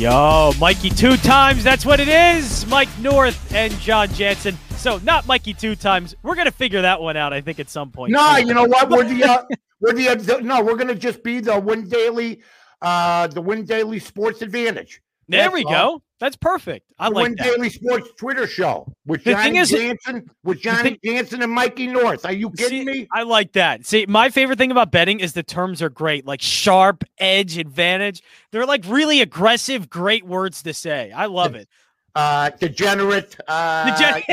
Yo, 0.00 0.52
Mikey 0.58 0.88
two 0.88 1.18
times. 1.18 1.62
That's 1.62 1.84
what 1.84 2.00
it 2.00 2.08
is. 2.08 2.66
Mike 2.68 2.88
North 3.00 3.54
and 3.54 3.70
John 3.80 4.08
Jansen. 4.14 4.56
So 4.78 4.96
not 5.04 5.26
Mikey 5.26 5.52
two 5.52 5.76
times. 5.76 6.14
We're 6.22 6.36
gonna 6.36 6.50
figure 6.50 6.80
that 6.80 7.02
one 7.02 7.18
out. 7.18 7.34
I 7.34 7.42
think 7.42 7.60
at 7.60 7.68
some 7.68 7.90
point. 7.90 8.12
No, 8.12 8.38
you 8.38 8.54
know 8.54 8.64
what? 8.64 8.88
We're 8.88 9.04
the 9.14 9.22
uh, 9.24 9.42
we're 9.78 9.92
the, 9.92 10.08
uh, 10.08 10.40
no. 10.40 10.62
We're 10.62 10.76
gonna 10.76 10.94
just 10.94 11.22
be 11.22 11.40
the 11.40 11.60
Win 11.60 11.86
Daily, 11.86 12.40
uh, 12.80 13.26
the 13.26 13.42
Win 13.42 13.66
Daily 13.66 13.98
Sports 13.98 14.40
Advantage. 14.40 15.02
There 15.30 15.42
That's 15.42 15.54
we 15.54 15.64
all. 15.64 15.98
go. 15.98 16.02
That's 16.18 16.36
perfect. 16.36 16.86
I 16.98 17.08
like 17.08 17.36
that. 17.36 17.44
Daily 17.44 17.70
Sports 17.70 18.10
Twitter 18.18 18.46
show 18.46 18.92
with 19.06 19.24
the 19.24 19.32
Johnny 19.32 19.56
is, 19.56 19.70
Jansen, 19.70 20.28
with 20.44 20.60
Johnny 20.60 20.98
Jansen 21.02 21.40
and 21.40 21.50
Mikey 21.50 21.86
North. 21.86 22.26
Are 22.26 22.32
you 22.32 22.50
kidding 22.50 22.86
see, 22.86 23.00
me? 23.00 23.08
I 23.12 23.22
like 23.22 23.52
that. 23.52 23.86
See, 23.86 24.04
my 24.06 24.28
favorite 24.28 24.58
thing 24.58 24.70
about 24.70 24.90
betting 24.90 25.20
is 25.20 25.32
the 25.32 25.42
terms 25.42 25.80
are 25.80 25.88
great, 25.88 26.26
like 26.26 26.42
sharp, 26.42 27.04
edge, 27.18 27.56
advantage. 27.56 28.22
They're 28.50 28.66
like 28.66 28.84
really 28.86 29.22
aggressive, 29.22 29.88
great 29.88 30.26
words 30.26 30.62
to 30.64 30.74
say. 30.74 31.10
I 31.10 31.26
love 31.26 31.54
it. 31.54 31.68
Uh, 32.14 32.50
degenerate. 32.50 33.36
Uh, 33.48 33.90
degenerate. 33.90 34.24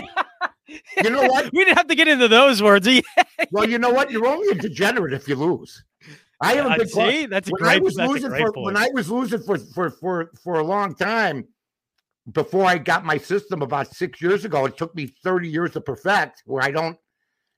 you 1.04 1.10
know 1.10 1.22
what? 1.28 1.52
we 1.54 1.64
didn't 1.64 1.78
have 1.78 1.88
to 1.88 1.96
get 1.96 2.10
into 2.10 2.28
those 2.28 2.62
words. 2.62 2.90
well, 3.52 3.70
you 3.70 3.78
know 3.78 3.92
what? 3.92 4.12
You're 4.12 4.28
only 4.28 4.50
a 4.50 4.56
degenerate 4.56 5.14
if 5.14 5.28
you 5.28 5.36
lose. 5.36 5.84
I 6.40 6.56
haven't 6.56 6.78
been. 6.78 6.88
See, 6.88 7.26
that's 7.26 7.50
a 7.50 7.52
when 7.52 7.62
great. 7.62 7.76
I 7.76 7.80
was 7.80 7.96
losing 7.96 8.30
for 8.30 8.52
point. 8.54 8.66
when 8.66 8.78
I 8.78 8.90
was 8.94 9.10
losing 9.10 9.42
for 9.42 9.58
for 9.58 9.90
for 9.90 10.32
for 10.44 10.60
a 10.60 10.64
long 10.64 10.94
time 10.96 11.48
before 12.32 12.66
I 12.66 12.78
got 12.78 13.06
my 13.06 13.18
system 13.18 13.62
about 13.62 13.94
six 13.96 14.22
years 14.22 14.46
ago. 14.46 14.66
It 14.66 14.78
took 14.78 14.94
me 14.96 15.08
thirty 15.24 15.50
years 15.50 15.72
to 15.72 15.82
perfect. 15.82 16.44
Where 16.46 16.64
I 16.64 16.72
don't, 16.72 16.98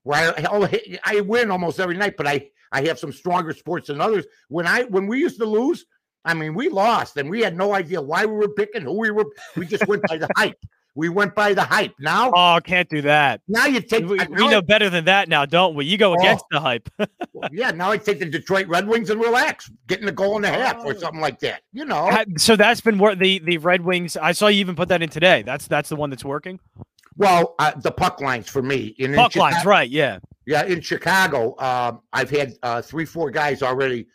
where 0.04 0.34
I 0.38 0.46
oh, 0.50 0.70
I 1.04 1.22
win 1.22 1.52
almost 1.52 1.80
every 1.80 1.98
night, 1.98 2.16
but 2.16 2.28
I 2.28 2.50
I 2.72 2.84
have 2.84 3.00
some 3.00 3.12
stronger 3.12 3.54
sports 3.54 3.88
than 3.88 4.00
others. 4.00 4.26
When 4.48 4.66
I 4.66 4.84
when 4.84 5.08
we 5.08 5.20
used 5.20 5.40
to 5.40 5.46
lose, 5.46 5.86
I 6.26 6.34
mean, 6.34 6.54
we 6.54 6.70
lost 6.70 7.18
and 7.18 7.30
we 7.30 7.42
had 7.42 7.58
no 7.58 7.74
idea 7.74 8.02
why 8.02 8.26
we 8.26 8.36
were 8.36 8.50
picking, 8.50 8.84
who 8.84 8.98
we 8.98 9.12
were. 9.12 9.26
We 9.56 9.66
just 9.66 9.88
went 9.88 10.04
by 10.04 10.18
the 10.18 10.30
hype. 10.38 10.58
We 11.00 11.08
went 11.08 11.34
by 11.34 11.54
the 11.54 11.64
hype. 11.64 11.94
Now, 11.98 12.30
oh, 12.36 12.60
can't 12.62 12.90
do 12.90 13.02
that. 13.04 13.40
Now 13.48 13.68
you 13.68 13.80
take. 13.80 14.06
We, 14.06 14.18
we 14.32 14.50
know 14.50 14.62
better 14.62 14.90
than 14.90 15.06
that 15.06 15.30
now, 15.30 15.46
don't 15.46 15.74
we? 15.74 15.86
You 15.86 15.98
go 15.98 16.12
oh, 16.12 16.16
against 16.16 16.44
the 16.52 16.60
hype. 16.60 16.90
well, 17.32 17.48
yeah, 17.54 17.72
now 17.72 17.92
I 17.92 17.98
take 17.98 18.20
the 18.20 18.26
Detroit 18.26 18.68
Red 18.68 18.86
Wings 18.86 19.10
and 19.10 19.22
relax, 19.22 19.72
getting 19.88 20.10
a 20.10 20.12
goal 20.12 20.36
and 20.36 20.46
a 20.46 20.50
half 20.50 20.76
oh. 20.80 20.90
or 20.90 20.96
something 20.96 21.22
like 21.22 21.40
that. 21.40 21.62
You 21.72 21.86
know. 21.86 22.12
So 22.38 22.58
that's 22.58 22.82
been 22.82 22.98
what 22.98 23.18
the 23.18 23.40
the 23.40 23.60
Red 23.60 23.80
Wings. 23.86 24.18
I 24.18 24.34
saw 24.34 24.48
you 24.48 24.60
even 24.60 24.76
put 24.76 24.90
that 24.90 25.02
in 25.02 25.08
today. 25.08 25.42
That's 25.42 25.68
that's 25.68 25.88
the 25.88 25.96
one 25.96 26.10
that's 26.10 26.26
working. 26.26 26.60
Well, 27.16 27.56
uh, 27.60 27.72
the 27.80 27.92
puck 27.92 28.20
lines 28.20 28.50
for 28.50 28.62
me. 28.62 28.94
In, 29.00 29.16
puck 29.16 29.34
in 29.38 29.40
lines, 29.40 29.56
Chicago, 29.56 29.70
right? 29.70 29.90
Yeah. 29.90 30.20
Yeah, 30.48 30.66
in 30.66 30.82
Chicago, 30.82 31.54
uh, 31.60 31.96
I've 32.12 32.30
had 32.30 32.56
uh, 32.62 32.82
three, 32.82 33.06
four 33.06 33.32
guys 33.32 33.64
already 33.64 34.08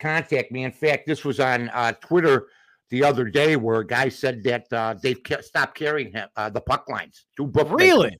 contact 0.00 0.50
me. 0.50 0.64
In 0.64 0.72
fact, 0.72 1.06
this 1.06 1.24
was 1.24 1.38
on 1.38 1.68
uh, 1.68 1.92
Twitter 2.00 2.48
the 2.92 3.02
other 3.02 3.24
day 3.24 3.56
where 3.56 3.80
a 3.80 3.86
guy 3.86 4.10
said 4.10 4.44
that 4.44 4.70
uh, 4.70 4.94
they've 5.02 5.18
stopped 5.40 5.74
carrying 5.74 6.12
him, 6.12 6.28
uh, 6.36 6.50
the 6.50 6.60
puck 6.60 6.86
lines. 6.90 7.24
Really? 7.38 8.18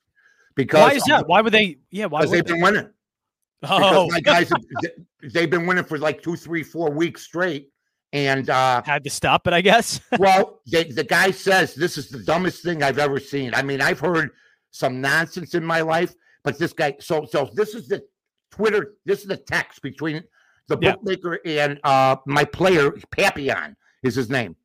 Because 0.57 0.81
why 0.81 0.95
is 0.95 1.05
that? 1.05 1.29
Why 1.29 1.43
would 1.43 1.53
they? 1.53 1.77
Yeah, 1.91 2.07
why? 2.07 2.21
Because 2.21 2.33
they've 2.33 2.45
they? 2.45 2.53
been 2.55 2.63
winning. 2.63 2.89
Oh, 3.65 4.09
my 4.11 4.21
guys, 4.21 4.49
have, 4.49 4.93
they've 5.33 5.51
been 5.51 5.67
winning 5.67 5.85
for 5.85 5.97
like 5.99 6.21
two, 6.23 6.37
three, 6.37 6.63
four 6.63 6.91
weeks 6.91 7.23
straight, 7.23 7.69
and 8.15 8.49
uh, 8.49 8.83
had 8.85 9.05
to 9.05 9.11
stop 9.11 9.47
it. 9.47 9.53
I 9.53 9.61
guess. 9.61 10.01
well, 10.19 10.61
they, 10.67 10.85
the 10.85 11.05
guy 11.05 11.31
says 11.31 11.75
this 11.75 11.99
is 11.99 12.09
the 12.09 12.23
dumbest 12.25 12.63
thing 12.63 12.83
I've 12.83 12.99
ever 12.99 13.21
seen. 13.21 13.55
I 13.55 13.63
mean, 13.63 13.83
I've 13.83 14.01
heard 14.01 14.31
some 14.71 15.03
nonsense 15.03 15.55
in 15.55 15.65
my 15.65 15.83
life, 15.83 16.15
but 16.45 16.59
this 16.59 16.73
guy. 16.73 16.97
So, 16.99 17.27
so 17.31 17.51
this 17.53 17.75
is 17.75 17.89
the 17.89 18.03
Twitter. 18.51 18.95
This 19.05 19.21
is 19.21 19.27
the 19.27 19.37
text 19.37 19.83
between 19.83 20.25
the 20.69 20.79
yeah. 20.81 20.93
bookmaker 20.93 21.41
and 21.45 21.79
uh, 21.85 22.17
my 22.27 22.45
player 22.45 22.91
Papillon 23.11 23.77
is 24.03 24.15
his 24.15 24.31
name. 24.31 24.57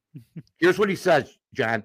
Here's 0.57 0.79
what 0.79 0.89
he 0.89 0.95
says, 0.95 1.37
John, 1.53 1.83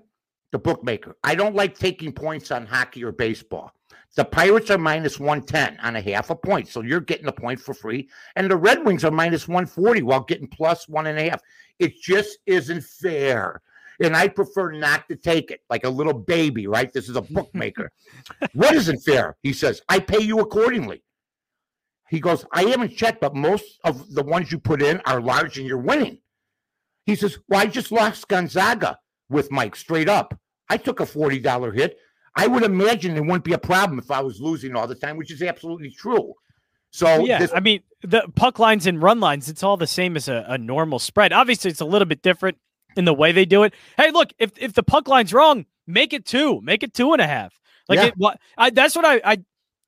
the 0.53 0.59
bookmaker. 0.59 1.17
I 1.25 1.35
don't 1.35 1.55
like 1.55 1.77
taking 1.77 2.13
points 2.13 2.51
on 2.51 2.67
hockey 2.67 3.05
or 3.05 3.13
baseball. 3.13 3.73
The 4.15 4.25
Pirates 4.25 4.71
are 4.71 4.79
minus 4.79 5.19
110 5.19 5.79
on 5.81 5.97
a 5.97 6.01
half 6.01 6.29
a 6.29 6.37
point. 6.37 6.69
So 6.69 6.83
you're 6.83 7.01
getting 7.01 7.29
a 7.29 7.33
point 7.33 7.59
for 7.59 7.73
free. 7.73 8.11
And 8.37 8.51
the 8.51 8.57
Red 8.57 8.85
Wings 8.85 9.05
are 9.05 9.11
minus 9.11 9.49
140 9.49 10.03
while 10.03 10.21
getting 10.21 10.47
plus 10.47 10.87
one 10.87 11.07
and 11.07 11.19
a 11.19 11.31
half. 11.31 11.41
It 11.79 11.99
just 12.01 12.39
isn't 12.47 12.85
fair. 12.85 13.63
And 14.01 14.15
I 14.15 14.29
prefer 14.29 14.73
not 14.73 15.09
to 15.09 15.17
take 15.17 15.51
it 15.51 15.61
like 15.71 15.85
a 15.85 15.89
little 15.89 16.13
baby, 16.13 16.67
right? 16.67 16.93
This 16.93 17.09
is 17.09 17.17
a 17.17 17.23
bookmaker. 17.23 17.91
what 18.53 18.75
isn't 18.75 19.01
fair? 19.01 19.37
He 19.43 19.53
says, 19.53 19.81
I 19.89 19.99
pay 19.99 20.21
you 20.21 20.41
accordingly. 20.41 21.03
He 22.11 22.21
goes, 22.21 22.45
I 22.53 22.65
haven't 22.65 22.97
checked, 22.97 23.23
but 23.23 23.35
most 23.35 23.81
of 23.85 24.13
the 24.13 24.23
ones 24.23 24.53
you 24.53 24.59
put 24.59 24.83
in 24.83 25.01
are 25.07 25.21
large 25.21 25.57
and 25.57 25.67
you're 25.67 25.79
winning. 25.79 26.19
He 27.07 27.15
says, 27.15 27.39
Well, 27.49 27.61
I 27.61 27.67
just 27.67 27.93
lost 27.93 28.29
Gonzaga 28.29 28.99
with 29.29 29.51
Mike 29.51 29.77
straight 29.77 30.09
up. 30.09 30.39
I 30.69 30.77
took 30.77 31.01
a 31.01 31.07
$40 31.07 31.75
hit. 31.75 31.99
I 32.35 32.47
would 32.47 32.63
imagine 32.63 33.17
it 33.17 33.21
wouldn't 33.21 33.45
be 33.45 33.53
a 33.53 33.59
problem 33.59 33.99
if 33.99 34.11
I 34.11 34.21
was 34.21 34.41
losing 34.41 34.75
all 34.75 34.87
the 34.87 34.95
time, 34.95 35.17
which 35.17 35.31
is 35.31 35.43
absolutely 35.43 35.91
true. 35.91 36.35
So 36.91 37.25
yeah, 37.25 37.39
this- 37.39 37.53
I 37.55 37.61
mean 37.61 37.83
the 38.03 38.23
puck 38.35 38.59
lines 38.59 38.87
and 38.87 39.03
run 39.03 39.21
lines, 39.21 39.49
it's 39.49 39.63
all 39.63 39.77
the 39.77 39.87
same 39.87 40.17
as 40.17 40.29
a, 40.29 40.45
a, 40.49 40.59
normal 40.59 40.99
spread. 40.99 41.33
Obviously, 41.33 41.71
it's 41.71 41.81
a 41.81 41.87
little 41.87 42.07
bit 42.07 42.23
different 42.23 42.59
in 42.97 43.05
the 43.05 43.15
way 43.15 43.33
they 43.33 43.45
do 43.45 43.63
it. 43.63 43.75
Hey, 43.97 44.11
look, 44.11 44.33
if 44.39 44.53
if 44.59 44.73
the 44.75 44.83
puck 44.83 45.09
line's 45.09 45.33
wrong, 45.33 45.67
make 45.87 46.13
it 46.13 46.27
two, 46.27 46.61
make 46.63 46.83
it 46.83 46.93
two 46.93 47.13
and 47.13 47.23
a 47.23 47.27
half. 47.27 47.59
Like 47.89 47.99
yeah. 47.99 48.07
it, 48.07 48.15
what 48.17 48.41
I, 48.59 48.71
that's 48.71 48.95
what 48.95 49.05
I 49.05 49.21
I, 49.25 49.39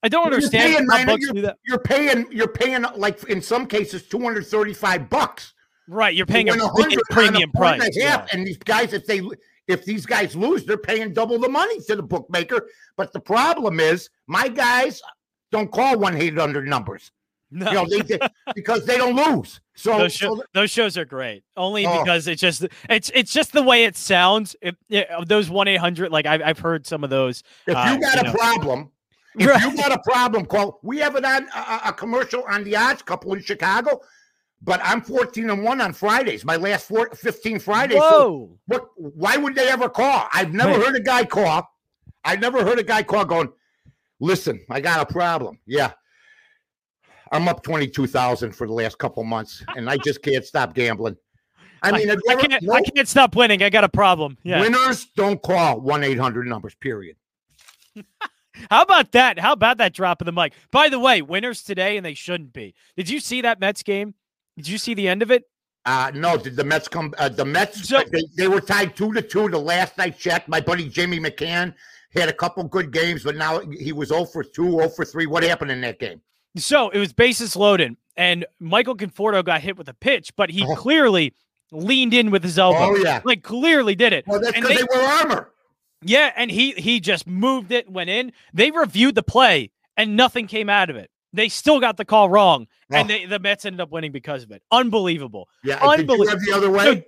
I 0.02 0.08
don't 0.08 0.26
you're 0.26 0.34
understand. 0.34 0.86
Paying, 0.88 1.06
man, 1.06 1.19
you're, 1.20 1.54
you're, 1.64 1.78
paying 1.78 2.26
you're 2.31 2.48
paying 2.48 2.84
like 2.96 3.22
in 3.25 3.42
some 3.42 3.66
cases 3.66 4.04
two 4.04 4.20
hundred 4.20 4.46
thirty 4.46 4.75
five 4.75 5.10
bucks. 5.10 5.53
Right, 5.88 6.14
you're 6.14 6.26
paying 6.26 6.48
a, 6.48 6.54
a 6.54 6.70
premium 7.10 7.50
price. 7.52 7.82
And, 7.82 7.94
yeah. 7.94 8.26
and 8.32 8.46
these 8.46 8.58
guys, 8.58 8.92
if 8.92 9.06
they 9.06 9.20
if 9.66 9.84
these 9.84 10.06
guys 10.06 10.36
lose, 10.36 10.64
they're 10.64 10.76
paying 10.76 11.12
double 11.12 11.38
the 11.38 11.48
money 11.48 11.80
to 11.82 11.96
the 11.96 12.02
bookmaker. 12.02 12.68
But 12.96 13.12
the 13.12 13.20
problem 13.20 13.80
is, 13.80 14.10
my 14.26 14.48
guys 14.48 15.00
don't 15.50 15.70
call 15.70 15.98
one 15.98 16.16
eight 16.16 16.36
hundred 16.36 16.66
numbers. 16.66 17.10
No. 17.50 17.68
You 17.68 17.74
know, 17.74 17.86
they, 17.88 18.00
they, 18.00 18.18
because 18.54 18.84
they 18.84 18.96
don't 18.96 19.14
lose. 19.14 19.60
So 19.76 19.98
those, 19.98 20.12
show, 20.12 20.36
so 20.36 20.42
those 20.52 20.70
shows 20.70 20.98
are 20.98 21.04
great. 21.04 21.44
Only 21.56 21.86
oh. 21.86 22.02
because 22.02 22.26
it's 22.26 22.40
just 22.40 22.66
it's 22.88 23.10
it's 23.14 23.32
just 23.32 23.52
the 23.52 23.62
way 23.62 23.84
it 23.84 23.96
sounds. 23.96 24.56
It, 24.60 24.76
it, 24.88 25.08
those 25.26 25.50
one 25.50 25.68
eight 25.68 25.76
hundred, 25.76 26.10
like 26.10 26.26
I've 26.26 26.42
I've 26.42 26.58
heard 26.58 26.86
some 26.86 27.04
of 27.04 27.10
those. 27.10 27.42
If 27.66 27.76
uh, 27.76 27.90
you 27.92 28.00
got 28.00 28.14
you 28.16 28.20
a 28.20 28.24
know. 28.24 28.32
problem, 28.32 28.90
if 29.38 29.46
right. 29.46 29.62
you 29.62 29.76
got 29.76 29.92
a 29.92 30.00
problem, 30.00 30.46
call. 30.46 30.80
We 30.82 30.98
have 30.98 31.16
it 31.16 31.24
on 31.24 31.46
a, 31.54 31.88
a 31.88 31.92
commercial 31.92 32.44
on 32.48 32.64
the 32.64 32.76
odds 32.76 33.02
couple 33.02 33.32
in 33.34 33.42
Chicago 33.42 34.00
but 34.64 34.80
I'm 34.82 35.02
14 35.02 35.50
and 35.50 35.62
1 35.62 35.80
on 35.80 35.92
Fridays, 35.92 36.44
my 36.44 36.56
last 36.56 36.88
four, 36.88 37.10
15 37.10 37.58
Fridays. 37.58 37.98
Whoa. 37.98 38.10
So 38.10 38.58
what 38.66 38.88
why 38.97 39.36
would 39.36 39.54
they 39.54 39.69
ever 39.69 39.88
call? 39.88 40.26
I've 40.32 40.52
never 40.52 40.72
heard 40.72 40.97
a 40.97 41.00
guy 41.00 41.25
call. 41.25 41.69
I've 42.25 42.41
never 42.41 42.64
heard 42.64 42.78
a 42.78 42.82
guy 42.82 43.02
call 43.02 43.26
going, 43.26 43.52
listen, 44.20 44.64
I 44.70 44.80
got 44.80 45.08
a 45.08 45.12
problem. 45.12 45.58
Yeah. 45.66 45.92
I'm 47.30 47.47
up 47.48 47.62
22,000 47.62 48.52
for 48.52 48.66
the 48.66 48.72
last 48.72 48.98
couple 48.98 49.22
months 49.25 49.62
and 49.76 49.91
I 49.91 49.98
just 49.98 50.22
can't 50.22 50.44
stop 50.44 50.75
gambling. 50.75 51.16
I 51.82 51.92
mean, 51.92 52.10
I, 52.10 52.16
I, 52.31 52.36
can't, 52.36 52.70
I 52.70 52.81
can't 52.81 53.08
stop 53.08 53.36
winning. 53.36 53.62
I 53.62 53.69
got 53.69 53.84
a 53.84 53.91
problem. 53.91 54.38
Yeah. 54.42 54.60
Winners 54.60 55.06
don't 55.16 55.42
call 55.42 55.81
1 55.81 56.02
800 56.02 56.46
numbers, 56.46 56.75
period. 56.76 57.16
How 58.70 58.82
about 58.82 59.12
that? 59.12 59.38
How 59.38 59.52
about 59.52 59.78
that 59.78 59.92
drop 59.92 60.22
of 60.22 60.26
the 60.26 60.32
mic? 60.32 60.54
By 60.70 60.88
the 60.88 60.98
way, 60.98 61.20
winners 61.20 61.62
today, 61.62 61.96
and 61.96 62.06
they 62.06 62.14
shouldn't 62.14 62.52
be. 62.52 62.75
Did 62.96 63.10
you 63.10 63.20
see 63.20 63.42
that 63.42 63.60
Mets 63.60 63.82
game? 63.82 64.14
Did 64.56 64.69
you 64.69 64.78
see 64.78 64.94
the 64.94 65.09
end 65.09 65.22
of 65.22 65.31
it? 65.31 65.44
Uh, 65.87 66.10
no, 66.15 66.37
did 66.37 66.56
the 66.56 66.65
Mets 66.65 66.88
come? 66.88 67.12
Uh, 67.19 67.28
the 67.28 67.44
Mets, 67.44 67.88
so, 67.88 68.03
they, 68.10 68.22
they 68.37 68.48
were 68.48 68.60
tied 68.60 68.97
two 68.97 69.12
to 69.12 69.20
two. 69.20 69.48
The 69.48 69.59
last 69.59 69.94
I 69.98 70.10
checked, 70.10 70.48
my 70.48 70.60
buddy 70.60 70.88
Jamie 70.88 71.20
McCann 71.20 71.75
had 72.15 72.28
a 72.28 72.32
couple 72.32 72.64
good 72.64 72.91
games, 72.91 73.25
but 73.25 73.37
now 73.37 73.61
he 73.61 73.93
was 73.93 74.08
0 74.08 74.25
for 74.26 74.43
2, 74.43 74.70
0 74.70 74.88
for 74.88 75.05
3. 75.05 75.26
What 75.26 75.43
happened 75.43 75.70
in 75.70 75.81
that 75.82 75.99
game? 75.99 76.20
So 76.56 76.88
it 76.90 76.99
was 76.99 77.12
bases 77.12 77.56
loaded, 77.56 77.96
and 78.17 78.46
Michael 78.61 78.96
Conforto 78.96 79.44
got 79.44 79.61
hit 79.61 79.76
with 79.76 79.88
a 79.88 79.94
pitch, 79.94 80.34
but 80.37 80.50
he 80.50 80.64
oh. 80.64 80.75
clearly 80.76 81.34
leaned 81.73 82.14
in 82.14 82.31
with 82.31 82.44
his 82.44 82.58
elbow. 82.58 82.93
Oh, 82.93 82.96
yeah. 82.96 83.20
Like 83.25 83.43
clearly 83.43 83.94
did 83.94 84.12
it. 84.12 84.26
Well, 84.26 84.40
that's 84.40 84.52
because 84.52 84.69
they, 84.69 84.76
they 84.76 84.82
were 84.82 85.02
armor. 85.02 85.50
Yeah, 86.02 86.32
and 86.37 86.50
he 86.50 86.73
he 86.73 87.00
just 87.00 87.26
moved 87.26 87.73
it, 87.73 87.90
went 87.90 88.11
in. 88.11 88.32
They 88.52 88.70
reviewed 88.70 89.14
the 89.14 89.23
play, 89.23 89.70
and 89.96 90.17
nothing 90.17 90.46
came 90.46 90.69
out 90.69 90.90
of 90.90 90.96
it. 90.96 91.11
They 91.34 91.48
still 91.48 91.81
got 91.81 91.96
the 91.96 92.04
call 92.04 92.28
wrong, 92.28 92.66
oh. 92.92 92.96
and 92.96 93.10
they, 93.10 93.26
the 93.26 93.38
Mets 93.38 93.64
ended 93.64 93.81
up 93.81 93.90
winning 93.90 94.12
because 94.12 94.44
of 94.44 94.52
it. 94.52 94.62
Unbelievable. 94.70 95.48
Yeah, 95.64 95.78
unbelievable. 95.82 96.38
the 96.46 96.52
other 96.54 96.70
way. 96.70 97.06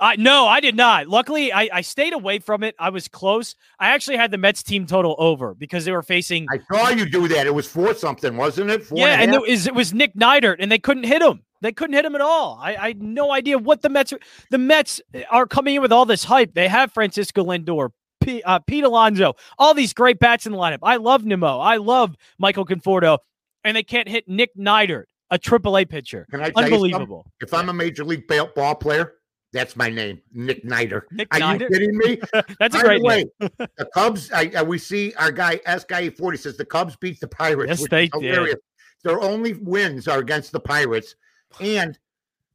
uh, 0.00 0.14
no, 0.18 0.46
I 0.46 0.58
did 0.58 0.74
not. 0.74 1.06
Luckily, 1.06 1.52
I, 1.52 1.68
I 1.72 1.80
stayed 1.82 2.12
away 2.12 2.40
from 2.40 2.64
it. 2.64 2.74
I 2.78 2.90
was 2.90 3.06
close. 3.06 3.54
I 3.78 3.90
actually 3.90 4.16
had 4.16 4.32
the 4.32 4.38
Mets 4.38 4.64
team 4.64 4.84
total 4.84 5.14
over 5.18 5.54
because 5.54 5.84
they 5.84 5.92
were 5.92 6.02
facing. 6.02 6.46
I 6.50 6.58
saw 6.72 6.88
you 6.90 7.08
do 7.08 7.28
that. 7.28 7.46
It 7.46 7.54
was 7.54 7.68
for 7.68 7.94
something, 7.94 8.36
wasn't 8.36 8.70
it? 8.70 8.82
Four 8.82 8.98
yeah, 8.98 9.14
and, 9.14 9.32
and 9.32 9.34
it 9.34 9.48
was, 9.48 9.66
it 9.68 9.74
was 9.74 9.94
Nick 9.94 10.14
Neidert, 10.14 10.56
and 10.58 10.72
they 10.72 10.78
couldn't 10.78 11.04
hit 11.04 11.22
him. 11.22 11.42
They 11.60 11.72
couldn't 11.72 11.94
hit 11.94 12.04
him 12.04 12.14
at 12.16 12.20
all. 12.20 12.58
I, 12.60 12.76
I 12.76 12.88
had 12.88 13.02
no 13.02 13.32
idea 13.32 13.58
what 13.58 13.82
the 13.82 13.88
Mets 13.88 14.12
are. 14.12 14.20
The 14.50 14.58
Mets 14.58 15.00
are 15.30 15.46
coming 15.46 15.76
in 15.76 15.82
with 15.82 15.92
all 15.92 16.04
this 16.04 16.24
hype. 16.24 16.54
They 16.54 16.68
have 16.68 16.92
Francisco 16.92 17.44
Lindor, 17.44 17.90
P, 18.20 18.42
uh, 18.42 18.58
Pete 18.60 18.84
Alonso, 18.84 19.34
all 19.58 19.74
these 19.74 19.92
great 19.92 20.18
bats 20.18 20.46
in 20.46 20.52
the 20.52 20.58
lineup. 20.58 20.78
I 20.82 20.96
love 20.96 21.24
Nimmo. 21.24 21.58
I 21.58 21.76
love 21.76 22.16
Michael 22.38 22.66
Conforto 22.66 23.18
and 23.64 23.76
they 23.76 23.82
can't 23.82 24.08
hit 24.08 24.28
Nick 24.28 24.56
Neidert, 24.56 25.04
a 25.30 25.38
AAA 25.38 25.88
pitcher. 25.88 26.26
Can 26.30 26.40
I 26.42 26.52
Unbelievable. 26.54 27.26
If 27.40 27.52
I'm 27.54 27.68
a 27.68 27.72
major 27.72 28.04
league 28.04 28.26
ball 28.54 28.74
player, 28.74 29.14
That's 29.52 29.76
my 29.76 29.88
name, 29.88 30.20
Nick 30.32 30.64
Niter. 30.64 31.06
Nick 31.10 31.34
Are 31.34 31.38
Niter? 31.40 31.64
you 31.64 31.70
kidding 31.70 31.96
me? 31.98 32.20
That's 32.60 32.74
a 32.74 32.78
By 32.78 32.82
great 32.82 33.02
way, 33.02 33.24
the 33.40 33.88
Cubs. 33.94 34.30
I, 34.32 34.50
I- 34.56 34.62
we 34.62 34.78
see 34.78 35.14
our 35.14 35.32
guy 35.32 35.60
S 35.64 35.84
guy 35.84 36.10
forty 36.10 36.36
says 36.38 36.56
the 36.56 36.64
Cubs 36.66 36.96
beat 36.96 37.18
the 37.20 37.28
Pirates. 37.28 37.80
Yes, 37.80 37.88
they 37.88 38.08
did. 38.08 38.56
Their 39.04 39.20
only 39.20 39.54
wins 39.54 40.08
are 40.08 40.18
against 40.18 40.52
the 40.52 40.60
Pirates, 40.60 41.14
and 41.60 41.98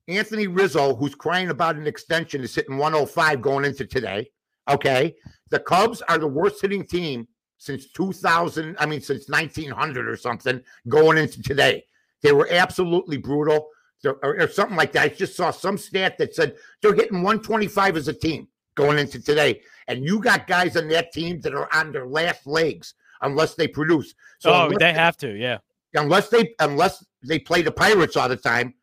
Anthony 0.07 0.47
Rizzo, 0.47 0.94
who's 0.95 1.15
crying 1.15 1.50
about 1.50 1.77
an 1.77 1.88
extension, 1.88 2.41
is 2.44 2.53
hitting 2.53 2.77
105 2.77 3.41
going 3.41 3.63
into 3.65 3.85
today. 3.85 4.29
Okay, 4.69 5.15
the 5.50 5.59
Cubs 5.59 6.01
are 6.09 6.17
the 6.17 6.27
worst 6.27 6.61
hitting 6.61 6.85
team 6.85 7.27
since 7.63 7.88
2000. 7.88 8.75
I 8.77 8.86
mean, 8.86 9.00
since 9.00 9.30
1900 9.30 10.10
or 10.10 10.18
something 10.18 10.62
going 10.89 11.18
into 11.18 11.42
today. 11.42 11.86
They 12.21 12.33
were 12.33 12.48
absolutely 12.51 13.18
brutal. 13.18 13.69
Or, 14.06 14.42
or 14.42 14.50
something 14.50 14.75
like 14.75 14.92
that. 14.94 15.04
I 15.04 15.07
just 15.07 15.38
saw 15.38 15.50
some 15.50 15.77
stat 15.77 16.18
that 16.18 16.36
said 16.36 16.57
they're 16.81 16.94
hitting 16.94 17.24
125 17.24 17.95
as 17.95 18.10
a 18.10 18.13
team 18.13 18.50
going 18.75 19.00
into 19.00 19.21
today. 19.21 19.62
And 19.88 20.04
you 20.04 20.19
got 20.19 20.45
guys 20.45 20.75
on 20.75 20.89
that 20.89 21.13
team 21.13 21.39
that 21.39 21.54
are 21.54 21.74
on 21.74 21.94
their 21.94 22.06
last 22.06 22.45
legs 22.45 22.95
unless 23.21 23.56
they 23.56 23.65
produce. 23.65 24.13
So 24.39 24.51
oh, 24.51 24.65
unless 24.65 24.80
they 24.80 24.92
have 24.92 25.15
to. 25.18 25.30
Yeah. 25.30 25.60
unless 25.94 26.27
they 26.27 26.54
unless 26.60 27.06
they 27.21 27.39
play 27.39 27.62
the 27.62 27.71
Pirates 27.71 28.18
all 28.18 28.27
the 28.27 28.36
time, 28.36 28.74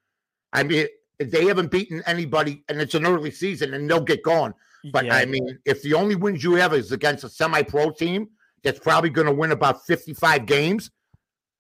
I 0.55 0.62
mean 0.62 0.87
they 1.19 1.44
haven't 1.44 1.71
beaten 1.71 2.03
anybody, 2.06 2.65
and 2.71 2.81
it's 2.81 2.94
an 2.94 3.05
early 3.05 3.31
season, 3.31 3.75
and 3.75 3.91
they'll 3.91 4.00
get 4.00 4.23
going. 4.23 4.55
But 4.91 5.05
yeah. 5.05 5.17
I 5.17 5.27
mean, 5.27 5.59
if 5.67 5.82
the 5.82 5.93
only 5.93 6.15
wins 6.15 6.43
you 6.43 6.55
have 6.55 6.73
is 6.73 6.93
against 6.93 7.25
a 7.25 7.29
semi-pro 7.29 7.91
team 7.91 8.31
that's 8.62 8.78
probably 8.78 9.10
going 9.10 9.26
to 9.26 9.32
win 9.32 9.52
about 9.52 9.84
fifty-five 9.86 10.46
games, 10.46 10.90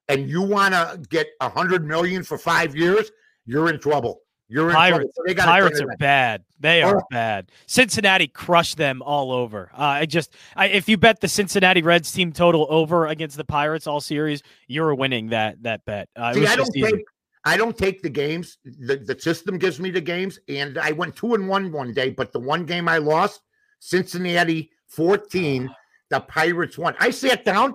and 0.08 0.28
you 0.28 0.42
want 0.42 0.74
to 0.74 1.00
get 1.08 1.28
a 1.40 1.48
hundred 1.48 1.84
million 1.86 2.22
for 2.22 2.38
five 2.38 2.74
years, 2.76 3.10
you're 3.46 3.68
in 3.68 3.78
trouble. 3.80 4.20
You're 4.48 4.70
in 4.70 4.74
trouble. 4.74 5.10
Pirates- 5.26 5.44
Pirates 5.44 5.80
are 5.80 5.96
bad. 5.98 6.42
They 6.58 6.82
are 6.82 6.98
Oh. 6.98 7.02
bad. 7.10 7.52
Cincinnati 7.66 8.26
crushed 8.26 8.76
them 8.78 9.00
all 9.00 9.30
over. 9.30 9.70
Uh, 9.72 9.80
I 9.82 10.06
just, 10.06 10.34
I, 10.56 10.66
if 10.66 10.88
you 10.88 10.96
bet 10.98 11.20
the 11.20 11.28
Cincinnati 11.28 11.82
Reds 11.82 12.10
team 12.10 12.32
total 12.32 12.66
over 12.68 13.06
against 13.06 13.36
the 13.36 13.44
Pirates 13.44 13.86
all 13.86 14.00
series, 14.00 14.42
you're 14.66 14.92
winning 14.94 15.28
that 15.28 15.62
that 15.62 15.84
bet. 15.84 16.08
Uh, 16.16 16.34
See, 16.34 16.46
I 16.46 16.56
don't 16.56 16.76
easy. 16.76 16.90
take 16.90 17.04
I 17.44 17.56
don't 17.56 17.78
take 17.78 18.02
the 18.02 18.10
games. 18.10 18.58
The, 18.64 18.96
the 18.96 19.18
system 19.18 19.56
gives 19.56 19.78
me 19.80 19.90
the 19.90 20.00
games, 20.00 20.38
and 20.48 20.76
I 20.78 20.92
went 20.92 21.14
two 21.16 21.34
and 21.34 21.48
one 21.48 21.70
one 21.72 21.94
day, 21.94 22.10
but 22.10 22.32
the 22.32 22.40
one 22.40 22.66
game 22.66 22.88
I 22.88 22.98
lost, 22.98 23.40
Cincinnati 23.78 24.70
14, 24.88 25.74
the 26.10 26.20
Pirates 26.20 26.76
won. 26.76 26.94
I 26.98 27.10
sat 27.10 27.44
down, 27.44 27.74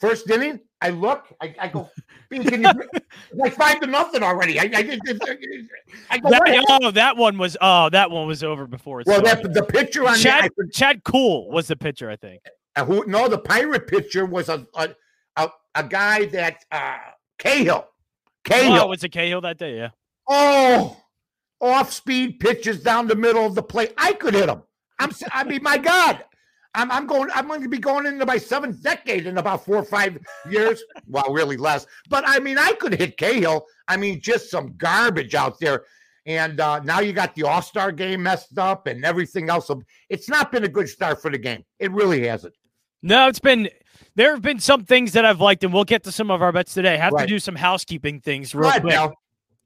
first 0.00 0.30
inning, 0.30 0.60
I 0.80 0.90
look, 0.90 1.26
I, 1.40 1.54
I 1.60 1.68
go, 1.68 1.90
"B, 2.30 2.38
can 2.38 2.62
you, 2.62 2.70
like 3.32 3.54
five 3.54 3.80
to 3.80 3.86
nothing 3.86 4.22
already. 4.22 4.60
I, 4.60 4.62
I, 4.62 4.82
did- 4.82 5.00
I 6.08 6.18
go, 6.18 6.30
That- 6.30 6.40
"What 6.68 6.82
oh, 6.84 6.90
that 6.92 7.16
one 7.16 7.36
was. 7.36 7.56
Oh, 7.60 7.90
that 7.90 8.10
one 8.10 8.26
was 8.28 8.44
over 8.44 8.66
before 8.66 9.02
well, 9.04 9.18
started. 9.20 9.54
that, 9.54 9.54
the 9.54 9.64
pitcher 9.64 10.06
on 10.06 10.16
Chad, 10.16 10.50
that, 10.56 10.72
Chad 10.72 11.02
Kuhl 11.04 11.50
was 11.50 11.66
the 11.66 11.76
pitcher, 11.76 12.08
I 12.08 12.16
think. 12.16 12.42
Uh, 12.76 12.84
who 12.84 13.04
no, 13.06 13.28
the 13.28 13.38
pirate 13.38 13.88
pitcher 13.88 14.24
was 14.24 14.48
a 14.48 14.66
a, 14.74 14.90
a, 15.36 15.48
a 15.74 15.82
guy 15.82 16.26
that 16.26 16.64
uh 16.70 16.98
Cahill. 17.38 17.86
Cahill. 18.44 18.80
Oh, 18.80 18.86
was 18.86 19.02
a 19.02 19.08
Cahill 19.08 19.40
that 19.40 19.58
day. 19.58 19.76
Yeah. 19.76 19.90
Oh, 20.28 20.96
off 21.60 21.92
speed 21.92 22.38
pitches 22.38 22.82
down 22.82 23.08
the 23.08 23.16
middle 23.16 23.46
of 23.46 23.56
the 23.56 23.62
plate. 23.62 23.94
I 23.98 24.12
could 24.12 24.34
hit 24.34 24.48
him. 24.48 24.62
I'm 25.00 25.10
I 25.32 25.42
mean, 25.44 25.62
my 25.62 25.78
God. 25.78 26.24
I'm, 26.78 26.92
I'm 26.92 27.06
going. 27.06 27.28
I'm 27.34 27.48
going 27.48 27.60
to 27.62 27.68
be 27.68 27.78
going 27.78 28.06
into 28.06 28.24
my 28.24 28.38
seventh 28.38 28.80
decade 28.82 29.26
in 29.26 29.38
about 29.38 29.64
four 29.64 29.76
or 29.76 29.84
five 29.84 30.16
years. 30.48 30.82
well, 31.08 31.32
really 31.32 31.56
less. 31.56 31.86
But 32.08 32.22
I 32.26 32.38
mean, 32.38 32.56
I 32.56 32.72
could 32.74 32.94
hit 32.94 33.16
Cahill. 33.16 33.66
I 33.88 33.96
mean, 33.96 34.20
just 34.20 34.48
some 34.48 34.74
garbage 34.76 35.34
out 35.34 35.58
there. 35.58 35.84
And 36.24 36.60
uh, 36.60 36.78
now 36.80 37.00
you 37.00 37.12
got 37.12 37.34
the 37.34 37.42
All 37.44 37.62
Star 37.62 37.90
game 37.90 38.22
messed 38.22 38.58
up 38.58 38.86
and 38.86 39.04
everything 39.04 39.50
else. 39.50 39.70
It's 40.08 40.28
not 40.28 40.52
been 40.52 40.62
a 40.64 40.68
good 40.68 40.88
start 40.88 41.20
for 41.20 41.30
the 41.30 41.38
game. 41.38 41.64
It 41.80 41.90
really 41.90 42.26
hasn't. 42.28 42.54
No, 43.02 43.28
it's 43.28 43.40
been. 43.40 43.68
There 44.14 44.32
have 44.32 44.42
been 44.42 44.60
some 44.60 44.84
things 44.84 45.12
that 45.14 45.24
I've 45.24 45.40
liked, 45.40 45.64
and 45.64 45.72
we'll 45.72 45.84
get 45.84 46.04
to 46.04 46.12
some 46.12 46.30
of 46.30 46.42
our 46.42 46.52
bets 46.52 46.74
today. 46.74 46.96
have 46.96 47.12
Right. 47.12 47.22
to 47.22 47.26
do 47.28 47.38
some 47.38 47.56
housekeeping 47.56 48.20
things 48.20 48.54
real 48.54 48.68
ahead, 48.68 48.82
quick. 48.82 48.94
Mel. 48.94 49.14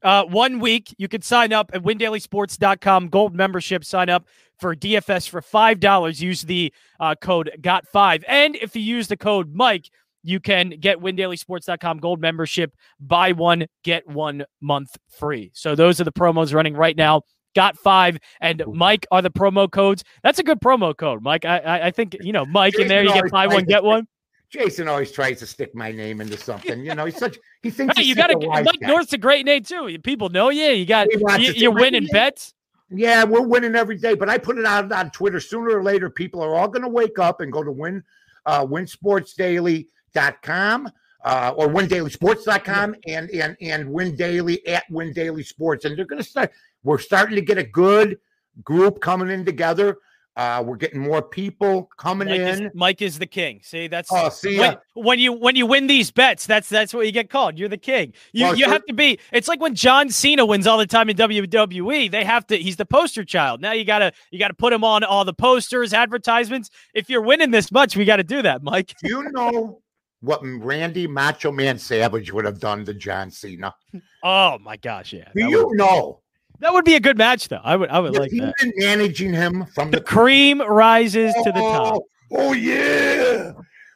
Uh, 0.03 0.25
one 0.25 0.59
week, 0.59 0.93
you 0.97 1.07
can 1.07 1.21
sign 1.21 1.53
up 1.53 1.71
at 1.73 1.81
windailysports.com, 1.81 3.07
gold 3.09 3.33
membership. 3.35 3.85
Sign 3.85 4.09
up 4.09 4.25
for 4.59 4.75
DFS 4.75 5.27
for 5.29 5.41
$5. 5.41 6.21
Use 6.21 6.41
the 6.43 6.73
uh, 6.99 7.15
code 7.15 7.51
GOT5. 7.61 8.23
And 8.27 8.55
if 8.55 8.75
you 8.75 8.81
use 8.81 9.07
the 9.07 9.17
code 9.17 9.53
Mike, 9.53 9.89
you 10.23 10.39
can 10.39 10.69
get 10.79 10.99
windailysports.com 10.99 11.99
gold 11.99 12.21
membership. 12.21 12.73
Buy 12.99 13.33
one, 13.33 13.67
get 13.83 14.07
one 14.07 14.45
month 14.61 14.95
free. 15.09 15.51
So 15.53 15.75
those 15.75 15.99
are 15.99 16.05
the 16.05 16.11
promos 16.11 16.53
running 16.53 16.75
right 16.75 16.95
now. 16.95 17.23
Got 17.55 17.77
five 17.77 18.17
and 18.41 18.63
Mike 18.67 19.05
are 19.11 19.21
the 19.21 19.29
promo 19.29 19.69
codes. 19.69 20.03
That's 20.23 20.39
a 20.39 20.43
good 20.43 20.59
promo 20.59 20.97
code, 20.97 21.21
Mike. 21.21 21.45
I 21.45 21.81
I, 21.83 21.91
think 21.91 22.17
you 22.21 22.33
know 22.33 22.47
Mike 22.47 22.79
in 22.79 22.87
there. 22.87 23.03
You 23.03 23.13
get 23.13 23.29
buy 23.29 23.45
one 23.45 23.65
get 23.65 23.83
one. 23.83 24.07
Jason 24.49 24.87
always 24.87 25.11
tries 25.11 25.39
to 25.39 25.45
stick 25.45 25.75
my 25.75 25.91
name 25.91 26.19
into 26.19 26.37
something. 26.37 26.83
You 26.83 26.95
know, 26.95 27.05
he's 27.05 27.17
such 27.17 27.37
he 27.61 27.69
thinks 27.69 27.95
Hey, 27.95 28.05
you 28.05 28.15
got 28.15 28.27
to 28.27 28.37
Mike 28.47 28.65
guy. 28.79 28.87
North's 28.87 29.13
a 29.13 29.19
great 29.19 29.45
name 29.45 29.63
too. 29.63 29.99
People 30.03 30.29
know 30.29 30.49
you. 30.49 30.65
You 30.69 30.85
got 30.85 31.07
you, 31.39 31.53
you're 31.53 31.71
winning 31.71 32.07
bets. 32.11 32.55
Yeah, 32.95 33.23
we're 33.23 33.41
winning 33.41 33.75
every 33.75 33.97
day, 33.97 34.13
but 34.13 34.29
I 34.29 34.37
put 34.37 34.57
it 34.57 34.65
out 34.65 34.91
on 34.91 35.09
Twitter. 35.11 35.39
Sooner 35.39 35.77
or 35.77 35.83
later, 35.83 36.09
people 36.09 36.41
are 36.41 36.55
all 36.55 36.67
going 36.67 36.83
to 36.83 36.89
wake 36.89 37.17
up 37.17 37.39
and 37.41 37.51
go 37.51 37.63
to 37.63 37.71
win 37.71 38.03
uh, 38.45 38.65
winsportsdaily.com 38.65 40.91
uh, 41.23 41.53
or 41.55 41.69
windailysports.com 41.69 42.95
and 43.07 43.29
and 43.31 43.57
and 43.61 43.89
win 43.89 44.15
daily 44.15 44.65
at 44.67 44.83
win 44.89 45.13
daily 45.13 45.43
sports, 45.43 45.85
and 45.85 45.97
they're 45.97 46.05
going 46.05 46.21
to 46.21 46.27
start. 46.27 46.51
We're 46.83 46.99
starting 46.99 47.35
to 47.35 47.41
get 47.41 47.57
a 47.57 47.63
good 47.63 48.19
group 48.63 49.01
coming 49.01 49.29
in 49.29 49.45
together. 49.45 49.97
Uh, 50.35 50.63
we're 50.65 50.77
getting 50.77 50.99
more 50.99 51.21
people 51.21 51.89
coming 51.97 52.27
Mike 52.27 52.39
in. 52.39 52.65
is, 52.65 52.71
Mike 52.73 53.01
is 53.03 53.19
the 53.19 53.25
king. 53.27 53.59
See, 53.61 53.87
that's 53.87 54.09
Oh, 54.11 54.29
see 54.29 54.57
when, 54.57 54.71
ya. 54.71 54.77
when 54.95 55.19
you 55.19 55.31
when 55.31 55.55
you 55.55 55.67
win 55.67 55.85
these 55.85 56.09
bets, 56.09 56.47
that's 56.47 56.67
that's 56.69 56.91
what 56.91 57.05
you 57.05 57.11
get 57.11 57.29
called. 57.29 57.59
You're 57.59 57.69
the 57.69 57.77
king. 57.77 58.13
You 58.31 58.45
Well, 58.45 58.55
you 58.55 58.65
have 58.65 58.83
to 58.85 58.93
be. 58.93 59.19
It's 59.31 59.47
like 59.47 59.61
when 59.61 59.75
John 59.75 60.09
Cena 60.09 60.43
wins 60.43 60.65
all 60.65 60.79
the 60.79 60.87
time 60.87 61.07
in 61.09 61.17
WWE. 61.17 62.09
They 62.09 62.23
have 62.23 62.47
to. 62.47 62.57
He's 62.57 62.77
the 62.77 62.85
poster 62.85 63.23
child. 63.23 63.61
Now 63.61 63.73
you 63.73 63.85
gotta 63.85 64.11
you 64.31 64.39
gotta 64.39 64.55
put 64.55 64.73
him 64.73 64.83
on 64.83 65.03
all 65.03 65.23
the 65.23 65.33
posters, 65.33 65.93
advertisements. 65.93 66.71
If 66.95 67.11
you're 67.11 67.21
winning 67.21 67.51
this 67.51 67.71
much, 67.71 67.95
we 67.95 68.03
got 68.03 68.17
to 68.17 68.23
do 68.23 68.41
that, 68.41 68.63
Mike. 68.63 68.95
Do 69.03 69.09
you 69.09 69.31
know 69.31 69.81
what 70.21 70.39
Randy 70.43 71.05
Macho 71.05 71.51
Man 71.51 71.77
Savage 71.77 72.31
would 72.33 72.45
have 72.45 72.59
done 72.59 72.85
to 72.85 72.93
John 72.95 73.29
Cena? 73.29 73.73
Oh 74.25 74.57
my 74.59 74.77
gosh, 74.77 75.11
yeah. 75.11 75.27
Do 75.35 75.49
you 75.49 75.69
know? 75.73 76.21
That 76.59 76.73
would 76.73 76.85
be 76.85 76.95
a 76.95 76.99
good 76.99 77.17
match, 77.17 77.47
though. 77.47 77.61
I 77.63 77.75
would 77.75 77.89
I 77.89 77.99
would 77.99 78.15
like 78.17 78.31
he's 78.31 78.41
that. 78.41 78.53
been 78.59 78.73
managing 78.77 79.33
him 79.33 79.65
from 79.73 79.91
The 79.91 79.97
the 79.97 80.03
cream 80.03 80.61
rises 80.61 81.33
to 81.33 81.51
the 81.51 81.59
oh, 81.59 81.71
top. 81.73 81.93
Oh, 81.95 82.05
oh 82.31 82.53
yeah. 82.53 83.53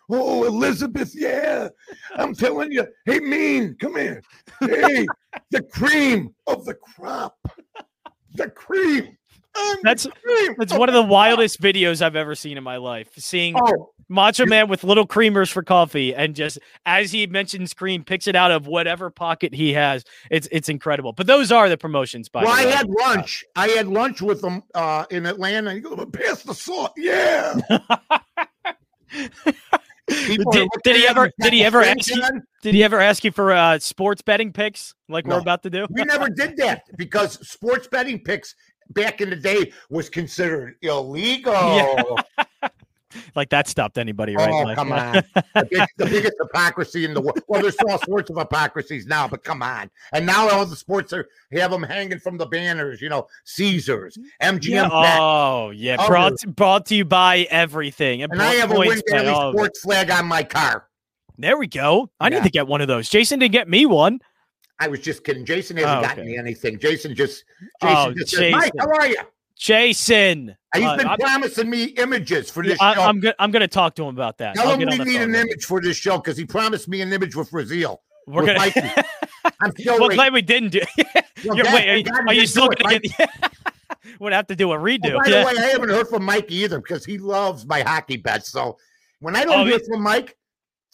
Oh, 0.10 0.46
Elizabeth, 0.46 1.12
yeah. 1.14 1.68
I'm 2.16 2.34
telling 2.34 2.72
you. 2.72 2.88
Hey, 3.06 3.20
mean, 3.20 3.76
come 3.80 3.98
here. 3.98 4.24
Hey, 4.62 5.06
the 5.52 5.64
cream 5.64 6.34
of 6.48 6.64
the 6.66 6.76
crop. 6.76 7.38
The 8.36 8.50
cream. 8.50 9.18
I'm 9.56 9.76
the 9.78 9.82
That's 9.84 10.08
cream. 10.24 10.56
that's 10.58 10.74
one 10.74 10.88
of 10.88 10.96
the 10.96 11.04
wildest 11.04 11.60
videos 11.60 12.02
I've 12.02 12.16
ever 12.16 12.36
seen 12.36 12.58
in 12.58 12.64
my 12.64 12.78
life. 12.78 13.10
Seeing 13.18 13.56
Oh, 13.58 13.92
Macho 14.10 14.44
You- 14.44 14.50
Man 14.50 14.70
with 14.70 14.84
little 14.84 15.06
creamers 15.08 15.52
for 15.52 15.64
coffee, 15.64 16.14
and 16.16 16.36
just 16.36 16.60
as 16.86 17.12
he 17.12 17.28
mentions 17.28 17.74
cream, 17.74 18.04
picks 18.04 18.28
it 18.28 18.36
out 18.36 18.52
of 18.52 18.68
whatever 18.68 19.10
pocket 19.10 19.54
he 19.54 19.74
has. 19.74 20.04
It's 20.32 20.48
it's 20.52 20.70
incredible. 20.70 21.14
But 21.14 21.28
those 21.28 21.52
are 21.52 21.70
the 21.70 21.78
promotions. 21.78 22.30
By 22.30 22.44
well, 22.44 22.54
I 22.54 22.64
had 22.64 22.88
lunch. 22.90 23.44
I 23.56 23.68
had 23.70 23.88
lunch 23.88 24.22
with 24.22 24.42
them 24.42 24.64
uh, 24.74 25.06
in 25.12 25.26
Atlanta. 25.26 25.74
He 25.74 25.80
goes, 25.82 26.06
pass 26.14 26.44
the 26.44 26.54
salt. 26.54 26.94
Yeah. 26.98 27.60
Did, 30.10 30.70
did 30.86 30.96
he 30.96 31.06
ever? 31.06 31.32
Did 31.42 31.52
he 31.52 31.64
ever 31.66 31.84
ask 31.84 32.10
you? 32.10 32.22
Did 32.62 32.74
he 32.74 32.84
ever 32.84 33.00
ask 33.00 33.26
you 33.26 33.32
for 33.32 33.52
uh, 33.52 33.78
sports 33.80 34.22
betting 34.22 34.54
picks 34.54 34.94
like 35.10 35.28
we're 35.28 35.40
about 35.40 35.64
to 35.64 35.70
do? 35.70 35.86
We 35.90 36.04
never 36.04 36.30
did 36.30 36.56
that 36.58 36.84
because 36.98 37.46
sports 37.48 37.88
betting 37.88 38.24
picks 38.24 38.56
back 38.92 39.20
in 39.20 39.30
the 39.30 39.36
day 39.36 39.74
was 39.90 40.10
considered 40.10 40.76
illegal. 40.82 41.54
Yeah. 41.54 42.04
Like 43.36 43.50
that 43.50 43.68
stopped 43.68 43.98
anybody, 43.98 44.36
right? 44.36 44.50
Oh, 44.50 44.76
come 44.76 44.92
on. 44.92 45.14
the, 45.34 45.68
big, 45.70 45.82
the 45.98 46.06
biggest 46.06 46.34
hypocrisy 46.42 47.06
in 47.06 47.14
the 47.14 47.22
world. 47.22 47.40
Well, 47.48 47.62
there's 47.62 47.78
all 47.88 47.98
sorts 48.00 48.30
of 48.30 48.38
hypocrisies 48.38 49.06
now, 49.06 49.28
but 49.28 49.44
come 49.44 49.62
on. 49.64 49.90
And 50.14 50.26
now 50.26 50.50
all 50.50 50.66
the 50.66 50.76
sports 50.76 51.14
are 51.14 51.28
have 51.54 51.72
them 51.72 51.84
hanging 51.84 52.20
from 52.20 52.38
the 52.38 52.46
banners, 52.46 53.02
you 53.02 53.10
know, 53.10 53.28
Caesars, 53.46 54.18
MGM. 54.42 54.70
Yeah. 54.70 54.90
Oh 54.92 55.70
yeah, 55.70 56.06
brought 56.08 56.34
brought 56.56 56.86
to 56.88 56.96
you 56.96 57.06
by 57.06 57.48
everything. 57.50 58.24
and 58.24 58.42
I 58.42 58.56
have 58.56 58.72
a 58.72 58.80
Win 58.80 59.02
Daily 59.08 59.34
sports 59.54 59.80
flag 59.82 60.12
on 60.12 60.26
my 60.26 60.44
car. 60.44 60.88
There 61.38 61.58
we 61.58 61.68
go. 61.68 62.10
I 62.20 62.28
Yeah. 62.30 62.38
need 62.40 62.44
to 62.46 62.50
get 62.50 62.68
one 62.68 62.82
of 62.82 62.88
those. 62.88 63.10
Jason 63.10 63.40
didn't 63.40 63.52
get 63.54 63.70
me 63.70 63.86
one. 63.86 64.20
I 64.80 64.88
was 64.88 65.00
just 65.00 65.24
kidding. 65.24 65.46
Jason 65.46 65.78
hasn't 65.78 65.98
Oh, 65.98 66.02
gotten 66.02 66.20
okay. 66.24 66.30
me 66.32 66.38
anything. 66.38 66.78
Jason 66.78 67.16
just, 67.16 67.44
oh, 67.82 67.88
Jason 67.88 68.12
Oh, 68.12 68.14
just 68.14 68.36
said, 68.36 68.52
Mike, 68.52 68.72
how 68.78 68.88
are 68.92 69.08
you? 69.08 69.18
Jason. 69.58 70.56
He's 70.76 70.84
Uh, 70.84 70.98
been 70.98 71.08
I'm- 71.08 71.18
promising 71.20 71.70
me 71.70 71.86
images 71.86 72.50
for 72.50 72.64
this 72.64 72.80
I, 72.80 72.94
show. 72.96 73.02
I'm 73.02 73.20
gonna 73.20 73.36
I'm 73.40 73.52
gonna 73.52 73.68
talk 73.68 73.96
to 73.96 74.04
him 74.04 74.10
about 74.16 74.38
that. 74.40 74.56
Tell 74.56 74.68
I'll 74.70 74.74
him 74.78 74.88
we 74.90 74.98
need 75.06 75.22
an 75.22 75.34
image 75.36 75.66
for 75.66 75.82
this 75.82 75.98
show 75.98 76.18
because 76.18 76.38
he 76.38 76.46
promised 76.46 76.88
me 76.88 77.02
an 77.02 77.12
image 77.14 77.36
with 77.36 77.50
Brazil. 77.52 78.02
We're 78.28 78.46
gonna. 78.46 78.60
I'm 79.62 79.72
still 79.78 80.00
well, 80.00 80.10
glad 80.10 80.34
we 80.34 80.42
didn't 80.42 80.70
do. 80.70 80.82
Well, 81.46 81.56
You're, 81.56 81.66
wait, 81.68 81.88
are 81.88 81.98
you, 81.98 82.06
are 82.30 82.34
you 82.34 82.48
still 82.48 82.68
gonna 82.68 82.84
Mike. 82.84 83.04
get? 83.16 83.30
Would 84.20 84.34
have 84.34 84.48
to 84.48 84.56
do 84.56 84.72
a 84.72 84.76
redo. 84.78 85.12
Oh, 85.14 85.20
by 85.24 85.30
yeah. 85.30 85.42
the 85.42 85.46
way, 85.46 85.54
I 85.64 85.68
haven't 85.68 85.90
heard 85.90 86.08
from 86.08 86.26
Mike 86.26 86.50
either 86.50 86.80
because 86.80 87.06
he 87.06 87.20
loves 87.20 87.64
my 87.68 87.82
hockey 87.82 88.18
bets. 88.18 88.50
So 88.50 88.80
when 89.20 89.36
I 89.36 89.46
don't 89.46 89.60
Oh, 89.60 89.64
hear 89.66 89.78
from 89.88 90.02
Mike, 90.02 90.36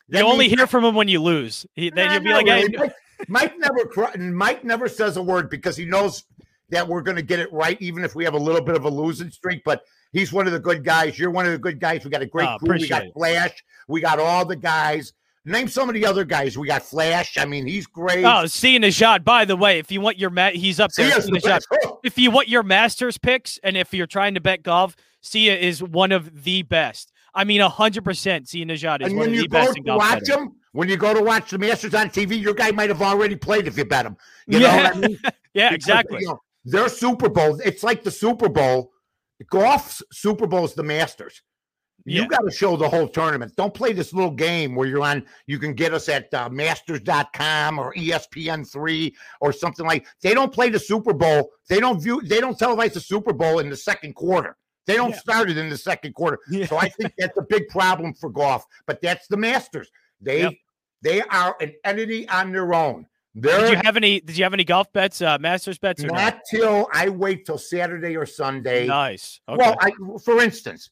You 0.10 0.20
only 0.20 0.50
hear 0.50 0.67
from 0.67 0.84
him 0.84 0.96
when 0.96 1.08
you 1.08 1.22
lose. 1.22 1.65
He, 1.75 1.89
then 1.91 2.08
Nah, 2.08 2.13
you'll 2.15 2.24
be 2.24 2.34
like, 2.34 2.46
really. 2.46 2.77
Mike, 2.77 2.93
Mike 3.29 3.53
never 3.58 4.17
Mike 4.17 4.63
never 4.65 4.89
says 4.89 5.15
a 5.15 5.24
word 5.24 5.50
because 5.50 5.77
he 5.77 5.86
knows 5.86 6.25
that 6.74 6.88
we're 6.88 7.01
going 7.01 7.15
to 7.18 7.24
get 7.24 7.39
it 7.39 7.51
right, 7.51 7.82
even 7.82 8.03
if 8.03 8.13
we 8.15 8.24
have 8.25 8.34
a 8.34 8.39
little 8.39 8.62
bit 8.62 8.75
of 8.75 8.86
a 8.86 8.89
losing 8.89 9.32
streak. 9.32 9.63
But 9.63 9.82
he's 10.12 10.32
one 10.34 10.46
of 10.48 10.53
the 10.53 10.60
good 10.60 10.84
guys. 10.84 11.18
You're 11.18 11.32
one 11.32 11.46
of 11.46 11.51
the 11.53 11.58
good 11.58 11.80
guys. 11.80 12.03
We 12.03 12.12
got 12.12 12.22
a 12.22 12.25
great 12.27 12.48
Oh, 12.50 12.58
crew. 12.60 12.77
We 12.77 12.88
got 12.88 13.03
it. 13.06 13.13
Flash. 13.13 13.63
We 13.88 14.01
got 14.01 14.20
all 14.20 14.46
the 14.46 14.56
guys. 14.56 15.13
Name 15.46 15.68
some 15.68 15.89
of 15.89 15.96
the 15.96 16.06
other 16.06 16.24
guys. 16.24 16.58
We 16.58 16.68
got 16.68 16.84
Flash. 16.84 17.38
I 17.38 17.46
mean, 17.46 17.68
he's 17.68 17.86
great. 17.86 18.24
oh, 18.24 18.46
seeing 18.46 18.82
Najad. 18.82 19.24
By 19.25 19.44
the 19.46 19.56
way, 19.58 19.77
if 19.80 19.92
you 19.92 20.00
want 20.01 20.18
your 20.18 20.30
ma- 20.30 20.51
he's 20.51 20.80
up 20.80 20.92
there. 20.94 21.10
Najad. 21.12 21.62
Oh, 21.86 22.00
If 22.03 22.18
you 22.18 22.32
want 22.32 22.48
your 22.48 22.63
Masters 22.63 23.18
picks, 23.18 23.58
and 23.63 23.75
if 23.75 23.94
you're 23.94 24.08
trying 24.08 24.36
to 24.36 24.39
bet 24.42 24.63
golf, 24.63 24.96
Sia 25.22 25.56
is 25.58 25.84
one 25.84 26.12
of 26.13 26.44
the 26.44 26.62
best. 26.63 27.12
I 27.36 27.44
mean, 27.44 27.60
hundred 27.62 28.06
percent. 28.06 28.48
Sia 28.48 28.65
Najad 28.65 29.01
is 29.01 29.08
And 29.10 29.18
one 29.18 29.27
of 29.30 29.34
you 29.36 29.42
the 29.44 29.48
best 29.50 29.75
in 29.77 29.84
golf. 29.84 30.00
watch 30.00 30.20
betting. 30.22 30.36
them, 30.46 30.56
when 30.72 30.88
you 30.88 30.96
go 30.98 31.13
to 31.13 31.22
watch 31.22 31.51
the 31.51 31.58
Masters 31.58 31.94
on 31.94 32.10
TV, 32.10 32.39
your 32.42 32.53
guy 32.53 32.72
might 32.72 32.89
have 32.89 33.01
already 33.01 33.36
played 33.36 33.68
if 33.68 33.77
you 33.77 33.84
bet 33.86 34.06
him. 34.06 34.15
You 34.48 34.60
know 34.60 34.65
Yeah. 34.68 34.84
what 34.84 34.96
I 34.96 35.00
mean? 35.08 35.20
Yeah, 35.56 35.70
Because, 35.70 35.75
exactly. 35.88 36.18
you 36.22 36.27
know, 36.30 36.42
their 36.65 36.89
Super 36.89 37.29
Bowl, 37.29 37.60
it's 37.63 37.84
like 37.84 38.03
the 38.03 38.12
Super 38.12 38.50
Bowl. 38.50 38.91
Golf's 39.50 40.01
Super 40.12 40.48
Bowl 40.48 40.63
is 40.65 40.74
the 40.74 40.84
Masters. 40.84 41.41
You 42.05 42.22
Yeah. 42.24 42.27
got 42.27 42.41
to 42.41 42.51
show 42.51 42.75
the 42.75 42.88
whole 42.89 43.08
tournament. 43.08 43.55
Don't 43.55 43.74
play 43.74 43.93
this 43.93 44.13
little 44.13 44.32
game 44.32 44.75
where 44.75 44.88
you're 44.88 45.03
on, 45.03 45.25
you 45.48 45.58
can 45.60 45.74
get 45.74 45.93
us 45.93 46.10
at 46.10 46.34
uh, 46.34 46.50
masters.com 46.50 47.79
or 47.79 47.93
E 47.96 48.10
ESPN3 48.10 49.13
or 49.41 49.53
something 49.53 49.86
like 49.86 50.05
They 50.22 50.34
don't 50.34 50.53
play 50.53 50.70
the 50.70 50.79
Super 50.79 51.13
Bowl. 51.13 51.51
They 51.70 51.79
don't 51.79 52.01
view, 52.01 52.22
they 52.22 52.39
don't 52.41 52.58
televise 52.60 52.93
the 52.93 53.00
Super 53.00 53.34
Bowl 53.34 53.60
in 53.60 53.70
the 53.70 53.77
second 53.77 54.13
quarter. 54.15 54.58
They 54.86 54.96
don't 54.96 55.12
Yeah. 55.12 55.20
start 55.20 55.50
it 55.50 55.58
in 55.58 55.70
the 55.70 55.77
second 55.77 56.13
quarter. 56.13 56.39
Yeah. 56.50 56.65
So 56.65 56.77
I 56.77 56.89
think 56.89 57.13
that's 57.17 57.38
a 57.38 57.41
big 57.43 57.70
problem 57.70 58.13
for 58.13 58.29
golf. 58.29 58.65
But 58.86 59.01
that's 59.01 59.27
the 59.27 59.38
Masters. 59.38 59.89
They 60.20 60.41
Yep. 60.41 60.53
they 61.01 61.22
are 61.22 61.55
an 61.62 61.74
entity 61.86 62.27
on 62.29 62.51
their 62.51 62.74
own. 62.74 63.08
They're 63.35 63.61
Did 63.61 63.69
you 63.71 63.81
have 63.83 63.97
any? 63.97 64.19
Did 64.19 64.37
you 64.37 64.43
have 64.43 64.53
any 64.53 64.63
golf 64.63 64.93
bets, 64.93 65.21
uh, 65.21 65.37
Masters 65.39 65.79
bets, 65.79 66.03
or 66.03 66.07
not? 66.07 66.15
not 66.15 66.39
till 66.49 66.87
I 66.93 67.09
wait 67.09 67.45
till 67.45 67.57
Saturday 67.57 68.15
or 68.15 68.25
Sunday. 68.27 68.85
Nice. 68.85 69.39
Okay. 69.49 69.57
Well, 69.57 69.75
I, 69.79 69.91
for 70.23 70.39
instance, 70.41 70.91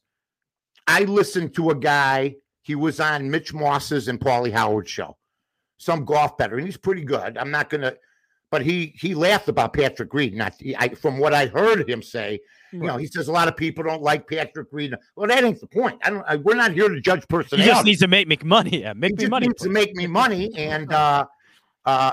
I 0.88 1.04
listened 1.04 1.54
to 1.54 1.70
a 1.70 1.74
guy. 1.74 2.34
He 2.62 2.74
was 2.74 2.98
on 2.98 3.30
Mitch 3.30 3.54
Moss's 3.54 4.08
and 4.08 4.18
Pauly 4.18 4.52
Howard's 4.52 4.90
show, 4.90 5.16
some 5.78 6.04
golf 6.04 6.36
better, 6.36 6.56
and 6.56 6.66
he's 6.66 6.76
pretty 6.76 7.04
good. 7.04 7.38
I'm 7.38 7.52
not 7.52 7.70
gonna, 7.70 7.94
but 8.50 8.62
he 8.62 8.92
he 8.98 9.14
laughed 9.14 9.48
about 9.48 9.72
Patrick 9.72 10.12
Reed. 10.12 10.34
Not 10.34 10.54
I, 10.78 10.88
from 10.88 11.18
what 11.18 11.32
I 11.34 11.46
heard 11.46 11.88
him 11.88 12.02
say. 12.02 12.40
You 12.72 12.80
know, 12.80 12.96
he 12.96 13.06
says 13.06 13.28
a 13.28 13.32
lot 13.32 13.48
of 13.48 13.56
people 13.56 13.84
don't 13.84 14.00
like 14.02 14.26
Patrick 14.26 14.68
Reed. 14.72 14.94
Well, 15.14 15.28
that 15.28 15.44
ain't 15.44 15.60
the 15.60 15.66
point. 15.66 16.00
I 16.02 16.08
don't. 16.10 16.24
I, 16.26 16.36
we're 16.36 16.54
not 16.54 16.72
here 16.72 16.88
to 16.88 17.00
judge 17.02 17.20
he 17.20 17.26
personality. 17.26 17.70
just 17.70 17.84
needs 17.84 18.00
to 18.00 18.08
make 18.08 18.26
make 18.26 18.44
money. 18.46 18.80
Yeah, 18.80 18.94
make 18.94 19.12
He 19.18 19.26
me 19.26 19.30
money. 19.30 19.46
needs 19.48 19.62
to 19.62 19.68
make 19.68 19.94
me 19.94 20.06
money. 20.06 20.50
And 20.56 20.90
uh, 20.90 21.26
uh, 21.84 22.12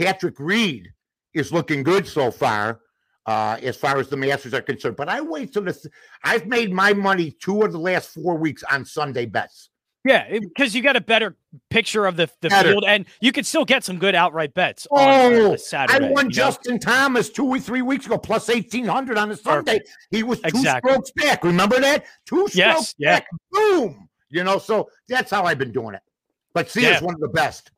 Patrick 0.00 0.40
Reed 0.40 0.92
is 1.34 1.52
looking 1.52 1.82
good 1.82 2.06
so 2.06 2.30
far, 2.30 2.80
uh, 3.26 3.58
as 3.62 3.76
far 3.76 3.98
as 3.98 4.08
the 4.08 4.16
Masters 4.16 4.54
are 4.54 4.62
concerned. 4.62 4.96
But 4.96 5.10
I 5.10 5.20
wait 5.20 5.52
till 5.52 5.62
this. 5.62 5.86
I've 6.24 6.46
made 6.46 6.72
my 6.72 6.94
money 6.94 7.32
two 7.32 7.60
of 7.62 7.72
the 7.72 7.78
last 7.78 8.14
four 8.14 8.36
weeks 8.36 8.62
on 8.72 8.86
Sunday 8.86 9.26
bets. 9.26 9.68
Yeah, 10.06 10.38
because 10.38 10.74
you 10.74 10.82
got 10.82 10.96
a 10.96 11.00
better 11.02 11.36
picture 11.68 12.06
of 12.06 12.16
the, 12.16 12.30
the 12.40 12.48
Better. 12.48 12.70
field, 12.70 12.84
and 12.88 13.04
you 13.20 13.32
can 13.32 13.44
still 13.44 13.66
get 13.66 13.84
some 13.84 13.98
good 13.98 14.14
outright 14.14 14.54
bets. 14.54 14.86
on, 14.90 14.98
Oh, 15.34 15.56
Saturday. 15.56 16.06
I 16.06 16.10
won 16.10 16.24
you 16.24 16.28
know? 16.28 16.30
Justin 16.30 16.78
Thomas 16.78 17.28
two 17.28 17.44
or 17.46 17.60
three 17.60 17.82
weeks 17.82 18.06
ago, 18.06 18.16
plus 18.16 18.48
eighteen 18.48 18.86
hundred 18.86 19.18
on 19.18 19.30
a 19.30 19.36
Sunday. 19.36 19.80
He 20.10 20.22
was 20.22 20.40
two 20.40 20.48
Exactly. 20.48 20.90
strokes 20.92 21.10
back. 21.14 21.44
Remember 21.44 21.78
that? 21.78 22.06
Two 22.24 22.48
strokes 22.48 22.54
Yes, 22.56 22.94
yeah. 22.96 23.16
back. 23.18 23.26
Boom. 23.52 24.08
You 24.30 24.44
know, 24.44 24.56
so 24.58 24.88
that's 25.10 25.30
how 25.30 25.44
I've 25.44 25.58
been 25.58 25.72
doing 25.72 25.94
it. 25.94 26.00
But 26.54 26.70
Sia's 26.70 27.02
Yeah. 27.02 27.04
one 27.04 27.12
of 27.14 27.20
the 27.20 27.28
best. 27.28 27.70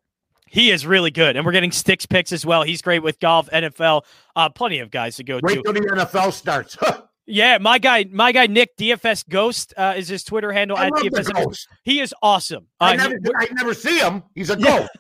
He 0.53 0.71
is 0.71 0.87
really 0.87 1.11
good, 1.11 1.35
and 1.37 1.47
we're 1.47 1.53
getting 1.53 1.73
sticks 1.73 2.05
picks 2.05 2.31
as 2.31 2.45
well. 2.45 2.63
He's 2.63 2.83
great 2.83 3.03
with 3.03 3.19
golf, 3.21 3.49
NFL, 3.51 4.03
uh, 4.37 4.51
plenty 4.51 4.81
of 4.81 4.91
guys 4.91 5.17
to 5.17 5.25
go 5.25 5.41
Wait 5.43 5.55
to. 5.57 5.63
till 5.63 5.73
the 5.73 5.81
NFL 5.81 6.33
starts. 6.33 6.77
Yeah, 7.25 7.59
my 7.59 7.79
guy, 7.79 8.05
my 8.11 8.33
guy 8.33 8.49
Nick 8.49 8.77
DFS 8.77 9.27
Ghost 9.29 9.73
uh, 9.77 9.95
is 9.97 10.09
his 10.09 10.25
Twitter 10.25 10.51
handle 10.51 10.77
I 10.77 10.87
at 10.89 10.93
DFS. 10.95 11.67
He 11.85 12.01
is 12.01 12.13
awesome. 12.21 12.67
I 12.81 12.95
Uh, 12.95 12.97
never, 12.97 13.15
he- 13.15 13.31
I 13.37 13.47
never 13.53 13.75
see 13.75 13.97
him. 13.97 14.25
He's 14.35 14.51
a 14.51 14.55
Yeah. 14.59 14.81
ghost, 14.81 14.91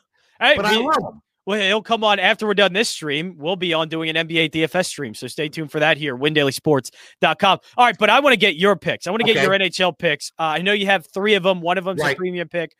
hey, 0.40 0.54
but 0.56 0.64
I 0.64 0.76
love 0.76 0.94
him. 1.14 1.20
Well, 1.46 1.60
he'll 1.60 1.82
come 1.82 2.04
on 2.04 2.20
after 2.20 2.46
we're 2.46 2.54
done 2.54 2.72
this 2.74 2.88
stream. 2.88 3.34
We'll 3.38 3.56
be 3.56 3.74
on 3.74 3.88
doing 3.88 4.08
an 4.08 4.28
NBA 4.28 4.50
DFS 4.52 4.86
stream. 4.86 5.14
So 5.14 5.26
stay 5.26 5.48
tuned 5.48 5.72
for 5.72 5.80
that 5.80 5.96
here, 5.96 6.16
windailysports.com. 6.16 7.58
All 7.76 7.84
right, 7.86 7.96
but 7.98 8.08
I 8.08 8.20
want 8.20 8.34
to 8.34 8.38
get 8.38 8.54
your 8.54 8.76
picks. 8.76 9.08
I 9.08 9.10
want 9.10 9.22
to 9.22 9.26
get 9.26 9.38
Okay. 9.38 9.44
your 9.44 9.58
NHL 9.58 9.98
picks. 9.98 10.30
Uh, 10.38 10.42
I 10.42 10.58
know 10.62 10.72
you 10.72 10.86
have 10.86 11.04
three 11.12 11.34
of 11.34 11.42
them. 11.42 11.60
One 11.60 11.76
of 11.76 11.84
them's 11.84 12.02
a 12.04 12.14
premium 12.14 12.48
pick. 12.48 12.76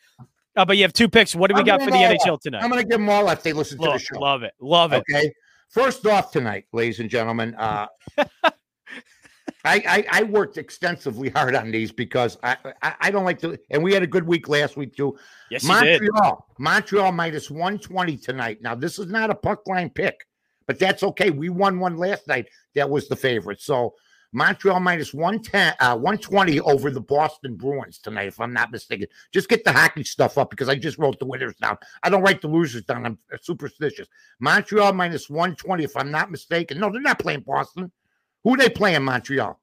Uh, 0.54 0.64
but 0.64 0.76
you 0.76 0.82
have 0.82 0.92
two 0.92 1.09
picks. 1.09 1.35
What 1.35 1.49
do 1.49 1.54
we 1.54 1.61
I'm 1.61 1.66
got 1.66 1.82
for 1.82 1.90
the 1.90 1.97
NHL 1.97 2.40
tonight? 2.40 2.62
I'm 2.62 2.71
going 2.71 2.82
to 2.82 2.88
give 2.88 2.99
them 2.99 3.09
all 3.09 3.28
if 3.30 3.42
they 3.42 3.52
listen 3.52 3.78
to 3.78 3.85
the 3.85 3.90
Love, 3.90 4.02
show. 4.02 4.18
love 4.18 4.42
it. 4.42 4.52
Love 4.61 4.92
it. 4.92 5.02
Okay. 5.11 5.32
First 5.71 6.06
off, 6.06 6.30
tonight, 6.30 6.66
ladies 6.73 7.00
and 7.00 7.09
gentlemen, 7.09 7.54
uh, 7.54 7.87
I, 9.64 9.82
I 9.87 10.04
I 10.11 10.23
worked 10.25 10.59
extensively 10.59 11.28
hard 11.30 11.54
on 11.54 11.71
these 11.71 11.92
because 11.92 12.37
I, 12.42 12.56
I 12.82 12.94
I 13.00 13.11
don't 13.11 13.25
like 13.25 13.38
to, 13.40 13.59
and 13.71 13.82
we 13.82 13.94
had 13.94 14.02
a 14.02 14.06
good 14.06 14.26
week 14.26 14.49
last 14.49 14.76
week 14.76 14.94
too. 14.97 15.16
Yes, 15.50 15.64
you 15.64 15.80
did. 15.80 16.02
Montreal, 16.02 16.47
Montreal 16.59 17.12
minus 17.12 17.50
120 17.50 18.16
tonight. 18.18 18.61
Now, 18.61 18.75
this 18.75 18.99
is 18.99 19.06
not 19.06 19.30
a 19.30 19.35
puck 19.35 19.66
line 19.66 19.88
pick, 19.88 20.26
but 20.66 20.78
that's 20.78 21.02
okay. 21.02 21.30
We 21.30 21.49
won 21.49 21.78
one 21.78 21.97
last 21.97 22.26
night. 22.26 22.49
That 22.75 22.90
was 22.90 23.09
the 23.09 23.16
favorite. 23.16 23.61
So 23.61 23.94
Montreal 24.32 24.80
minus 24.80 25.12
110, 25.12 25.74
uh, 25.80 25.94
120 25.96 26.60
over 26.60 26.90
the 26.90 27.00
Boston 27.00 27.54
Bruins 27.54 27.98
tonight, 27.98 28.28
if 28.28 28.40
I'm 28.40 28.52
not 28.52 28.72
mistaken. 28.72 29.06
Just 29.30 29.48
get 29.48 29.62
the 29.62 29.72
hockey 29.72 30.04
stuff 30.04 30.38
up 30.38 30.48
because 30.50 30.68
I 30.68 30.74
just 30.74 30.98
wrote 30.98 31.18
the 31.18 31.26
winners 31.26 31.54
down. 31.56 31.76
I 32.02 32.08
don't 32.08 32.22
write 32.22 32.40
the 32.40 32.48
losers 32.48 32.84
down. 32.84 33.04
I'm 33.04 33.18
superstitious. 33.42 34.08
Montreal 34.40 34.94
minus 34.94 35.28
120, 35.28 35.84
if 35.84 35.96
I'm 35.96 36.10
not 36.10 36.30
mistaken. 36.30 36.78
No, 36.78 36.90
they're 36.90 37.02
not 37.02 37.18
playing 37.18 37.40
Boston. 37.40 37.92
Who 38.44 38.54
are 38.54 38.56
they 38.56 38.70
playing, 38.70 39.02
Montreal? 39.02 39.60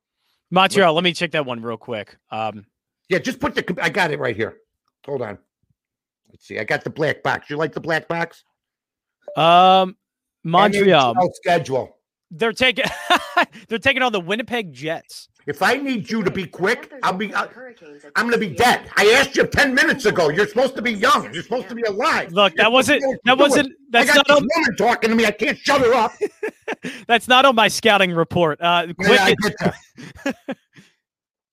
Montreal, 0.51 0.93
let 0.93 1.03
me 1.03 1.13
check 1.13 1.31
that 1.31 1.45
one 1.45 1.61
real 1.61 1.77
quick. 1.77 2.17
Um, 2.31 2.65
Yeah, 3.09 3.19
just 3.19 3.39
put 3.39 3.55
the. 3.55 3.79
I 3.81 3.89
got 3.89 4.11
it 4.11 4.19
right 4.19 4.35
here. 4.35 4.57
Hold 5.05 5.21
on. 5.23 5.37
Let's 6.29 6.45
see. 6.45 6.59
I 6.59 6.63
got 6.63 6.83
the 6.83 6.89
black 6.89 7.23
box. 7.23 7.49
You 7.49 7.57
like 7.57 7.73
the 7.73 7.81
black 7.81 8.07
box? 8.07 8.43
um, 9.35 9.95
Montreal, 10.43 11.15
NHL 11.15 11.33
schedule. 11.33 11.98
They're 12.31 12.53
taking 12.53 12.85
they're 13.67 13.79
taking 13.79 14.01
on 14.01 14.11
the 14.11 14.19
Winnipeg 14.19 14.73
Jets. 14.73 15.29
If 15.47 15.63
I 15.63 15.75
need 15.77 16.09
you 16.11 16.21
to 16.23 16.29
be 16.29 16.45
quick, 16.45 16.93
I'll 17.01 17.13
be. 17.13 17.33
I'm 17.33 17.47
going 18.29 18.31
to 18.33 18.37
be 18.37 18.53
dead. 18.53 18.87
I 18.97 19.15
asked 19.19 19.35
you 19.35 19.47
ten 19.47 19.73
minutes 19.73 20.05
ago. 20.05 20.29
You're 20.29 20.45
supposed 20.47 20.75
to 20.75 20.81
be 20.81 20.91
young. 20.93 21.33
You're 21.33 21.41
supposed 21.41 21.69
to 21.69 21.75
be 21.75 21.81
alive. 21.83 22.31
Look, 22.33 22.53
You're 22.55 22.65
that 22.65 22.71
wasn't 22.71 23.01
that 23.01 23.19
do 23.25 23.31
it. 23.31 23.37
wasn't 23.39 23.71
I 23.95 24.05
got 24.05 24.15
not 24.17 24.27
this 24.27 24.37
on 24.37 24.47
woman 24.55 24.75
talking 24.77 25.09
to 25.09 25.15
me. 25.15 25.25
I 25.25 25.31
can't 25.31 25.57
shut 25.57 25.81
her 25.81 25.93
up. 25.93 26.11
that's 27.07 27.27
not 27.27 27.45
on 27.45 27.55
my 27.55 27.67
scouting 27.67 28.11
report. 28.11 28.61
Uh, 28.61 28.87
Yeah, 28.87 28.93
quick, 28.93 29.19
I 29.21 29.35
get 29.41 29.55
that. 30.25 30.35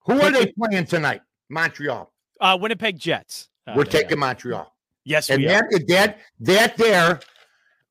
Who 0.06 0.20
are 0.20 0.30
they 0.30 0.46
playing 0.52 0.86
tonight? 0.86 1.22
Montreal. 1.48 2.12
uh, 2.40 2.58
Winnipeg 2.60 2.98
Jets. 2.98 3.48
Uh, 3.66 3.72
We're 3.76 3.84
there. 3.84 4.02
taking 4.02 4.18
Montreal, 4.18 4.72
Yes, 5.04 5.30
and 5.30 5.42
we 5.42 5.48
are. 5.48 5.66
that 5.70 5.86
that 5.88 6.18
that 6.40 6.76
there 6.76 7.20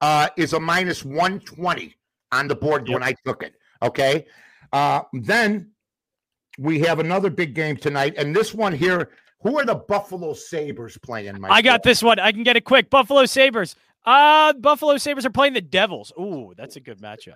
uh, 0.02 0.28
is 0.38 0.54
a 0.54 0.60
minus 0.60 1.04
one 1.04 1.40
twenty 1.42 1.96
on 2.32 2.48
the 2.48 2.56
board 2.56 2.88
Yep. 2.88 2.94
when 2.94 3.04
I 3.04 3.14
took 3.26 3.44
it. 3.44 3.54
Okay, 3.82 4.26
uh, 4.74 5.02
then 5.14 5.72
we 6.58 6.80
have 6.80 7.00
another 7.00 7.30
big 7.30 7.54
game 7.54 7.78
tonight, 7.78 8.16
and 8.18 8.36
this 8.36 8.54
one 8.54 8.74
here. 8.74 9.12
Who 9.42 9.60
are 9.60 9.66
the 9.66 9.76
Buffalo 9.76 10.34
Sabres 10.34 10.98
playing? 10.98 11.40
My 11.40 11.50
I 11.50 11.62
got 11.62 11.84
this 11.84 12.02
one. 12.02 12.18
I 12.18 12.32
can 12.32 12.42
get 12.42 12.56
it 12.56 12.64
quick. 12.66 12.90
Buffalo 12.90 13.26
Sabres. 13.26 13.76
Uh 14.04 14.54
Buffalo 14.54 14.98
Sabres 14.98 15.24
are 15.24 15.30
playing 15.30 15.54
the 15.54 15.62
Devils. 15.62 16.12
Ooh, 16.20 16.54
that's 16.58 16.78
a 16.78 16.80
good 16.80 17.00
matchup. 17.00 17.34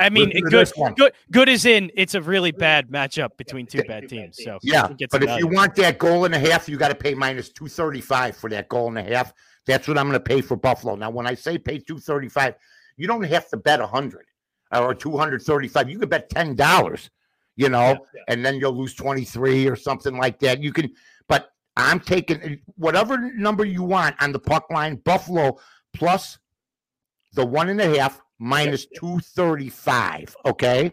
I 0.00 0.10
mean, 0.10 0.32
good, 0.50 0.70
good, 0.96 1.12
good 1.30 1.48
is 1.48 1.64
in. 1.64 1.92
It's 1.94 2.14
a 2.14 2.20
really 2.20 2.50
bad 2.50 2.88
matchup 2.88 3.36
between 3.36 3.66
two 3.66 3.82
bad 3.84 4.08
teams. 4.08 4.38
So 4.42 4.58
Yeah, 4.62 4.88
but 5.10 5.22
if 5.22 5.28
value. 5.28 5.46
you 5.46 5.54
want 5.54 5.76
that 5.76 5.98
goal 5.98 6.24
and 6.24 6.34
a 6.34 6.38
half, 6.40 6.68
you 6.68 6.76
got 6.76 6.88
to 6.88 6.94
pay 6.96 7.14
minus 7.14 7.50
two 7.50 7.68
thirty 7.68 8.00
five 8.00 8.36
for 8.36 8.50
that 8.50 8.68
goal 8.68 8.88
and 8.88 8.98
a 8.98 9.02
half. 9.02 9.32
That's 9.66 9.86
what 9.86 9.98
I'm 9.98 10.08
going 10.08 10.18
to 10.18 10.20
pay 10.20 10.40
for 10.40 10.56
Buffalo. 10.56 10.96
Now, 10.96 11.10
when 11.10 11.26
I 11.26 11.34
say 11.34 11.56
pay 11.56 11.78
two 11.78 11.98
thirty 11.98 12.28
five, 12.28 12.56
you 12.96 13.06
don't 13.06 13.22
have 13.24 13.48
to 13.50 13.56
bet 13.56 13.80
a 13.80 13.86
hundred 13.86 14.26
or 14.72 14.94
two 14.94 15.16
hundred 15.16 15.42
thirty 15.42 15.68
five. 15.68 15.90
You 15.90 15.98
could 15.98 16.10
bet 16.10 16.30
ten 16.30 16.54
dollars, 16.54 17.10
you 17.56 17.68
know, 17.68 18.06
and 18.28 18.44
then 18.44 18.56
you'll 18.56 18.76
lose 18.76 18.94
twenty 18.94 19.24
three 19.24 19.66
or 19.66 19.76
something 19.76 20.16
like 20.16 20.38
that. 20.40 20.62
You 20.62 20.72
can, 20.72 20.90
but 21.28 21.50
I'm 21.76 22.00
taking 22.00 22.60
whatever 22.76 23.18
number 23.32 23.64
you 23.64 23.82
want 23.82 24.16
on 24.22 24.32
the 24.32 24.38
puck 24.38 24.70
line. 24.70 24.96
Buffalo 24.96 25.58
plus 25.92 26.38
the 27.34 27.44
one 27.44 27.68
and 27.68 27.80
a 27.80 27.98
half 27.98 28.20
minus 28.38 28.86
two 28.86 29.18
thirty 29.20 29.68
five. 29.68 30.34
Okay. 30.44 30.90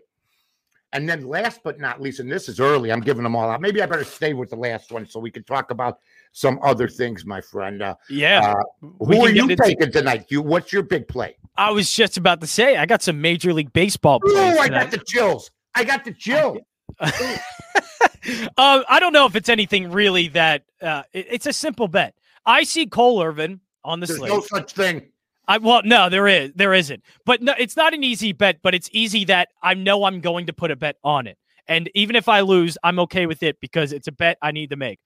And 0.91 1.07
then 1.07 1.27
last 1.27 1.61
but 1.63 1.79
not 1.79 2.01
least, 2.01 2.19
and 2.19 2.31
this 2.31 2.49
is 2.49 2.59
early, 2.59 2.91
I'm 2.91 2.99
giving 2.99 3.21
them 3.21 3.35
all 3.35 3.47
out. 3.47 3.61
Maybe 3.61 3.79
I 3.79 3.85
better 3.85 4.03
stay 4.03 4.33
with 4.33 4.49
the 4.49 4.55
last 4.55 4.91
one 4.91 5.05
so 5.05 5.19
we 5.19 5.29
can 5.29 5.43
talk 5.43 5.69
about 5.69 5.99
some 6.31 6.59
other 6.63 6.87
things, 6.87 7.25
my 7.25 7.41
friend. 7.41 7.83
Uh, 7.83 7.95
yeah, 8.09 8.55
uh, 8.55 8.87
who 9.05 9.21
are 9.21 9.29
you 9.29 9.55
taking 9.55 9.91
tonight? 9.91 10.25
You, 10.29 10.41
what's 10.41 10.73
your 10.73 10.81
big 10.81 11.07
play? 11.07 11.37
I 11.59 11.71
was 11.71 11.91
just 11.91 12.15
about 12.15 12.39
to 12.39 12.47
say 12.47 12.77
I 12.77 12.85
got 12.85 13.01
some 13.01 13.19
Major 13.19 13.53
League 13.53 13.73
Baseball 13.73 14.21
Oh, 14.25 14.59
I 14.59 14.67
tonight. 14.67 14.83
got 14.83 14.91
the 14.91 15.03
chills. 15.05 15.51
I 15.75 15.83
got 15.83 16.05
the 16.05 16.13
chill. 16.13 16.57
um, 17.01 18.83
I 18.87 18.97
don't 18.99 19.11
know 19.13 19.25
if 19.25 19.35
it's 19.35 19.49
anything 19.49 19.91
really 19.91 20.29
that 20.29 20.63
uh, 20.81 21.03
it, 21.13 21.27
it's 21.29 21.45
a 21.45 21.53
simple 21.53 21.87
bet. 21.89 22.15
I 22.45 22.63
see 22.63 22.85
Cole 22.85 23.21
Irvin 23.21 23.59
on 23.83 23.99
the 23.99 24.05
There's 24.07 24.19
slate. 24.19 24.31
no 24.31 24.39
such 24.41 24.71
thing. 24.71 25.09
I 25.49 25.57
well, 25.57 25.81
no, 25.83 26.09
there 26.09 26.27
is, 26.27 26.51
there 26.55 26.73
isn't. 26.73 27.03
But 27.25 27.41
no, 27.41 27.53
it's 27.57 27.75
not 27.75 27.93
an 27.93 28.03
easy 28.05 28.31
bet. 28.31 28.59
But 28.61 28.73
it's 28.73 28.89
easy 28.93 29.25
that 29.25 29.49
I 29.61 29.73
know 29.73 30.05
I'm 30.05 30.21
going 30.21 30.45
to 30.45 30.53
put 30.53 30.71
a 30.71 30.77
bet 30.77 30.95
on 31.03 31.27
it, 31.27 31.37
and 31.67 31.89
even 31.93 32.15
if 32.15 32.29
I 32.29 32.39
lose, 32.41 32.77
I'm 32.83 32.99
okay 32.99 33.25
with 33.25 33.43
it 33.43 33.57
because 33.59 33.91
it's 33.91 34.07
a 34.07 34.11
bet 34.13 34.37
I 34.41 34.51
need 34.51 34.69
to 34.69 34.75
make. 34.77 34.99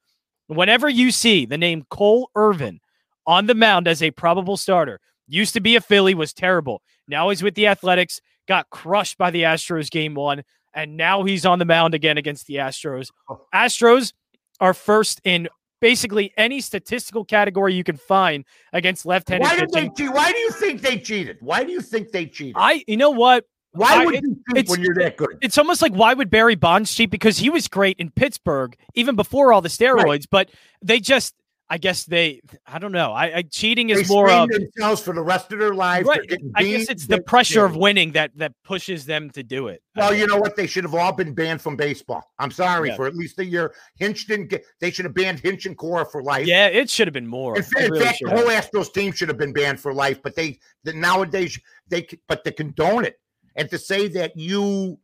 Whenever 0.48 0.88
you 0.88 1.10
see 1.12 1.45
the 1.45 1.57
name 1.57 1.86
Cole 1.89 2.29
Irvin 2.36 2.79
on 3.25 3.48
the 3.48 3.55
mound 3.55 3.88
as 3.88 4.03
a 4.03 4.12
probable 4.12 4.57
starter, 4.57 5.00
used 5.27 5.53
to 5.53 5.60
be 5.62 5.75
a 5.75 5.82
Philly, 5.82 6.13
was 6.13 6.34
terrible. 6.34 6.82
Now 7.08 7.30
he's 7.30 7.44
with 7.44 7.56
the 7.56 7.68
Athletics, 7.68 8.22
got 8.48 8.70
crushed 8.70 9.18
by 9.18 9.32
the 9.32 9.44
Astros 9.44 9.89
game 9.89 10.13
one, 10.15 10.44
and 10.74 10.98
now 10.98 11.24
he's 11.24 11.46
on 11.46 11.60
the 11.60 11.65
mound 11.65 11.94
again 11.94 12.18
against 12.18 12.48
the 12.48 12.56
Astros. 12.56 13.10
Oh. 13.30 13.42
Astros 13.53 14.13
are 14.60 14.74
first 14.74 15.22
in 15.24 15.48
basically 15.82 16.34
any 16.38 16.62
statistical 16.62 17.25
category 17.25 17.74
you 17.74 17.84
can 17.84 17.98
find 17.98 18.46
against 18.72 19.06
left-handed 19.06 19.44
Why 19.44 19.60
did 19.60 19.72
they 19.72 19.89
cheat? 19.89 20.13
Why 20.13 20.32
do 20.32 20.38
you 20.38 20.51
think 20.51 20.82
they 20.82 20.98
cheated? 20.98 21.38
Why 21.42 21.63
do 21.63 21.72
you 21.74 21.82
think 21.82 22.12
they 22.12 22.25
cheated? 22.25 22.56
I, 22.58 22.84
you 22.88 22.96
know 22.96 23.10
what? 23.10 23.46
Why 23.74 24.01
I- 24.01 24.06
would 24.06 24.15
it- 24.15 24.24
you 24.24 24.38
cheat 24.56 24.70
when 24.70 24.82
you're 24.82 24.96
that 24.96 25.18
good? 25.18 25.38
It's 25.42 25.58
almost 25.58 25.82
like 25.82 25.92
why 25.94 26.13
would 26.13 26.30
Barry 26.30 26.56
Bonds 26.56 26.94
cheat? 26.94 27.10
Because 27.10 27.38
he 27.38 27.50
was 27.50 27.68
great 27.68 27.98
in 28.00 28.12
Pittsburgh 28.12 28.77
even 28.94 29.15
before 29.15 29.51
all 29.51 29.62
the 29.62 29.68
steroids, 29.70 30.25
but 30.30 30.50
they 30.82 31.00
just, 31.00 31.34
I 31.70 31.77
guess 31.77 32.03
they, 32.03 32.41
I 32.67 32.77
don't 32.77 32.91
know. 32.91 33.13
I, 33.13 33.38
I 33.38 33.41
cheating 33.43 33.88
They 33.88 33.93
is 33.93 34.10
more 34.10 34.29
of 34.29 34.50
themselves 34.50 35.01
for 35.01 35.13
the 35.13 35.24
rest 35.24 35.51
of 35.51 35.60
their 35.60 35.74
lives. 35.74 36.08
Right. 36.08 36.20
I 36.55 36.63
guess 36.63 36.89
it's 36.89 37.08
the 37.08 37.22
pressure 37.22 37.65
of 37.65 37.75
winning 37.75 38.12
that 38.12 38.32
that 38.36 38.53
pushes 38.63 39.05
them 39.05 39.29
to 39.32 39.43
do 39.43 39.70
it. 39.70 39.82
Well, 39.96 40.13
you 40.13 40.27
know 40.27 40.38
what? 40.38 40.55
They 40.55 40.67
should 40.67 40.84
have 40.84 40.93
all 40.93 41.13
been 41.13 41.34
banned 41.34 41.62
from 41.62 41.75
baseball. 41.75 42.24
I'm 42.38 42.51
sorry 42.51 42.89
Yeah. 42.89 42.96
for 42.96 43.08
at 43.08 43.15
least 43.15 43.39
a 43.39 43.46
year. 43.46 43.74
Hinch 43.96 44.27
didn't 44.27 44.48
get. 44.48 44.65
They 44.82 44.91
should 44.91 45.05
have 45.05 45.13
banned 45.15 45.39
Hinch 45.39 45.65
and 45.65 45.77
Cora 45.77 46.05
for 46.05 46.22
life. 46.22 46.46
yeah, 46.46 46.67
it 46.67 46.89
should 46.89 47.08
have 47.08 47.13
been 47.13 47.27
more. 47.27 47.58
In, 47.58 47.63
in 47.77 47.91
really 47.91 48.05
fact, 48.05 48.20
the 48.24 48.29
whole. 48.29 48.43
Astros 48.43 48.93
team 48.93 49.12
should 49.12 49.29
have 49.29 49.38
been 49.38 49.53
banned 49.53 49.79
for 49.79 49.93
life. 49.93 50.22
But 50.22 50.36
they, 50.36 50.60
the, 50.84 50.93
nowadays, 50.93 51.60
they, 51.88 52.08
but 52.27 52.43
to 52.43 52.51
condone 52.51 53.05
it 53.05 53.20
and 53.55 53.70
to 53.70 53.77
say 53.79 54.08
that 54.10 54.38
you 54.38 55.00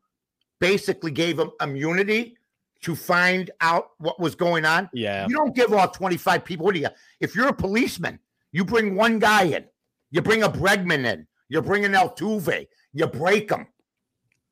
basically 0.59 1.11
gave 1.11 1.37
them 1.37 1.51
immunity 1.61 2.35
to 2.81 2.95
find 2.95 3.51
out 3.61 3.89
what 3.97 4.19
was 4.19 4.35
going 4.35 4.65
on. 4.65 4.89
yeah, 4.93 5.27
You 5.27 5.35
don't 5.35 5.55
give 5.55 5.73
all 5.73 5.87
25 5.89 6.45
people. 6.45 6.65
What 6.65 6.75
do 6.75 6.79
you? 6.81 6.87
If 7.19 7.35
you're 7.35 7.47
a 7.49 7.53
policeman, 7.53 8.19
you 8.51 8.63
bring 8.63 8.95
one 8.95 9.19
guy 9.19 9.43
in. 9.43 9.65
You 10.11 10.21
bring 10.21 10.43
a 10.43 10.49
Bregman 10.49 11.05
in. 11.05 11.27
You're 11.49 11.61
bringing 11.61 11.91
Altuve. 11.91 12.67
You 12.93 13.07
break 13.07 13.49
them. 13.49 13.67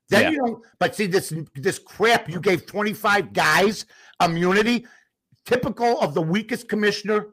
Then 0.09 0.23
Yeah. 0.23 0.29
you 0.31 0.37
don't. 0.37 0.63
But 0.79 0.95
see 0.95 1.05
this 1.07 1.33
this 1.55 1.79
crap. 1.79 2.29
You 2.29 2.39
gave 2.39 2.65
25 2.65 3.33
guys 3.33 3.85
immunity. 4.23 4.85
Typical 5.45 5.99
of 6.01 6.13
the 6.13 6.21
weakest 6.21 6.67
commissioner, 6.67 7.27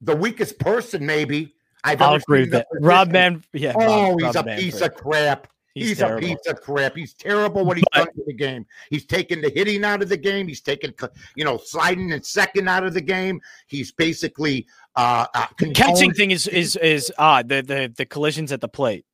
the 0.00 0.14
weakest 0.16 0.58
person 0.58 1.06
maybe 1.06 1.54
I've 1.84 2.02
I'll 2.02 2.14
agree 2.14 2.40
with 2.40 2.50
that. 2.50 2.66
Rob. 2.80 3.12
Man, 3.12 3.44
yeah. 3.52 3.72
Oh, 3.76 4.10
Rob- 4.10 4.20
he's 4.20 4.34
Rob 4.34 4.48
a 4.48 4.56
piece 4.56 4.80
of 4.80 4.94
crap. 4.94 5.46
He's, 5.78 5.88
He's, 5.90 6.00
a 6.00 6.16
piece 6.16 6.46
of 6.48 6.60
crap. 6.60 6.96
He's 6.96 7.14
terrible 7.14 7.64
what 7.64 7.76
he's 7.76 7.84
But- 7.92 8.06
done 8.06 8.14
to 8.14 8.24
the 8.26 8.34
game. 8.34 8.66
He's 8.90 9.06
taken 9.06 9.40
the 9.40 9.50
hitting 9.50 9.84
out 9.84 10.02
of 10.02 10.08
the 10.08 10.16
game. 10.16 10.48
He's 10.48 10.60
taken, 10.60 10.94
you 11.36 11.44
know, 11.44 11.58
sliding 11.58 12.12
and 12.12 12.24
second 12.24 12.68
out 12.68 12.84
of 12.84 12.94
the 12.94 13.00
game. 13.00 13.40
He's 13.66 13.92
basically 13.92 14.66
uh, 14.96 15.26
uh 15.34 15.46
catching 15.74 16.12
thing 16.12 16.30
is 16.30 16.46
is 16.46 16.76
is 16.76 17.12
odd. 17.18 17.48
The 17.48 17.62
the 17.62 17.92
the 17.96 18.06
collisions 18.06 18.52
at 18.52 18.60
the 18.60 18.68
plate. 18.68 19.04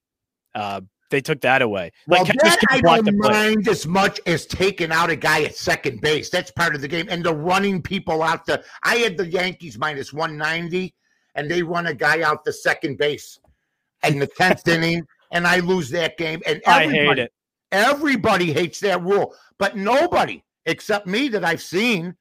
Uh, 0.54 0.80
they 1.10 1.20
took 1.20 1.40
that 1.42 1.62
away. 1.62 1.92
Well, 2.08 2.24
Like 2.24 2.32
catchers 2.32 2.56
that 2.56 2.66
I 2.70 2.80
don't 2.80 3.16
mind 3.18 3.68
as 3.68 3.86
much 3.86 4.20
as 4.26 4.46
taking 4.46 4.90
out 4.90 5.10
a 5.10 5.16
guy 5.16 5.44
at 5.44 5.54
second 5.54 6.00
base. 6.00 6.30
That's 6.30 6.50
part 6.50 6.74
of 6.74 6.80
the 6.80 6.88
game. 6.88 7.06
And 7.08 7.24
the 7.24 7.34
running 7.34 7.82
people 7.82 8.22
out 8.22 8.46
the. 8.46 8.64
I 8.82 8.96
had 8.96 9.16
the 9.16 9.26
Yankees 9.26 9.78
minus 9.78 10.12
190, 10.12 10.92
and 11.36 11.50
they 11.50 11.62
run 11.62 11.86
a 11.86 11.94
guy 11.94 12.22
out 12.22 12.44
the 12.44 12.52
second 12.52 12.98
base 12.98 13.38
in 14.06 14.18
the 14.18 14.26
10th 14.26 14.66
inning, 14.74 15.06
and 15.34 15.46
I 15.46 15.58
lose 15.58 15.90
that 15.90 16.16
game. 16.16 16.40
And 16.46 16.62
I 16.66 16.84
everybody, 16.84 17.06
hate 17.06 17.18
it. 17.18 17.32
Everybody 17.70 18.52
hates 18.52 18.80
that 18.80 19.02
rule, 19.02 19.34
but 19.58 19.76
nobody 19.76 20.42
except 20.64 21.06
me 21.06 21.28
that 21.28 21.44
I've 21.44 21.62
seen 21.62 22.16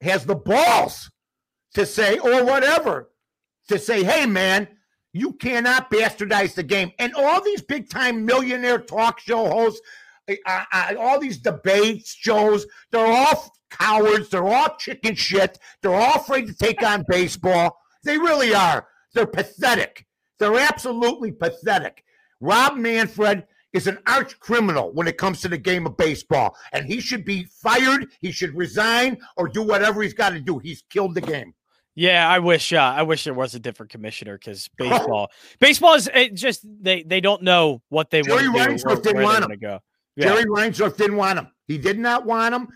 has 0.00 0.26
the 0.26 0.34
balls 0.34 1.10
to 1.74 1.86
say, 1.86 2.18
or 2.18 2.44
whatever, 2.44 3.10
to 3.68 3.78
say, 3.78 4.02
hey, 4.02 4.26
man, 4.26 4.66
you 5.12 5.32
cannot 5.34 5.90
bastardize 5.90 6.54
the 6.54 6.62
game. 6.62 6.90
And 6.98 7.14
all 7.14 7.42
these 7.42 7.62
big 7.62 7.88
time 7.88 8.24
millionaire 8.24 8.78
talk 8.78 9.20
show 9.20 9.48
hosts, 9.48 9.80
uh, 10.28 10.64
uh, 10.72 10.94
all 10.98 11.20
these 11.20 11.38
debates 11.38 12.12
shows, 12.12 12.66
they're 12.90 13.06
all 13.06 13.52
cowards. 13.70 14.28
They're 14.28 14.46
all 14.46 14.76
chicken 14.76 15.14
shit. 15.14 15.58
They're 15.82 15.94
all 15.94 16.16
afraid 16.16 16.46
to 16.46 16.54
take 16.54 16.82
on 16.82 17.04
baseball. 17.08 17.78
They 18.04 18.18
really 18.18 18.54
are. 18.54 18.86
They're 19.14 19.26
pathetic. 19.26 20.06
They're 20.38 20.58
absolutely 20.58 21.32
pathetic. 21.32 22.04
Rob 22.40 22.76
Manfred 22.76 23.46
is 23.72 23.86
an 23.86 23.98
arch 24.06 24.38
criminal 24.40 24.92
when 24.92 25.06
it 25.06 25.18
comes 25.18 25.40
to 25.42 25.48
the 25.48 25.58
game 25.58 25.86
of 25.86 25.96
baseball, 25.96 26.56
and 26.72 26.86
he 26.86 27.00
should 27.00 27.24
be 27.24 27.44
fired. 27.44 28.06
He 28.20 28.32
should 28.32 28.56
resign 28.56 29.18
or 29.36 29.48
do 29.48 29.62
whatever 29.62 30.02
he's 30.02 30.14
got 30.14 30.30
to 30.30 30.40
do. 30.40 30.58
He's 30.58 30.82
killed 30.88 31.14
the 31.14 31.20
game. 31.20 31.54
Yeah, 31.94 32.28
I 32.28 32.38
wish. 32.38 32.72
Uh, 32.72 32.78
I 32.78 33.02
wish 33.02 33.24
there 33.24 33.34
was 33.34 33.54
a 33.54 33.58
different 33.58 33.90
commissioner 33.90 34.38
because 34.38 34.68
baseball, 34.78 35.30
baseball 35.60 35.94
is 35.94 36.10
it 36.14 36.34
just 36.34 36.62
they 36.82 37.02
they 37.02 37.20
don't 37.20 37.42
know 37.42 37.82
what 37.88 38.10
they 38.10 38.22
Jerry 38.22 38.48
want 38.48 38.78
do. 38.78 38.84
Reinsdorf 38.84 39.02
didn't 39.02 39.22
want 39.22 39.44
him. 39.44 39.58
go. 39.58 39.80
Yeah. 40.16 40.26
Jerry 40.26 40.44
Reinsdorf 40.44 40.96
didn't 40.96 41.16
want 41.16 41.38
him. 41.38 41.48
He 41.66 41.78
did 41.78 41.98
not 41.98 42.24
want 42.24 42.54
him. 42.54 42.68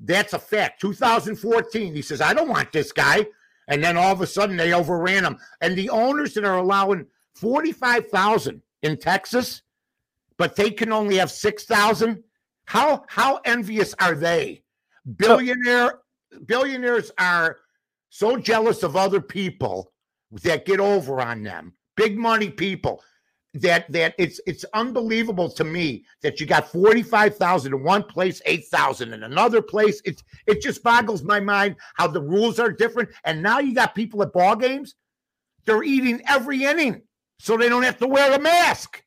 That's 0.00 0.32
a 0.32 0.38
fact. 0.38 0.80
2014, 0.80 1.94
he 1.94 2.02
says, 2.02 2.20
I 2.20 2.34
don't 2.34 2.48
want 2.48 2.72
this 2.72 2.92
guy. 2.92 3.26
And 3.68 3.82
then 3.82 3.96
all 3.96 4.12
of 4.12 4.20
a 4.20 4.26
sudden 4.26 4.56
they 4.56 4.72
overran 4.72 5.24
him. 5.24 5.38
And 5.60 5.76
the 5.76 5.88
owners 5.90 6.34
that 6.34 6.44
are 6.44 6.58
allowing 6.58 7.06
45,000 7.34 8.60
in 8.84 8.98
Texas, 8.98 9.62
but 10.36 10.54
they 10.54 10.70
can 10.70 10.92
only 10.92 11.16
have 11.16 11.30
6,000. 11.30 12.22
How 12.66 13.04
how 13.08 13.40
envious 13.44 13.94
are 14.00 14.14
they? 14.14 14.62
Billionaire 15.16 16.00
billionaires 16.46 17.10
are 17.18 17.58
so 18.10 18.36
jealous 18.36 18.82
of 18.82 18.96
other 18.96 19.20
people 19.20 19.92
that 20.42 20.64
get 20.64 20.80
over 20.80 21.20
on 21.20 21.42
them. 21.42 21.74
Big 21.96 22.16
money 22.16 22.48
people 22.50 23.02
that 23.54 23.90
that 23.92 24.14
it's 24.18 24.40
it's 24.46 24.64
unbelievable 24.74 25.48
to 25.50 25.62
me 25.62 26.04
that 26.22 26.40
you 26.40 26.46
got 26.46 26.72
45,000 26.72 27.72
in 27.72 27.82
one 27.84 28.02
place, 28.02 28.40
8,000 28.46 29.12
in 29.12 29.22
another 29.24 29.62
place. 29.62 30.00
It 30.04 30.22
it 30.46 30.62
just 30.62 30.82
boggles 30.82 31.22
my 31.22 31.38
mind 31.38 31.76
how 31.94 32.06
the 32.06 32.22
rules 32.22 32.58
are 32.58 32.72
different 32.72 33.10
and 33.24 33.42
now 33.42 33.58
you 33.60 33.74
got 33.74 33.94
people 33.94 34.22
at 34.22 34.32
ball 34.32 34.56
games 34.56 34.94
they're 35.64 35.82
eating 35.82 36.20
every 36.26 36.64
inning 36.64 37.02
so 37.38 37.56
they 37.56 37.68
don't 37.68 37.82
have 37.82 37.98
to 37.98 38.06
wear 38.06 38.32
a 38.32 38.38
mask. 38.38 39.02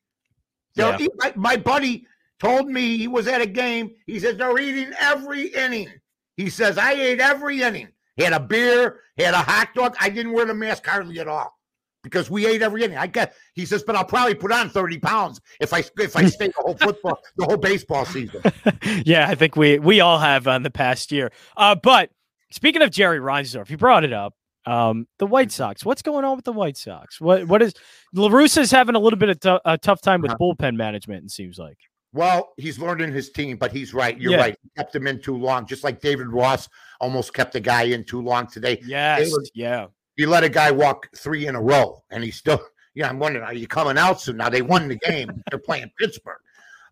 Yeah. 0.76 0.98
eat- 1.00 1.12
my, 1.18 1.34
my 1.36 1.58
buddy 1.58 2.06
told 2.40 2.68
me 2.68 2.98
he 2.98 3.08
was 3.08 3.28
at 3.28 3.42
a 3.42 3.46
game. 3.46 3.92
He 4.06 4.20
says 4.20 4.38
they're 4.38 4.58
eating 4.60 4.94
every 5.00 5.48
inning. 5.48 5.90
He 6.36 6.50
says 6.50 6.78
I 6.78 6.94
ate 6.94 7.20
every 7.20 7.62
inning. 7.64 7.90
Had 8.18 8.34
a 8.34 8.40
beer, 8.40 9.02
had 9.18 9.34
a 9.34 9.38
hot 9.38 9.70
dog. 9.76 9.96
I 10.00 10.10
didn't 10.10 10.34
wear 10.34 10.46
the 10.46 10.54
mask 10.54 10.86
hardly 10.86 11.20
at 11.20 11.28
all 11.28 11.58
because 12.04 12.30
we 12.30 12.48
ate 12.48 12.62
every 12.62 12.84
inning. 12.84 12.98
I 12.98 13.08
get. 13.08 13.36
He 13.54 13.66
says, 13.66 13.84
but 13.84 13.96
I'll 13.96 14.06
probably 14.06 14.36
put 14.36 14.52
on 14.52 14.70
thirty 14.70 15.00
pounds 15.00 15.42
if 15.60 15.74
I 15.74 15.84
if 16.00 16.16
I 16.16 16.26
stay 16.26 16.48
the 16.48 16.54
whole 16.58 16.76
football 16.78 17.20
the 17.36 17.46
whole 17.46 17.58
baseball 17.58 18.06
season. 18.06 18.42
yeah, 19.06 19.28
I 19.28 19.36
think 19.36 19.56
we 19.56 19.80
we 19.80 20.00
all 20.00 20.20
have 20.20 20.48
on 20.48 20.64
the 20.64 20.72
past 20.72 21.12
year. 21.12 21.32
Uh, 21.56 21.76
but 21.76 22.10
speaking 22.52 22.82
of 22.82 22.92
Jerry 22.92 23.20
Reinsdorf, 23.20 23.70
you 23.70 23.78
brought 23.78 24.04
it 24.04 24.14
up. 24.14 24.34
Um, 24.68 25.08
the 25.20 25.26
White 25.26 25.52
Sox. 25.52 25.86
What's 25.86 26.02
going 26.02 26.26
on 26.26 26.36
with 26.36 26.46
the 26.46 26.52
White 26.54 26.78
Sox? 26.78 27.22
What 27.22 27.48
what 27.48 27.62
is 27.62 27.74
La 28.14 28.28
Russa's 28.30 28.70
having 28.72 28.96
a 28.96 29.00
little 29.00 29.18
bit 29.20 29.30
of 29.30 29.40
tou- 29.40 29.60
a 29.66 29.78
tough 29.78 30.02
time 30.02 30.22
with 30.22 30.32
Uh-huh. 30.32 30.38
bullpen 30.54 30.76
management? 30.76 31.26
It 31.26 31.32
seems 31.32 31.58
like. 31.58 31.78
Well, 32.14 32.54
he's 32.58 32.80
learning 32.80 33.12
his 33.14 33.30
team, 33.32 33.58
but 33.58 33.72
he's 33.72 33.94
right. 33.94 34.20
You're 34.20 34.32
Yeah. 34.34 34.38
right. 34.38 34.58
He 34.64 34.70
kept 34.78 34.96
him 34.96 35.08
in 35.08 35.22
too 35.22 35.38
long, 35.38 35.66
just 35.68 35.84
like 35.84 36.02
David 36.02 36.28
Ross 36.28 36.68
almost 37.02 37.34
kept 37.34 37.54
the 37.54 37.60
guy 37.60 37.84
in 37.84 38.04
too 38.06 38.22
long 38.22 38.48
today. 38.48 38.80
Yes. 38.86 39.32
Yeah. 39.54 39.88
He 40.16 40.26
let 40.26 40.44
a 40.44 40.50
guy 40.50 40.72
walk 40.72 41.08
three 41.16 41.48
in 41.48 41.56
a 41.56 41.62
row, 41.62 42.04
and 42.10 42.24
he's 42.24 42.36
still. 42.38 42.60
Yeah, 42.96 43.10
I'm 43.10 43.20
wondering, 43.20 43.46
are 43.46 43.54
you 43.54 43.68
coming 43.68 43.96
out 43.96 44.20
soon? 44.22 44.38
Now 44.38 44.50
they 44.50 44.64
won 44.64 44.88
the 44.88 44.96
game. 44.96 45.30
They're 45.52 45.60
playing 45.60 45.92
Pittsburgh. 46.00 46.40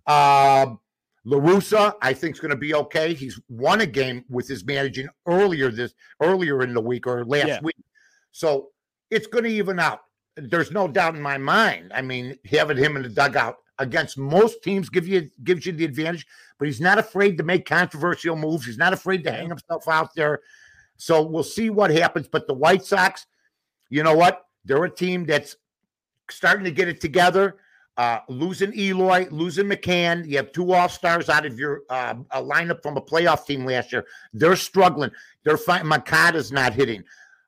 Um, 0.05 0.79
La 1.25 1.37
Russa, 1.39 1.95
I 2.01 2.13
think, 2.13 2.35
is 2.35 2.39
going 2.39 2.51
to 2.51 2.55
be 2.57 2.75
okay. 2.75 3.13
He's 3.13 3.39
won 3.49 3.81
a 3.81 3.85
game 3.85 4.23
with 4.29 4.47
his 4.47 4.63
managing 4.63 5.07
earlier 5.25 5.71
this 5.71 5.93
earlier 6.21 6.61
in 6.61 6.73
the 6.73 6.81
week 6.81 7.07
or 7.07 7.25
last 7.25 7.47
Yeah. 7.47 7.59
week, 7.63 7.75
so 8.31 8.69
it's 9.09 9.27
going 9.27 9.43
to 9.45 9.49
even 9.49 9.79
out. 9.79 10.01
There's 10.37 10.71
no 10.71 10.87
doubt 10.87 11.15
in 11.15 11.21
my 11.21 11.37
mind. 11.37 11.91
I 11.95 12.01
mean, 12.01 12.37
having 12.49 12.77
him 12.77 12.95
in 12.95 13.03
the 13.03 13.09
dugout 13.09 13.57
against 13.79 14.17
most 14.17 14.61
teams 14.63 14.89
give 14.89 15.07
you 15.07 15.29
gives 15.43 15.65
you 15.65 15.71
the 15.71 15.85
advantage, 15.85 16.27
but 16.59 16.67
he's 16.67 16.81
not 16.81 16.99
afraid 16.99 17.37
to 17.37 17.43
make 17.43 17.65
controversial 17.65 18.35
moves. 18.35 18.65
He's 18.65 18.77
not 18.77 18.93
afraid 18.93 19.23
to 19.23 19.31
hang 19.31 19.49
himself 19.49 19.87
out 19.87 20.13
there. 20.15 20.41
So 20.97 21.23
we'll 21.23 21.43
see 21.43 21.69
what 21.69 21.89
happens. 21.91 22.27
But 22.27 22.47
the 22.47 22.53
White 22.53 22.85
Sox, 22.85 23.25
you 23.89 24.03
know 24.03 24.15
what? 24.15 24.45
They're 24.63 24.83
a 24.83 24.89
team 24.89 25.25
that's 25.25 25.55
starting 26.29 26.65
to 26.65 26.71
get 26.71 26.87
it 26.87 27.01
together. 27.01 27.57
Uh, 27.97 28.19
losing 28.27 28.73
Eloy, 28.77 29.25
losing 29.31 29.67
McCann. 29.67 30.27
You 30.27 30.35
have 30.37 30.51
two 30.51 30.73
All 30.73 30.89
Stars 30.89 31.29
out 31.29 31.45
of 31.45 31.57
your 31.57 31.83
uh, 31.89 32.15
a 32.31 32.41
lineup 32.43 32.83
from 32.83 32.97
a 32.97 33.01
playoff 33.01 33.45
team 33.45 33.65
last 33.65 33.93
year. 33.93 34.05
They're 34.33 34.57
struggling. 34.57 35.11
They're 35.45 35.57
fine. 35.57 35.87
Moncada's 35.87 36.51
not 36.51 36.73
hitting. 36.73 37.03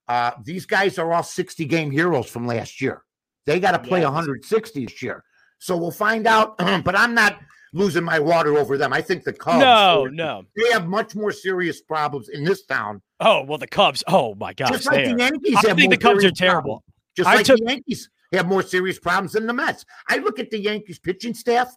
Uh, 0.07 0.31
these 0.45 0.65
guys 0.65 0.97
are 0.97 1.11
all 1.11 1.23
60 1.23 1.65
game 1.65 1.91
heroes 1.91 2.29
from 2.29 2.47
last 2.47 2.79
year. 2.79 3.01
They 3.45 3.59
got 3.59 3.71
to 3.71 3.79
play 3.79 3.99
Yes. 3.99 4.05
160 4.05 4.85
this 4.85 5.01
year. 5.01 5.23
So 5.59 5.75
we'll 5.75 5.91
find 5.91 6.25
out. 6.27 6.57
but 6.85 6.95
I'm 6.97 7.13
not 7.13 7.39
losing 7.73 8.05
my 8.05 8.17
water 8.19 8.57
over 8.57 8.77
them. 8.77 8.93
I 8.93 9.01
think 9.01 9.25
the 9.25 9.33
Cubs. 9.33 9.59
no, 9.59 10.05
are- 10.05 10.09
no. 10.09 10.43
They 10.55 10.71
have 10.71 10.87
much 10.87 11.13
more 11.13 11.33
serious 11.33 11.81
problems 11.81 12.29
in 12.29 12.45
this 12.45 12.63
town. 12.65 13.01
Oh 13.19 13.43
well, 13.43 13.57
the 13.57 13.67
Cubs. 13.67 14.01
Oh 14.07 14.33
my 14.35 14.53
gosh, 14.53 14.69
just 14.69 14.85
like 14.85 15.03
the. 15.05 15.15
Yankees 15.17 15.57
I 15.57 15.73
think 15.73 15.91
the 15.91 15.97
Cubs 15.97 16.23
are 16.23 16.31
terrible. 16.31 16.61
problems. 16.61 16.83
Just 17.17 17.27
I 17.29 17.35
like 17.35 17.45
took- 17.45 17.57
the 17.59 17.65
Yankees 17.65 18.09
have 18.33 18.47
more 18.47 18.63
serious 18.63 18.99
problems 18.99 19.33
than 19.33 19.47
the 19.47 19.53
Mets. 19.53 19.85
I 20.09 20.17
look 20.17 20.39
at 20.39 20.51
the 20.51 20.59
Yankees 20.59 20.99
pitching 20.99 21.33
staff, 21.33 21.73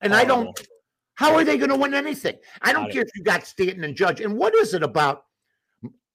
and 0.00 0.14
I 0.14 0.22
oh, 0.24 0.26
don't. 0.26 0.48
Oh. 0.48 0.64
How 1.14 1.34
are 1.34 1.44
they 1.44 1.58
going 1.58 1.70
to 1.70 1.76
win 1.76 1.92
anything? 1.92 2.36
I 2.62 2.72
don't 2.72 2.86
it. 2.86 2.92
care 2.92 3.02
if 3.02 3.10
you 3.14 3.22
got 3.22 3.46
Stanton 3.46 3.84
and 3.84 3.94
Judge. 3.94 4.22
And 4.22 4.38
what 4.38 4.54
is 4.54 4.72
it 4.72 4.82
about 4.82 5.24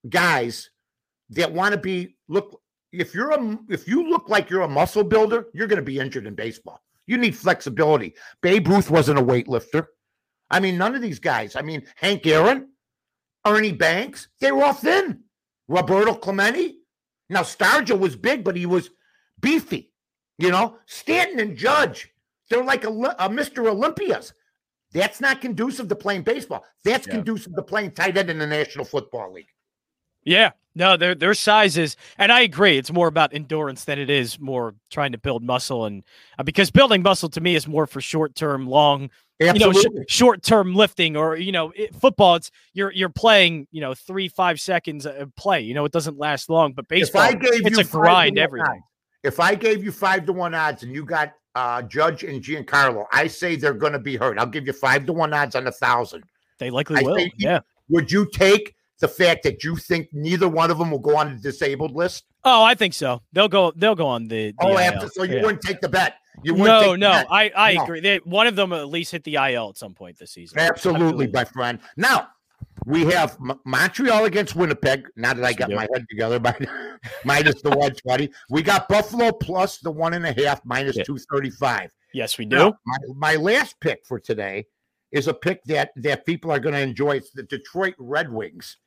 guys 0.09 0.71
that 1.29 1.51
want 1.51 1.73
to 1.73 1.79
be 1.79 2.15
look? 2.27 2.59
If 2.91 3.13
you're 3.13 3.31
a 3.31 3.59
if 3.69 3.87
you 3.87 4.09
look 4.09 4.29
like 4.29 4.49
you're 4.49 4.61
a 4.61 4.67
muscle 4.67 5.03
builder, 5.03 5.47
you're 5.53 5.67
going 5.67 5.77
to 5.77 5.85
be 5.85 5.99
injured 5.99 6.25
in 6.25 6.33
baseball. 6.33 6.81
You 7.05 7.17
need 7.17 7.37
flexibility. 7.37 8.15
Babe 8.41 8.67
Ruth 8.67 8.89
wasn't 8.89 9.19
a 9.19 9.23
weightlifter. 9.23 9.85
I 10.49 10.59
mean, 10.59 10.77
none 10.77 10.95
of 10.95 11.01
these 11.01 11.19
guys. 11.19 11.55
I 11.55 11.61
mean, 11.61 11.85
Hank 11.95 12.25
Aaron, 12.25 12.69
Ernie 13.45 13.71
Banks, 13.71 14.29
they 14.39 14.51
were 14.51 14.63
all 14.63 14.73
thin. 14.73 15.23
Roberto 15.67 16.13
Clemente. 16.13 16.77
Now 17.29 17.41
Stargell 17.41 17.99
was 17.99 18.15
big, 18.15 18.43
but 18.43 18.55
he 18.55 18.65
was 18.65 18.89
beefy. 19.41 19.91
You 20.37 20.51
know, 20.51 20.77
Stanton 20.85 21.39
and 21.39 21.55
Judge, 21.57 22.11
they're 22.49 22.63
like 22.63 22.83
a, 22.83 22.89
a 22.89 23.29
Mr. 23.29 23.69
Olympias. 23.69 24.33
That's 24.91 25.19
not 25.21 25.41
conducive 25.41 25.87
to 25.89 25.95
playing 25.95 26.23
baseball. 26.23 26.63
That's 26.83 27.07
Yeah. 27.07 27.13
conducive 27.15 27.55
to 27.55 27.61
playing 27.61 27.91
tight 27.91 28.17
end 28.17 28.29
in 28.29 28.37
the 28.37 28.47
National 28.47 28.85
Football 28.85 29.33
League. 29.33 29.47
Yeah, 30.23 30.51
no, 30.73 30.97
their 30.97 31.13
their 31.13 31.33
sizes, 31.35 31.95
and 32.17 32.31
I 32.31 32.41
agree. 32.41 32.77
It's 32.77 32.91
more 32.91 33.07
about 33.07 33.33
endurance 33.33 33.85
than 33.85 33.99
it 33.99 34.09
is 34.09 34.39
more 34.39 34.73
trying 34.89 35.11
to 35.11 35.17
build 35.19 35.43
muscle, 35.43 35.85
and 35.85 36.03
uh, 36.39 36.43
because 36.43 36.71
building 36.71 37.03
muscle 37.03 37.29
to 37.29 37.41
me 37.41 37.55
is 37.55 37.67
more 37.67 37.85
for 37.85 38.01
short 38.01 38.33
term, 38.33 38.67
long, 38.67 39.11
you 39.39 39.53
know, 39.53 39.71
sh- 39.71 39.85
short 40.07 40.41
term 40.41 40.73
lifting, 40.73 41.15
or 41.15 41.35
you 41.37 41.51
know, 41.51 41.71
it, 41.75 41.93
football. 41.93 42.35
It's 42.35 42.49
you're 42.73 42.91
you're 42.91 43.09
playing, 43.09 43.67
you 43.71 43.81
know, 43.81 43.93
three 43.93 44.27
five 44.27 44.59
seconds 44.59 45.05
of 45.05 45.35
play. 45.35 45.61
You 45.61 45.75
know, 45.75 45.85
it 45.85 45.91
doesn't 45.91 46.17
last 46.17 46.49
long, 46.49 46.73
but 46.73 46.87
baseball, 46.87 47.29
it's 47.31 47.77
a 47.77 47.83
grind. 47.83 48.39
Everything. 48.39 48.81
If 49.25 49.39
I 49.39 49.55
gave 49.55 49.83
you 49.83 49.91
five 49.91 50.25
to 50.27 50.33
one 50.33 50.53
odds 50.53 50.83
and 50.83 50.93
you 50.93 51.03
got 51.03 51.33
uh, 51.55 51.81
Judge 51.81 52.23
and 52.23 52.41
Giancarlo, 52.41 53.05
I 53.11 53.27
say 53.27 53.55
they're 53.55 53.73
going 53.73 53.93
to 53.93 53.99
be 53.99 54.15
hurt. 54.17 54.37
I'll 54.37 54.45
give 54.45 54.67
you 54.67 54.73
five 54.73 55.05
to 55.07 55.13
one 55.13 55.33
odds 55.33 55.55
on 55.55 55.67
a 55.67 55.71
thousand. 55.71 56.23
They 56.59 56.69
likely 56.69 56.99
I 56.99 57.01
will. 57.03 57.15
think 57.15 57.33
Yeah. 57.37 57.59
Would 57.89 58.11
you 58.11 58.27
take 58.31 58.75
the 58.99 59.07
fact 59.07 59.43
that 59.43 59.63
you 59.63 59.75
think 59.75 60.07
neither 60.13 60.47
one 60.47 60.71
of 60.71 60.77
them 60.77 60.91
will 60.91 60.99
go 60.99 61.17
on 61.17 61.35
the 61.35 61.41
disabled 61.41 61.91
list? 61.95 62.23
Oh, 62.43 62.63
I 62.63 62.75
think 62.75 62.93
so. 62.93 63.21
They'll 63.33 63.47
go. 63.49 63.73
They'll 63.75 63.95
go 63.95 64.07
on 64.07 64.27
the. 64.27 64.51
the 64.51 64.55
Oh, 64.59 64.71
IL. 64.71 64.77
after, 64.77 65.07
so 65.09 65.23
you 65.23 65.35
Yeah. 65.37 65.41
wouldn't 65.43 65.61
take 65.61 65.81
the 65.81 65.89
bet. 65.89 66.15
You 66.43 66.53
wouldn't 66.53 66.67
No, 66.67 66.95
no. 66.95 67.23
I 67.29 67.51
I 67.55 67.73
No. 67.73 67.83
agree. 67.83 67.99
They, 68.01 68.17
one 68.17 68.45
of 68.47 68.55
them 68.55 68.71
at 68.73 68.87
least 68.89 69.11
hit 69.11 69.23
the 69.23 69.35
IL 69.35 69.69
at 69.69 69.77
some 69.77 69.93
point 69.93 70.17
this 70.19 70.31
season. 70.33 70.59
Absolutely, 70.59 71.27
my 71.27 71.45
friend. 71.45 71.79
Now 71.97 72.27
we 72.85 73.05
have 73.05 73.37
M- 73.41 73.59
Montreal 73.65 74.25
against 74.25 74.55
Winnipeg. 74.55 75.07
Now 75.15 75.33
that 75.33 75.43
I 75.45 75.53
got 75.53 75.69
do. 75.69 75.75
my 75.75 75.87
head 75.93 76.05
together, 76.09 76.39
by 76.39 76.55
minus 77.23 77.61
the 77.61 77.69
one 77.71 77.93
twenty, 77.93 78.29
we 78.49 78.61
got 78.61 78.87
Buffalo 78.89 79.31
plus 79.31 79.77
the 79.79 79.91
one 79.91 80.13
and 80.13 80.25
a 80.25 80.33
half 80.43 80.63
minus 80.65 80.97
Yeah. 80.97 81.03
two 81.03 81.17
thirty 81.17 81.49
five. 81.49 81.91
Yes, 82.13 82.37
we 82.37 82.45
do. 82.45 82.57
Now, 82.57 82.77
my, 82.85 82.97
my 83.15 83.35
last 83.35 83.79
pick 83.79 84.05
for 84.05 84.19
today 84.19 84.65
is 85.11 85.27
a 85.27 85.33
pick 85.33 85.63
that 85.65 85.91
that 85.97 86.25
people 86.25 86.51
are 86.51 86.59
going 86.59 86.73
to 86.75 86.81
enjoy. 86.81 87.17
It's 87.17 87.31
the 87.31 87.43
Detroit 87.43 87.95
Red 87.97 88.31
Wings. 88.31 88.77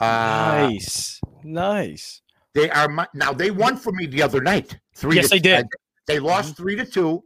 Uh, 0.00 0.68
nice, 0.70 1.20
nice. 1.42 2.22
They 2.54 2.70
are 2.70 2.88
my, 2.88 3.06
now. 3.14 3.32
They 3.32 3.50
won 3.50 3.76
for 3.76 3.92
me 3.92 4.06
the 4.06 4.22
other 4.22 4.40
night. 4.40 4.78
Three. 4.94 5.16
Yes, 5.16 5.24
to, 5.28 5.30
they 5.36 5.38
did. 5.40 5.64
Mm-hmm. 5.66 5.68
They 6.06 6.18
lost 6.18 6.56
three 6.56 6.76
to 6.76 6.84
two. 6.84 7.22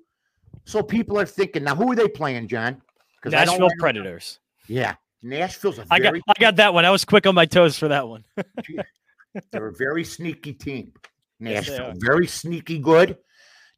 So 0.65 0.83
people 0.83 1.19
are 1.19 1.25
thinking 1.27 1.65
now, 1.65 1.75
who 1.75 1.91
are 1.93 1.97
they 1.97 2.09
playing, 2.09 2.49
John? 2.49 2.83
'Cause 3.23 3.35
I 3.35 3.45
don't 3.45 3.59
Nashville 3.59 3.71
Predators. 3.79 4.39
Yeah, 4.69 4.95
Nashville's 5.23 5.79
a 5.79 5.87
I 5.91 5.99
got 5.99 6.15
I 6.15 6.41
got 6.41 6.57
that 6.57 6.75
one. 6.75 6.85
I 6.85 6.91
was 6.91 7.05
quick 7.05 7.27
on 7.27 7.35
my 7.35 7.47
toes 7.47 7.79
for 7.79 7.89
that 7.89 8.07
one. 8.07 8.25
They're 9.51 9.69
a 9.69 9.75
very 9.75 10.05
sneaky 10.05 10.53
team. 10.53 10.93
Nashville, 11.41 11.91
are. 11.91 11.95
very 11.97 12.27
sneaky 12.27 12.79
good. 12.79 13.19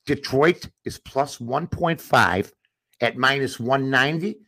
Detroit 0.06 0.68
is 0.84 0.98
plus 0.98 1.38
1.5 1.38 2.52
at 3.00 3.16
minus 3.16 3.60
190. 3.60 4.38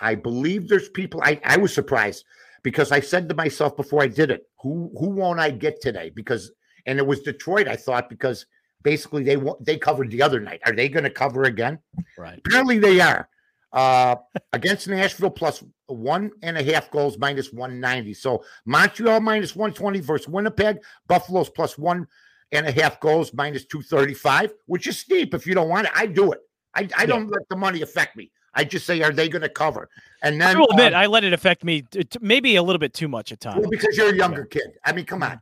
I 0.00 0.14
believe 0.14 0.68
there's 0.68 0.88
people. 0.90 1.20
I, 1.24 1.40
I 1.44 1.56
was 1.56 1.74
surprised 1.74 2.24
because 2.62 2.92
I 2.92 3.00
said 3.00 3.28
to 3.28 3.34
myself 3.34 3.76
before 3.76 4.02
I 4.02 4.08
did 4.08 4.30
it, 4.30 4.48
who 4.60 4.90
who 4.98 5.08
won't 5.08 5.40
I 5.40 5.50
get 5.50 5.80
today? 5.80 6.10
Because 6.14 6.52
and 6.86 6.98
it 6.98 7.06
was 7.06 7.20
Detroit, 7.20 7.68
I 7.68 7.76
thought, 7.76 8.08
because 8.08 8.46
basically 8.82 9.22
they 9.22 9.36
they 9.60 9.76
covered 9.76 10.10
the 10.10 10.22
other 10.22 10.40
night. 10.40 10.60
Are 10.66 10.72
they 10.72 10.88
going 10.88 11.04
to 11.04 11.10
cover 11.10 11.44
again? 11.44 11.78
Right. 12.16 12.40
Apparently 12.44 12.78
they 12.78 13.00
are. 13.00 13.28
Uh, 13.72 14.16
against 14.54 14.88
Nashville 14.88 15.30
plus 15.30 15.62
one 15.88 16.30
and 16.42 16.56
a 16.56 16.62
half 16.62 16.90
goals 16.90 17.18
minus 17.18 17.52
190. 17.52 18.14
So 18.14 18.42
Montreal 18.64 19.20
minus 19.20 19.54
120 19.54 20.00
versus 20.00 20.28
Winnipeg. 20.28 20.78
Buffalo's 21.06 21.50
plus 21.50 21.76
one 21.76 22.06
and 22.52 22.66
a 22.66 22.72
half 22.72 22.98
goals 23.00 23.32
minus 23.34 23.66
235, 23.66 24.54
which 24.66 24.86
is 24.86 24.98
steep 24.98 25.34
if 25.34 25.46
you 25.46 25.54
don't 25.54 25.68
want 25.68 25.86
it. 25.86 25.92
I 25.94 26.06
do 26.06 26.32
it. 26.32 26.40
I, 26.74 26.88
I 26.96 27.06
don't 27.06 27.28
let 27.28 27.42
the 27.50 27.56
money 27.56 27.82
affect 27.82 28.16
me. 28.16 28.30
I 28.54 28.64
just 28.64 28.86
say, 28.86 29.02
are 29.02 29.12
they 29.12 29.28
going 29.28 29.42
to 29.42 29.48
cover? 29.48 29.88
And 30.22 30.42
I 30.42 30.48
then 30.48 30.58
will 30.58 30.70
admit, 30.70 30.94
uh, 30.94 30.98
I 30.98 31.06
let 31.06 31.24
it 31.24 31.32
affect 31.32 31.64
me 31.64 31.82
t- 31.82 32.04
t- 32.04 32.18
maybe 32.20 32.56
a 32.56 32.62
little 32.62 32.78
bit 32.78 32.94
too 32.94 33.08
much 33.08 33.32
at 33.32 33.40
times. 33.40 33.60
well, 33.60 33.70
because 33.70 33.96
you're 33.96 34.10
a 34.10 34.16
younger 34.16 34.44
kid. 34.44 34.78
I 34.84 34.92
mean, 34.92 35.04
come 35.04 35.22
on. 35.22 35.40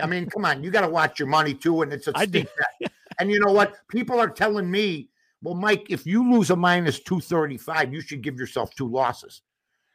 I 0.00 0.06
mean, 0.06 0.26
come 0.26 0.44
on. 0.44 0.62
You 0.64 0.70
got 0.70 0.80
to 0.82 0.88
watch 0.88 1.18
your 1.18 1.28
money 1.28 1.54
too, 1.54 1.82
and 1.82 1.92
it's 1.92 2.06
a 2.08 2.12
I 2.14 2.26
steep 2.26 2.48
bet. 2.80 2.92
And 3.20 3.30
you 3.30 3.38
know 3.40 3.52
what? 3.52 3.76
People 3.88 4.18
are 4.18 4.28
telling 4.28 4.70
me, 4.70 5.08
well, 5.44 5.54
Mike, 5.54 5.86
if 5.90 6.06
you 6.06 6.28
lose 6.32 6.50
a 6.50 6.56
minus 6.56 6.98
two 7.00 7.20
thirty 7.20 7.58
five, 7.58 7.92
you 7.92 8.00
should 8.00 8.22
give 8.22 8.38
yourself 8.38 8.74
two 8.74 8.88
losses. 8.88 9.42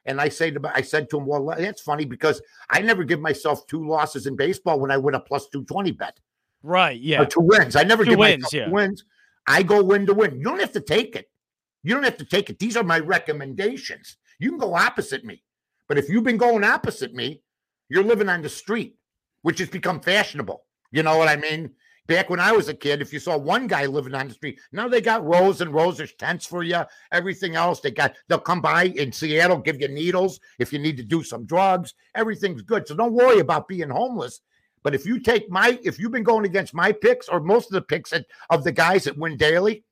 And 0.06 0.22
I 0.22 0.30
say 0.30 0.52
to 0.52 0.72
I 0.74 0.82
said 0.82 1.10
to 1.10 1.18
him, 1.18 1.26
well, 1.26 1.46
that's 1.58 1.82
funny 1.82 2.06
because 2.06 2.42
I 2.70 2.82
never 2.82 3.04
give 3.04 3.20
myself 3.20 3.68
two 3.68 3.86
losses 3.86 4.28
in 4.28 4.36
baseball 4.36 4.80
when 4.80 4.92
I 4.92 4.98
win 4.98 5.16
a 5.16 5.20
plus 5.20 5.50
two 5.50 5.64
twenty 5.66 5.92
bet 5.92 6.20
Right. 6.64 7.00
Yeah. 7.00 7.22
or 7.22 7.26
two 7.26 7.42
wins. 7.42 7.76
I 7.76 7.84
never 7.84 8.04
Two 8.04 8.12
give 8.12 8.20
wins, 8.20 8.44
myself 8.44 8.54
yeah. 8.54 8.66
two 8.68 8.72
wins. 8.74 9.04
I 9.48 9.64
go 9.64 9.84
win 9.84 10.06
to 10.06 10.14
win. 10.14 10.38
You 10.38 10.44
don't 10.44 10.60
have 10.60 10.74
to 10.74 10.82
take 10.82 11.16
it. 11.16 11.30
You 11.84 11.94
don't 11.96 12.04
have 12.04 12.18
to 12.18 12.26
take 12.26 12.50
it. 12.50 12.60
These 12.60 12.78
are 12.78 12.84
my 12.84 13.00
recommendations. 13.00 14.18
You 14.40 14.50
can 14.52 14.60
go 14.60 14.76
opposite 14.76 15.24
me. 15.24 15.44
But 15.88 15.98
if 15.98 16.10
you've 16.10 16.24
been 16.24 16.38
going 16.38 16.64
opposite 16.64 17.14
me, 17.14 17.42
you're 17.90 18.04
living 18.04 18.30
on 18.30 18.42
the 18.42 18.50
street, 18.50 18.96
which 19.42 19.60
has 19.60 19.70
become 19.70 20.00
fashionable. 20.02 20.66
You 20.92 21.04
know 21.04 21.18
what 21.18 21.28
I 21.30 21.36
mean? 21.36 21.72
Back 22.10 22.32
when 22.32 22.40
I 22.40 22.52
was 22.52 22.70
a 22.70 22.74
kid, 22.74 23.04
if 23.04 23.14
you 23.14 23.20
saw 23.20 23.38
one 23.38 23.68
guy 23.68 23.86
living 23.86 24.16
on 24.16 24.28
the 24.28 24.34
street, 24.34 24.60
now 24.72 24.88
they 24.88 25.00
got 25.00 25.24
rows 25.24 25.62
and 25.62 25.72
rows. 25.72 26.00
of 26.00 26.18
tents 26.18 26.44
for 26.44 26.64
you, 26.64 26.82
everything 27.12 27.56
else. 27.56 27.82
They 27.82 27.92
got, 27.92 28.16
they'll 28.28 28.40
come 28.40 28.62
by 28.62 28.86
in 28.86 29.12
Seattle, 29.12 29.60
give 29.60 29.80
you 29.80 29.88
needles 29.90 30.40
if 30.58 30.74
you 30.74 30.80
need 30.80 30.98
to 30.98 31.04
do 31.04 31.22
some 31.22 31.46
drugs. 31.46 31.94
Everything's 32.16 32.64
good. 32.64 32.88
So 32.88 32.96
don't 32.96 33.14
worry 33.14 33.42
about 33.42 33.68
being 33.68 33.90
homeless. 33.90 34.42
But 34.82 34.96
if 34.96 35.06
you 35.06 35.20
take 35.20 35.52
my, 35.52 35.78
if 35.84 36.00
you've 36.00 36.12
been 36.12 36.24
going 36.24 36.46
against 36.46 36.74
my 36.74 36.92
picks 36.92 37.30
or 37.30 37.42
most 37.42 37.68
of 37.68 37.74
the 37.74 37.82
picks 37.84 38.10
that, 38.10 38.26
of 38.50 38.64
the 38.64 38.72
guys 38.72 39.04
that 39.04 39.16
win 39.16 39.38
daily, 39.38 39.84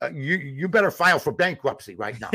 uh, 0.00 0.10
you 0.12 0.36
you 0.36 0.68
better 0.68 0.90
file 0.90 1.18
for 1.18 1.32
bankruptcy 1.32 1.96
right 1.96 2.20
now. 2.20 2.30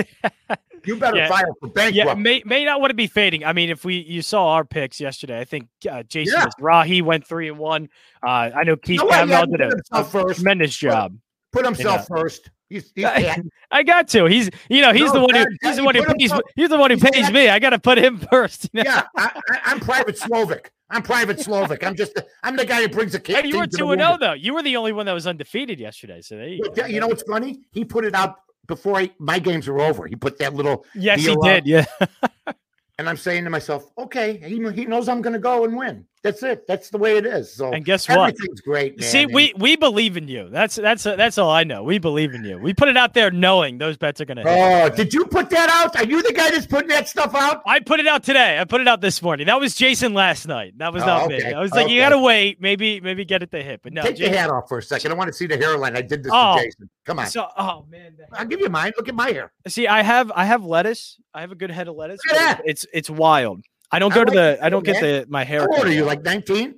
you 0.86 0.98
better 0.98 1.18
Yeah. 1.18 1.28
file 1.30 1.54
for 1.60 1.68
bankruptcy. 1.70 1.98
Yeah, 1.98 2.14
may 2.16 2.42
may 2.46 2.66
not 2.66 2.80
want 2.82 2.90
to 2.92 2.96
be 2.96 3.08
fading. 3.08 3.46
I 3.46 3.54
mean, 3.54 3.70
if 3.70 3.86
we 3.86 3.96
you 3.96 4.22
saw 4.22 4.50
our 4.54 4.66
picks 4.66 5.00
yesterday, 5.00 5.40
I 5.40 5.46
think 5.46 5.68
uh, 5.90 6.04
Jason 6.04 6.40
Yeah. 6.40 6.48
Rahi 6.60 7.02
went 7.02 7.26
three 7.28 7.48
and 7.50 7.58
one. 7.58 7.90
Uh, 8.26 8.52
I 8.56 8.64
know 8.64 8.76
Keith 8.76 9.00
know 9.00 9.06
what? 9.06 9.14
He 9.28 9.32
Cavanaugh 9.32 9.40
had 9.40 9.52
to 9.52 9.58
did 9.58 9.74
a, 9.92 10.00
a 10.00 10.04
first. 10.04 10.36
tremendous 10.40 10.76
job. 10.76 11.18
Put 11.52 11.66
himself 11.66 12.08
first. 12.08 12.50
He's, 12.70 12.92
he's 12.96 13.06
I- 13.06 13.42
I 13.72 13.84
got 13.84 14.08
to. 14.10 14.26
He's 14.26 14.50
you 14.70 14.82
know 14.82 14.92
he's 14.94 15.14
No, 15.14 15.14
the 15.14 15.20
one 15.22 15.36
who 15.36 15.46
he's 15.62 15.76
the 15.78 15.84
one 15.84 15.96
who 15.96 16.04
pays 16.06 16.32
he's 16.56 16.70
the 16.70 16.78
one 16.78 16.92
who 16.92 16.98
pays 16.98 17.32
me. 17.32 17.50
I 17.50 17.60
got 17.60 17.70
to 17.72 17.80
put 17.80 17.98
him 17.98 18.18
first. 18.32 18.70
You 18.74 18.84
know? 18.84 18.92
yeah, 18.92 19.04
I, 19.16 19.42
I'm 19.66 19.80
private 19.80 20.18
Slovak. 20.18 20.72
I'm 20.90 21.02
private 21.02 21.40
Slovak. 21.40 21.84
I'm 21.84 21.96
just 21.96 22.20
I'm 22.44 22.56
the 22.56 22.66
guy 22.66 22.82
who 22.82 22.90
brings 22.90 23.14
the 23.14 23.20
kid. 23.20 23.38
Hey, 23.44 23.48
you 23.50 23.58
were 23.60 23.68
two 23.68 23.92
and 23.92 24.02
zero 24.02 24.18
though. 24.20 24.34
You 24.34 24.54
were 24.54 24.62
the 24.64 24.76
only 24.78 24.92
one 24.94 25.06
that 25.08 25.14
was 25.14 25.26
undefeated 25.28 25.80
yesterday. 25.80 26.22
So 26.22 26.36
there 26.36 26.48
you. 26.48 26.64
You 26.88 27.00
know 27.00 27.08
what's 27.08 27.24
funny? 27.24 27.62
He 27.72 27.84
put 27.86 28.06
it 28.06 28.14
out 28.14 28.36
before 28.68 28.98
I, 28.98 29.12
my 29.20 29.40
games 29.40 29.68
were 29.68 29.82
over. 29.82 30.08
He 30.08 30.16
put 30.16 30.38
that 30.40 30.54
little, 30.54 30.86
Yes, 30.94 31.26
he 31.26 31.36
did. 31.42 31.66
Yeah. 31.66 31.86
and 32.98 33.10
I'm 33.10 33.18
saying 33.18 33.44
to 33.44 33.50
myself, 33.50 33.92
okay, 33.98 34.38
he, 34.38 34.56
he 34.72 34.86
knows 34.86 35.10
I'm 35.10 35.22
going 35.22 35.34
to 35.34 35.40
go 35.40 35.66
and 35.66 35.76
win. 35.76 36.06
That's 36.26 36.42
it. 36.42 36.66
That's 36.66 36.90
the 36.90 36.98
way 36.98 37.18
it 37.18 37.26
is. 37.28 37.54
So 37.54 37.72
and 37.72 37.86
guess 37.86 38.10
what? 38.10 38.18
Everything's 38.34 38.60
great. 38.62 39.00
Man. 39.00 39.08
See, 39.08 39.22
and 39.22 39.32
we 39.32 39.54
we 39.58 39.76
believe 39.76 40.18
in 40.18 40.28
you. 40.28 40.50
That's 40.50 40.74
that's 40.76 41.04
that's 41.04 41.38
all 41.38 41.52
I 41.52 41.64
know. 41.64 41.84
We 41.84 42.00
believe 42.00 42.34
in 42.34 42.44
you. 42.44 42.58
We 42.58 42.74
put 42.74 42.88
it 42.88 42.98
out 42.98 43.14
there 43.14 43.30
knowing 43.30 43.78
those 43.78 43.96
bets 43.96 44.20
are 44.22 44.26
going 44.26 44.38
to. 44.38 44.44
Oh, 44.48 44.90
did 44.90 45.14
you 45.14 45.26
put 45.26 45.52
that 45.52 45.70
out? 45.70 45.96
Are 45.96 46.04
you 46.04 46.24
the 46.24 46.34
guy 46.34 46.50
that's 46.50 46.66
putting 46.66 46.88
that 46.90 47.08
stuff 47.08 47.36
out? 47.36 47.62
I 47.68 47.80
put 47.80 48.00
it 48.00 48.08
out 48.08 48.24
today. 48.24 48.60
I 48.60 48.64
put 48.66 48.82
it 48.82 48.88
out 48.88 49.02
this 49.02 49.22
morning. 49.22 49.46
That 49.46 49.60
was 49.60 49.76
Jason 49.76 50.16
last 50.16 50.48
night. 50.48 50.74
That 50.80 50.92
was 50.94 51.04
Oh, 51.04 51.06
not 51.06 51.24
okay. 51.26 51.38
me. 51.50 51.54
I 51.54 51.60
was 51.62 51.72
like, 51.72 51.90
you 51.90 52.00
got 52.02 52.10
to 52.10 52.18
wait. 52.20 52.60
Maybe 52.60 53.00
maybe 53.02 53.24
get 53.24 53.44
it 53.44 53.52
to 53.52 53.62
hit. 53.62 53.82
But 53.84 53.94
no, 53.94 54.02
Take 54.02 54.16
Jason, 54.16 54.34
your 54.34 54.42
hat 54.42 54.50
off 54.50 54.68
for 54.68 54.80
a 54.80 54.84
second. 54.84 55.12
I 55.12 55.14
want 55.16 55.28
to 55.28 55.34
see 55.34 55.46
the 55.46 55.58
hairline. 55.58 55.96
I 55.96 56.02
did 56.02 56.24
this 56.24 56.32
Oh. 56.34 56.58
to 56.58 56.64
Jason. 56.64 56.90
Come 57.06 57.20
on. 57.20 57.28
So, 57.28 57.48
oh 57.56 57.86
man, 57.88 58.18
I'll 58.34 58.46
give 58.46 58.62
you 58.62 58.70
mine. 58.70 58.94
Look 58.98 59.08
at 59.08 59.14
my 59.14 59.30
hair. 59.30 59.52
See, 59.68 59.88
I 59.88 60.02
have 60.02 60.32
I 60.36 60.46
have 60.46 60.66
lettuce. 60.66 61.20
I 61.36 61.42
have 61.42 61.52
a 61.52 61.56
good 61.56 61.70
head 61.70 61.88
of 61.88 61.96
lettuce. 61.96 62.20
Look 62.28 62.38
at 62.42 62.58
but 62.58 62.68
It's 62.68 62.84
it's 62.92 63.12
wild. 63.12 63.64
I 63.96 64.00
don't 64.00 64.12
I 64.12 64.16
go 64.16 64.26
to 64.26 64.32
the 64.32 64.60
I 64.62 64.68
don't 64.68 64.84
too, 64.84 64.92
get 64.92 65.02
the 65.02 65.26
my 65.30 65.46
hair. 65.46 65.62
How 65.62 65.78
old 65.78 65.88
are 65.88 65.92
you? 65.92 66.04
Like 66.04 66.22
19? 66.22 66.76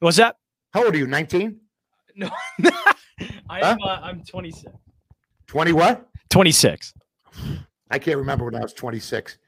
What's 0.00 0.16
that? 0.16 0.36
How 0.72 0.84
old 0.84 0.94
are 0.94 0.98
you? 0.98 1.06
19? 1.06 1.60
No, 2.16 2.28
I 3.48 3.60
am. 3.60 3.78
Uh, 3.80 4.00
I'm 4.02 4.24
26. 4.24 4.72
20 5.46 5.72
what? 5.72 6.08
26. 6.30 6.92
I 7.88 7.98
can't 8.00 8.16
remember 8.16 8.46
when 8.46 8.56
I 8.56 8.60
was 8.60 8.72
26. 8.72 9.38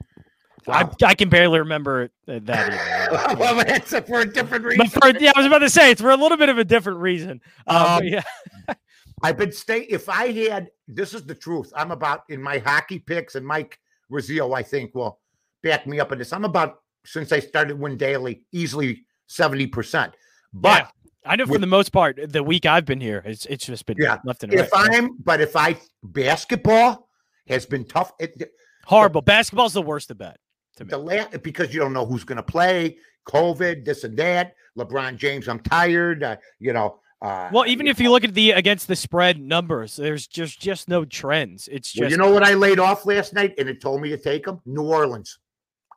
I, 0.69 0.85
Wow. 0.85 0.93
I 1.03 1.15
can 1.15 1.29
barely 1.29 1.59
remember 1.59 2.11
uh, 2.29 2.39
that. 2.43 2.73
Either. 2.73 3.37
well, 3.41 3.57
that's 3.57 3.99
for 4.07 4.21
a 4.21 4.25
different 4.25 4.65
reason. 4.65 4.87
but 4.93 5.13
for 5.13 5.19
yeah, 5.19 5.33
I 5.35 5.41
was 5.41 5.47
about 5.47 5.61
to 5.61 5.71
say 5.71 5.91
it's 5.91 6.01
for 6.01 6.11
a 6.11 6.17
little 6.17 6.37
bit 6.37 6.51
of 6.51 6.59
a 6.59 6.65
different 6.65 6.99
reason. 7.01 7.41
Uh, 7.67 7.99
Um, 7.99 8.07
yeah, 8.07 8.23
I've 9.23 9.39
been 9.39 9.51
stay. 9.51 9.81
If 9.81 10.09
I 10.09 10.31
had, 10.31 10.69
this 10.87 11.15
is 11.15 11.25
the 11.25 11.35
truth. 11.35 11.73
I'm 11.75 11.91
about 11.91 12.25
in 12.29 12.41
my 12.41 12.59
hockey 12.59 12.99
picks, 12.99 13.35
and 13.35 13.47
Mike 13.47 13.79
Rizio, 14.09 14.53
I 14.53 14.63
think, 14.63 14.95
will 14.95 15.19
back 15.63 15.87
me 15.87 15.99
up 16.01 16.13
in 16.13 16.19
this. 16.19 16.33
I'm 16.33 16.45
about 16.45 16.83
since 17.05 17.33
I 17.33 17.41
started 17.41 17.79
Win 17.79 17.97
Daily, 17.97 18.43
easily 18.53 19.05
seventy 19.27 19.67
percent. 19.67 20.15
But 20.53 20.83
Yeah. 20.83 20.89
I 21.33 21.37
know 21.37 21.47
for 21.47 21.53
with- 21.53 21.61
the 21.61 21.67
most 21.67 21.91
part, 21.93 22.19
the 22.33 22.43
week 22.43 22.65
I've 22.67 22.85
been 22.85 23.01
here, 23.01 23.23
it's 23.27 23.45
it's 23.47 23.67
just 23.67 23.87
been 23.87 23.97
Yeah, 23.99 24.19
left 24.25 24.43
and 24.45 24.53
right. 24.53 24.61
if 24.65 24.71
I'm, 24.73 25.17
but 25.23 25.41
if 25.41 25.57
I 25.57 25.77
basketball 26.03 27.09
has 27.49 27.67
been 27.67 27.85
tough. 27.85 28.13
It, 28.19 28.51
Horrible. 28.85 29.23
Basketball's 29.23 29.73
the 29.75 29.83
worst 29.83 30.09
to 30.09 30.15
bet. 30.15 30.39
To 30.77 30.85
me. 30.85 30.91
the 30.91 30.99
last 30.99 31.43
because 31.43 31.73
you 31.75 31.81
don't 31.81 31.93
know 31.93 32.07
who's 32.07 32.25
going 32.25 32.37
to 32.37 32.43
play, 32.43 32.97
COVID, 33.27 33.85
this 33.85 34.05
and 34.05 34.17
that. 34.19 34.55
LeBron 34.79 35.17
James, 35.17 35.49
I'm 35.49 35.61
tired. 35.61 36.23
Uh, 36.23 36.37
you 36.61 36.73
know. 36.73 37.01
Uh, 37.21 37.51
Well, 37.53 37.67
even 37.67 37.89
if 37.89 37.99
you 37.99 38.11
look 38.13 38.23
at 38.23 38.33
the 38.33 38.53
against 38.53 38.87
the 38.87 38.95
spread 38.95 39.41
numbers, 39.41 39.97
there's 39.97 40.27
just 40.29 40.61
just 40.61 40.89
no 40.89 41.05
trends. 41.05 41.69
It's 41.69 41.91
just 41.91 42.01
Well, 42.03 42.11
you 42.11 42.17
know 42.17 42.31
what 42.31 42.45
I 42.45 42.55
laid 42.55 42.79
off 42.79 43.05
last 43.07 43.35
night, 43.35 43.55
and 43.59 43.69
it 43.69 43.81
told 43.81 44.01
me 44.01 44.09
to 44.11 44.17
take 44.17 44.45
them. 44.45 44.61
New 44.65 44.85
Orleans, 44.85 45.39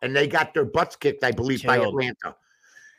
and 0.01 0.15
they 0.15 0.27
got 0.27 0.53
their 0.53 0.65
butts 0.65 0.95
kicked, 0.95 1.23
I 1.23 1.31
believe, 1.31 1.63
by 1.63 1.77
Atlanta. 1.77 2.35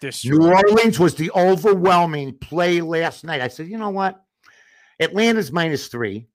this 0.01 0.25
New 0.25 0.53
Orleans 0.53 0.99
was 0.99 1.15
the 1.15 1.31
overwhelming 1.33 2.37
play 2.39 2.81
last 2.81 3.25
night. 3.25 3.41
I 3.41 3.49
said, 3.49 3.69
you 3.69 3.79
know 3.79 3.91
what? 3.91 4.23
Atlanta's 5.01 5.53
minus 5.53 5.89
three. 5.89 6.27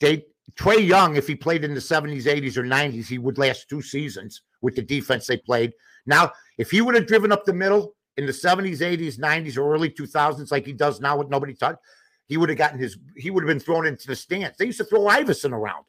They 0.00 0.24
Trae 0.56 0.86
Young, 0.86 1.16
if 1.16 1.26
he 1.26 1.34
played 1.34 1.64
in 1.64 1.74
the 1.74 1.80
70s, 1.80 2.24
80s, 2.24 2.56
or 2.56 2.62
90s, 2.62 3.06
he 3.06 3.18
would 3.18 3.38
last 3.38 3.68
two 3.68 3.82
seasons 3.82 4.42
with 4.60 4.76
the 4.76 4.82
defense 4.82 5.26
they 5.26 5.36
played. 5.36 5.72
Now, 6.06 6.32
if 6.58 6.70
he 6.70 6.80
would 6.80 6.94
have 6.94 7.06
driven 7.06 7.32
up 7.32 7.44
the 7.44 7.52
middle 7.52 7.94
in 8.16 8.26
the 8.26 8.32
70s, 8.32 8.78
80s, 8.78 9.18
90s, 9.18 9.56
or 9.56 9.74
early 9.74 9.90
2000s, 9.90 10.52
like 10.52 10.66
he 10.66 10.72
does 10.72 11.00
now 11.00 11.16
with 11.16 11.28
nobody 11.28 11.54
touched, 11.54 11.80
he 12.26 12.36
would 12.36 12.48
have 12.48 12.58
gotten 12.58 12.78
his, 12.78 12.98
he 13.16 13.30
would 13.30 13.42
have 13.42 13.48
been 13.48 13.60
thrown 13.60 13.86
into 13.86 14.06
the 14.06 14.16
stands. 14.16 14.56
They 14.56 14.66
used 14.66 14.78
to 14.78 14.84
throw 14.84 15.06
Iverson 15.06 15.52
around. 15.52 15.84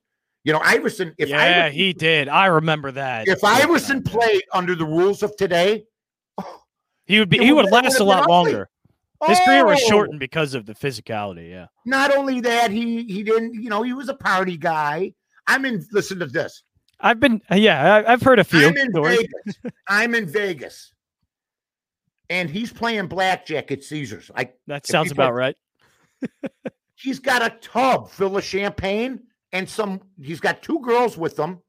You 0.45 0.53
know, 0.53 0.61
Iverson, 0.63 1.13
if 1.17 1.27
yeah, 1.27 1.41
Iverson, 1.41 1.73
he 1.73 1.91
did. 1.93 2.29
I 2.29 2.45
remember 2.45 2.91
that. 2.91 3.27
if 3.27 3.43
Iverson 3.43 4.01
played 4.03 4.43
under 4.53 4.75
the 4.75 4.85
rules 4.85 5.21
of 5.23 5.35
today, 5.35 5.85
he 7.05 7.19
would 7.19 7.29
be. 7.29 7.39
He 7.39 7.51
would- 7.51 7.65
would 7.65 7.71
last 7.73 7.99
a 7.99 8.03
lot 8.03 8.29
longer. 8.29 8.69
His 9.25 9.39
career 9.39 9.65
was 9.65 9.81
Oh! 9.85 9.89
shortened 9.89 10.19
because 10.19 10.53
of 10.53 10.65
the 10.67 10.73
physicality. 10.75 11.49
Yeah. 11.49 11.65
not 11.85 12.15
only 12.15 12.41
that, 12.41 12.69
he 12.69 13.03
he 13.05 13.23
didn't, 13.23 13.55
you 13.55 13.69
know, 13.69 13.81
he 13.81 13.93
was 13.93 14.07
a 14.07 14.13
party 14.13 14.55
guy. 14.55 15.13
I'm 15.47 15.65
in. 15.65 15.83
Listen 15.91 16.19
to 16.19 16.27
this. 16.27 16.63
I've 16.99 17.19
been. 17.19 17.41
Yeah, 17.51 17.95
I, 18.05 18.13
I've 18.13 18.21
heard 18.21 18.37
a 18.39 18.43
few 18.43 18.67
I'm 18.67 18.77
in 18.77 18.91
stories. 18.91 19.17
Vegas. 19.17 19.73
I'm 19.87 20.13
in 20.15 20.27
Vegas, 20.27 20.93
and 22.29 22.49
he's 22.51 22.71
playing 22.71 23.07
blackjack 23.07 23.71
at 23.71 23.83
Caesars. 23.83 24.29
I 24.35 24.51
That 24.67 24.85
sounds 24.85 25.11
about 25.11 25.33
right. 25.33 25.55
he's 26.95 27.19
got 27.19 27.41
a 27.41 27.49
tub 27.61 28.09
full 28.11 28.37
of 28.37 28.43
champagne 28.43 29.21
and 29.55 29.69
some. 29.69 30.01
He's 30.21 30.41
got 30.41 30.61
two 30.61 30.79
girls 30.81 31.17
with 31.17 31.39
him, 31.39 31.59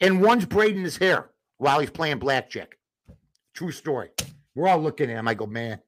and 0.00 0.20
one's 0.20 0.44
braiding 0.44 0.82
his 0.82 0.96
hair 0.96 1.30
while 1.58 1.78
he's 1.78 1.90
playing 1.90 2.18
blackjack. 2.18 2.76
True 3.54 3.70
story. 3.70 4.10
We're 4.56 4.68
all 4.68 4.80
looking 4.80 5.08
at 5.08 5.16
him. 5.16 5.28
I 5.28 5.34
go, 5.34 5.46
man, 5.46 5.80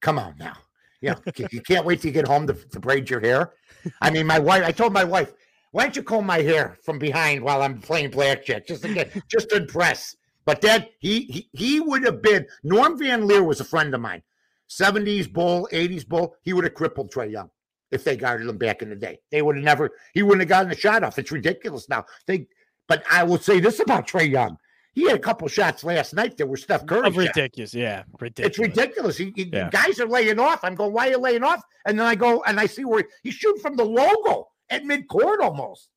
come 0.00 0.18
on 0.18 0.34
now. 0.38 0.56
You 1.00 1.10
know, 1.10 1.20
you 1.52 1.60
can't 1.60 1.86
wait 1.86 2.00
to 2.02 2.10
get 2.10 2.26
home 2.26 2.48
to, 2.48 2.54
to 2.54 2.80
braid 2.80 3.08
your 3.08 3.20
hair. 3.20 3.52
I 4.00 4.10
mean, 4.10 4.26
my 4.26 4.40
wife. 4.40 4.64
I 4.64 4.72
told 4.72 4.92
my 4.92 5.04
wife, 5.04 5.32
why 5.70 5.84
don't 5.84 5.94
you 5.94 6.02
comb 6.02 6.26
my 6.26 6.42
hair 6.42 6.76
from 6.82 6.98
behind 6.98 7.40
while 7.42 7.62
I'm 7.62 7.80
playing 7.80 8.10
blackjack, 8.10 8.66
just 8.66 8.82
to 8.82 8.92
get, 8.92 9.16
just 9.28 9.50
to 9.50 9.56
impress. 9.56 10.16
But 10.44 10.60
then 10.60 10.86
he 10.98 11.20
he 11.22 11.48
he 11.52 11.80
would 11.80 12.04
have 12.04 12.22
been. 12.22 12.44
Norm 12.64 12.98
Van 12.98 13.28
Lier 13.28 13.44
was 13.44 13.60
a 13.60 13.64
friend 13.64 13.94
of 13.94 14.00
mine. 14.00 14.22
70s 14.68 15.32
bull, 15.32 15.68
80s 15.70 16.08
bull. 16.08 16.34
He 16.42 16.54
would 16.54 16.64
have 16.64 16.74
crippled 16.74 17.12
Trae 17.12 17.30
Young 17.30 17.50
if 17.92 18.02
they 18.04 18.16
guarded 18.16 18.48
him 18.48 18.58
back 18.58 18.82
in 18.82 18.88
the 18.90 18.96
day. 18.96 19.20
They 19.30 19.42
would 19.42 19.56
have 19.56 19.64
never. 19.64 19.90
He 20.14 20.22
wouldn't 20.22 20.40
have 20.40 20.48
gotten 20.48 20.72
a 20.72 20.76
shot 20.76 21.04
off. 21.04 21.18
It's 21.18 21.30
ridiculous 21.30 21.88
now. 21.88 22.04
They. 22.26 22.46
But 22.88 23.04
I 23.10 23.22
will 23.22 23.38
say 23.38 23.60
this 23.60 23.78
about 23.80 24.08
Trae 24.08 24.28
Young. 24.28 24.56
He 24.94 25.04
had 25.06 25.14
a 25.16 25.18
couple 25.20 25.48
shots 25.48 25.84
last 25.84 26.12
night 26.12 26.36
that 26.36 26.46
were 26.46 26.56
Steph 26.58 26.84
Curry. 26.84 27.04
Shots. 27.04 27.16
ridiculous. 27.16 27.72
Yeah, 27.74 28.02
ridiculous. 28.20 28.48
It's 28.48 28.58
ridiculous. 28.58 29.16
He, 29.16 29.32
he- 29.34 29.50
Yeah. 29.52 29.70
guys 29.70 29.98
are 30.00 30.06
laying 30.08 30.38
off. 30.38 30.60
I'm 30.64 30.74
going, 30.74 30.92
why 30.92 31.08
are 31.08 31.12
you 31.12 31.18
laying 31.18 31.42
off? 31.44 31.62
And 31.86 31.98
then 31.98 32.04
I 32.06 32.14
go 32.14 32.42
and 32.46 32.60
I 32.60 32.66
see 32.66 32.84
where 32.84 33.04
he's 33.22 33.32
shooting 33.34 33.62
from 33.62 33.76
the 33.76 33.84
logo 33.84 34.48
at 34.68 34.82
midcourt 34.82 35.38
almost. 35.40 35.88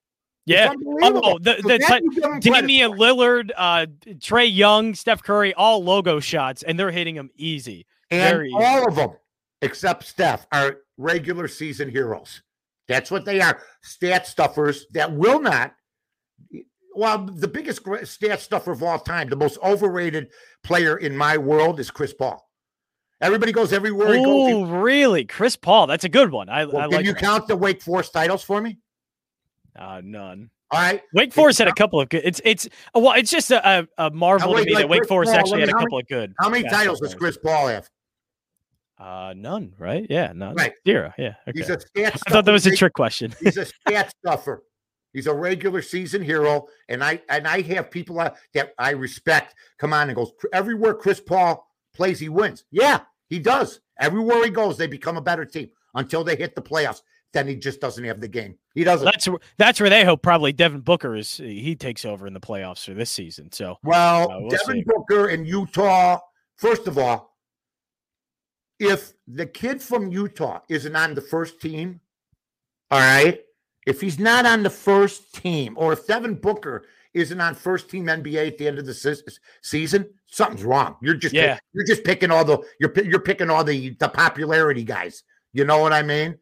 Yeah. 0.45 0.71
Oh, 1.01 1.39
the, 1.39 1.58
So 1.62 1.67
the, 1.67 1.77
that 1.89 2.03
you 2.03 2.21
credit 2.21 2.41
Damian. 2.41 2.91
Lillard, 2.93 3.49
uh, 3.58 3.88
Trae 4.19 4.55
Young, 4.55 4.93
Steph 4.93 5.23
Curry, 5.23 5.53
all 5.55 5.84
logo 5.84 6.19
shots, 6.21 6.63
and 6.63 6.79
they're 6.79 6.91
hitting 6.91 7.15
them 7.15 7.31
easy. 7.36 7.88
and 8.12 8.21
very 8.21 8.47
easy. 8.49 8.55
all 8.63 8.88
of 8.88 8.95
them 8.95 9.10
except 9.62 10.03
Steph 10.05 10.45
are 10.53 10.77
regular 10.97 11.47
season 11.47 11.89
heroes. 11.89 12.41
That's 12.88 13.10
what 13.10 13.25
they 13.25 13.41
are. 13.41 13.62
Stat 13.81 14.27
stuffers 14.27 14.86
that 14.93 15.12
will 15.12 15.39
not. 15.39 15.73
Well, 16.95 17.25
the 17.25 17.47
biggest 17.47 17.81
stat 18.03 18.39
stuffer 18.39 18.71
of 18.71 18.81
all 18.81 18.99
time, 18.99 19.27
the 19.27 19.36
most 19.36 19.58
overrated 19.63 20.29
player 20.63 20.97
in 20.97 21.15
my 21.17 21.38
world 21.38 21.79
is 21.79 21.91
Chris 21.91 22.13
Paul. 22.13 22.41
Everybody 23.21 23.51
goes 23.51 23.73
everywhere. 23.73 24.15
Oh, 24.17 24.65
really? 24.65 25.25
Chris 25.25 25.55
Paul. 25.55 25.88
That's 25.88 26.03
a 26.03 26.10
good 26.10 26.31
one. 26.31 26.49
I, 26.49 26.65
Well, 26.65 26.77
I 26.77 26.81
can 26.84 26.91
like 26.91 27.05
you 27.05 27.13
that. 27.13 27.21
count 27.21 27.47
the 27.47 27.55
Wake 27.55 27.81
Forest 27.81 28.13
titles 28.13 28.43
for 28.43 28.62
me? 28.62 28.77
Uh, 29.77 30.01
none. 30.03 30.49
All 30.71 30.79
right. 30.79 31.01
Wake 31.13 31.34
Forest 31.34 31.60
had 31.60 31.67
a 31.67 31.73
couple 31.73 31.99
of 32.01 32.10
good. 32.10 32.21
It's 32.23 32.41
it's 32.43 32.67
well, 32.93 33.13
it's 33.13 33.29
just 33.29 33.51
a, 33.51 33.88
a, 33.97 34.10
marvel 34.10 34.53
wait, 34.53 34.63
to 34.63 34.69
me 34.69 34.73
like 34.73 34.84
that 34.84 34.89
Wake 34.89 35.08
Forest 35.08 35.31
Paul, 35.31 35.39
actually 35.39 35.60
had 35.62 35.69
a 35.69 35.73
couple 35.73 35.99
of 35.99 36.08
good. 36.08 36.34
How 36.39 36.49
many 36.49 36.67
titles 36.67 36.99
does. 36.99 37.13
Chris 37.13 37.38
Paul 37.38 37.67
have? 37.67 37.89
Uh, 38.97 39.34
none. 39.36 39.73
Right? 39.77 40.05
Yeah, 40.10 40.31
none. 40.34 40.55
Right. 40.55 40.73
Zero. 40.88 41.13
Yeah. 41.17 41.36
Okay. 41.47 41.60
He's 41.60 41.69
a 41.69 41.79
stat 41.79 42.21
I 42.27 42.31
thought 42.31 42.45
that 42.45 42.51
was 42.51 42.65
a 42.65 42.75
trick 42.75 42.93
question. 42.93 43.34
He's 43.41 43.58
a 43.58 43.65
stat 43.88 44.13
stuffer. 44.23 44.63
He's 45.13 45.27
a 45.27 45.34
regular 45.34 45.81
season 45.81 46.21
hero, 46.21 46.67
and 46.89 47.03
I 47.03 47.21
and 47.29 47.47
I 47.47 47.62
have 47.62 47.89
people 47.89 48.19
uh, 48.19 48.31
that 48.53 48.73
I 48.77 48.91
respect 48.91 49.55
come 49.77 49.93
on 49.93 50.10
and 50.10 50.15
goes 50.15 50.31
everywhere 50.53 50.93
Chris 50.93 51.21
Paul 51.21 51.65
plays, 51.93 52.19
he 52.19 52.27
wins. 52.29 52.65
Yeah, 52.71 52.99
he 53.29 53.39
does. 53.39 53.79
Everywhere 53.99 54.43
he 54.43 54.49
goes, 54.49 54.77
they 54.77 54.88
become 54.88 55.15
a 55.15 55.21
better 55.21 55.45
team 55.45 55.69
until 55.93 56.23
they 56.25 56.36
hit 56.36 56.53
the 56.55 56.62
playoffs. 56.62 57.01
Then 57.31 57.47
he 57.47 57.55
just 57.55 57.79
doesn't 57.81 58.03
have 58.03 58.19
the 58.21 58.27
game. 58.27 58.58
He 58.75 58.84
doesn't. 58.84 59.05
That's 59.05 59.27
that's 59.58 59.79
where 59.79 59.89
they 59.89 60.03
hope 60.05 60.21
probably 60.21 60.51
Devin 60.53 60.81
Booker 60.81 61.15
is 61.15 61.36
he 61.38 61.75
takes 61.75 62.03
over 62.05 62.27
in 62.27 62.34
the 62.34 62.39
playoffs 62.41 62.84
for 62.86 62.93
this 62.93 63.12
season. 63.12 63.51
So 63.51 63.77
Well, 63.84 64.31
Uh, 64.31 64.39
we'll 64.41 64.49
Devin 64.49 64.75
see. 64.77 64.84
Booker 64.86 65.29
in 65.29 65.45
Utah, 65.45 66.19
first 66.58 66.88
of 66.88 66.97
all, 66.97 67.35
if 68.79 69.13
the 69.27 69.45
kid 69.45 69.81
from 69.81 70.11
Utah 70.11 70.59
isn't 70.69 70.95
on 70.95 71.15
the 71.15 71.21
first 71.21 71.61
team, 71.61 71.99
all 72.91 72.99
right, 72.99 73.39
if 73.85 74.01
he's 74.01 74.19
not 74.19 74.45
on 74.45 74.63
the 74.63 74.69
first 74.69 75.33
team, 75.33 75.75
or 75.77 75.93
if 75.93 76.07
Devin 76.07 76.35
Booker 76.35 76.85
isn't 77.13 77.39
on 77.39 77.55
first 77.55 77.89
team 77.89 78.05
NBA 78.07 78.47
at 78.47 78.57
the 78.57 78.67
end 78.67 78.77
of 78.79 78.85
the 78.85 78.93
se- 78.93 79.21
season, 79.61 80.09
something's 80.27 80.63
wrong. 80.63 80.97
You're 81.01 81.15
just 81.15 81.33
Yeah. 81.33 81.57
you're 81.73 81.85
just 81.85 82.03
picking 82.03 82.31
all 82.31 82.43
the 82.43 82.59
you're 82.79 82.91
you're 83.03 83.21
picking 83.21 83.49
all 83.49 83.63
the 83.63 83.91
the 83.99 84.09
popularity 84.09 84.83
guys. 84.83 85.23
You 85.53 85.63
know 85.63 85.79
what 85.79 85.93
I 85.93 86.01
mean? 86.03 86.38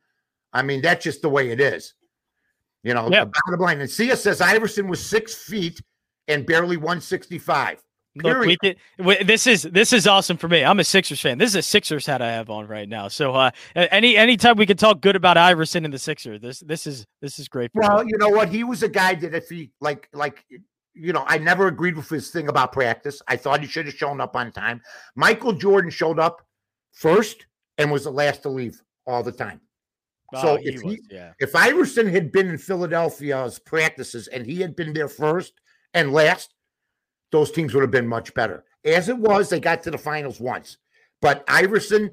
I 0.52 0.64
mean 0.64 0.82
that's 0.82 1.04
just 1.04 1.22
the 1.22 1.30
way 1.30 1.50
it 1.52 1.62
is. 1.62 1.94
You 2.84 2.94
know, 2.94 3.08
the 3.26 3.32
bottom 3.46 3.60
line. 3.60 3.82
And 3.82 3.90
Sia 3.90 4.18
says 4.18 4.42
Iverson 4.42 4.88
was 4.88 5.06
six 5.06 5.36
feet 5.36 5.80
and 6.28 6.46
barely 6.46 6.76
165. 6.78 7.82
Look, 8.16 8.46
we 8.46 8.58
can, 8.58 8.76
we, 9.00 9.24
this 9.24 9.48
is 9.48 9.64
this 9.64 9.94
is 9.94 10.08
awesome 10.08 10.38
for 10.38 10.48
me. 10.48 10.64
I'm 10.64 10.80
a 10.80 10.84
Sixers 10.84 11.22
fan. 11.22 11.38
This 11.38 11.50
is 11.50 11.56
a 11.56 11.62
Sixers 11.62 12.06
hat 12.06 12.22
I 12.22 12.32
have 12.32 12.50
on 12.50 12.68
right 12.68 12.88
now. 12.88 13.08
So 13.08 13.34
uh, 13.34 13.52
any 13.76 14.18
anytime 14.18 14.58
we 14.58 14.66
can 14.66 14.78
talk 14.78 15.02
good 15.02 15.16
about 15.16 15.38
Iverson 15.38 15.86
and 15.86 15.94
the 15.94 16.00
Sixers, 16.00 16.42
this 16.42 16.60
this 16.60 16.86
is 16.88 17.06
this 17.22 17.40
is 17.40 17.48
great. 17.48 17.72
Well, 17.74 18.04
me. 18.04 18.12
you 18.12 18.18
know 18.18 18.30
what? 18.30 18.50
He 18.50 18.64
was 18.64 18.84
a 18.84 18.90
guy 18.90 19.16
that 19.16 19.34
if 19.34 19.50
he 19.50 19.72
like 19.80 20.10
like 20.14 20.46
you 20.96 21.14
know, 21.14 21.24
I 21.28 21.38
never 21.38 21.68
agreed 21.68 21.96
with 21.96 22.10
his 22.10 22.30
thing 22.30 22.50
about 22.50 22.72
practice. 22.72 23.22
I 23.28 23.36
thought 23.36 23.62
he 23.62 23.68
should 23.68 23.86
have 23.86 23.96
shown 23.96 24.22
up 24.22 24.36
on 24.36 24.52
time. 24.52 24.82
Michael 25.16 25.54
Jordan 25.54 25.90
showed 25.90 26.20
up 26.20 26.46
first 26.92 27.48
and 27.78 27.92
was 27.92 28.04
the 28.04 28.12
last 28.12 28.44
to 28.44 28.50
leave 28.50 28.80
all 29.06 29.24
the 29.24 29.32
time. 29.32 29.60
so 30.40 30.54
Oh, 30.54 30.58
he 30.58 30.70
if 30.70 30.82
he, 30.82 30.88
was, 30.88 30.98
yeah. 31.10 31.34
if 31.40 31.56
Iverson 31.56 32.08
had 32.08 32.32
been 32.32 32.48
in 32.48 32.58
Philadelphia's 32.58 33.60
practices 33.60 34.28
and 34.28 34.46
he 34.46 34.62
had 34.62 34.76
been 34.76 34.94
there 34.94 35.08
first 35.08 35.54
and 35.94 36.14
last, 36.14 36.54
those 37.34 37.52
teams 37.52 37.74
would 37.74 37.82
have 37.82 37.92
been 37.92 38.08
much 38.08 38.32
better. 38.36 38.64
As 38.86 39.10
it 39.10 39.18
was, 39.18 39.50
they 39.50 39.60
got 39.60 39.82
to 39.84 39.92
the 39.92 39.98
finals 39.98 40.40
once, 40.40 40.78
but 41.20 41.44
Iverson 41.48 42.12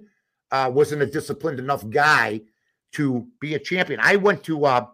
uh, 0.50 0.70
wasn't 0.72 1.02
a 1.02 1.06
disciplined 1.06 1.58
enough 1.58 1.88
guy 1.90 2.40
to 2.92 3.28
be 3.38 3.54
a 3.54 3.58
champion. 3.58 4.00
I 4.02 4.16
went 4.16 4.42
to 4.44 4.64
uh, 4.64 4.86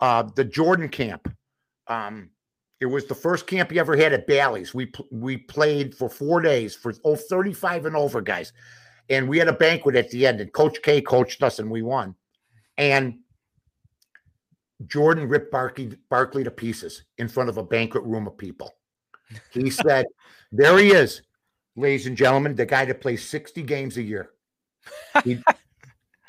uh, 0.00 0.24
the 0.34 0.44
Jordan 0.44 0.88
camp. 0.88 1.32
Um, 1.86 2.30
it 2.80 2.86
was 2.86 3.06
the 3.06 3.14
first 3.14 3.46
camp 3.46 3.70
he 3.70 3.78
ever 3.78 3.96
had 3.96 4.12
at 4.12 4.26
Bally's. 4.26 4.74
We 4.74 4.90
we 5.12 5.36
played 5.36 5.94
for 5.94 6.08
four 6.08 6.40
days 6.40 6.74
for 6.74 6.92
oh, 7.04 7.14
35 7.14 7.86
and 7.86 7.96
over 7.96 8.20
guys, 8.20 8.52
and 9.08 9.28
we 9.28 9.38
had 9.38 9.48
a 9.48 9.52
banquet 9.52 9.94
at 9.94 10.10
the 10.10 10.26
end. 10.26 10.40
And 10.40 10.52
Coach 10.52 10.82
K 10.82 11.00
coached 11.00 11.42
us, 11.44 11.60
and 11.60 11.70
we 11.70 11.82
won. 11.82 12.16
And 12.76 13.20
Jordan 14.88 15.28
ripped 15.28 15.52
Barkley, 15.52 15.96
Barkley 16.10 16.42
to 16.42 16.50
pieces 16.50 17.04
in 17.18 17.28
front 17.28 17.48
of 17.48 17.58
a 17.58 17.62
banquet 17.62 18.02
room 18.02 18.26
of 18.26 18.36
people. 18.36 18.74
He 19.52 19.70
said, 19.70 20.06
There 20.52 20.78
he 20.78 20.92
is, 20.92 21.22
ladies 21.76 22.06
and 22.06 22.16
gentlemen, 22.16 22.54
the 22.54 22.66
guy 22.66 22.84
that 22.84 23.00
plays 23.00 23.26
60 23.28 23.62
games 23.62 23.96
a 23.96 24.02
year. 24.02 24.30
He, 25.24 25.38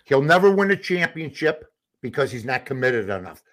he'll 0.05 0.21
never 0.21 0.51
win 0.51 0.71
a 0.71 0.75
championship 0.75 1.71
because 2.01 2.31
he's 2.31 2.45
not 2.45 2.65
committed 2.65 3.09
enough. 3.09 3.43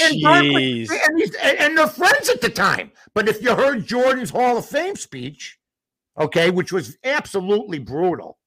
And, 0.00 0.20
Barkley, 0.22 0.88
and, 0.90 1.18
he's, 1.18 1.34
and, 1.36 1.58
and 1.58 1.78
they're 1.78 1.86
friends 1.86 2.28
at 2.28 2.40
the 2.40 2.48
time. 2.48 2.90
But 3.14 3.28
if 3.28 3.42
you 3.42 3.54
heard 3.54 3.86
Jordan's 3.86 4.30
Hall 4.30 4.56
of 4.56 4.66
Fame 4.66 4.96
speech, 4.96 5.58
okay, 6.18 6.50
which 6.50 6.72
was 6.72 6.96
absolutely 7.04 7.78
brutal, 7.78 8.38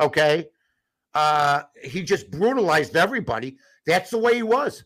okay, 0.00 0.48
uh, 1.14 1.62
he 1.82 2.02
just 2.02 2.30
brutalized 2.30 2.96
everybody. 2.96 3.58
That's 3.86 4.10
the 4.10 4.18
way 4.18 4.34
he 4.34 4.42
was. 4.42 4.84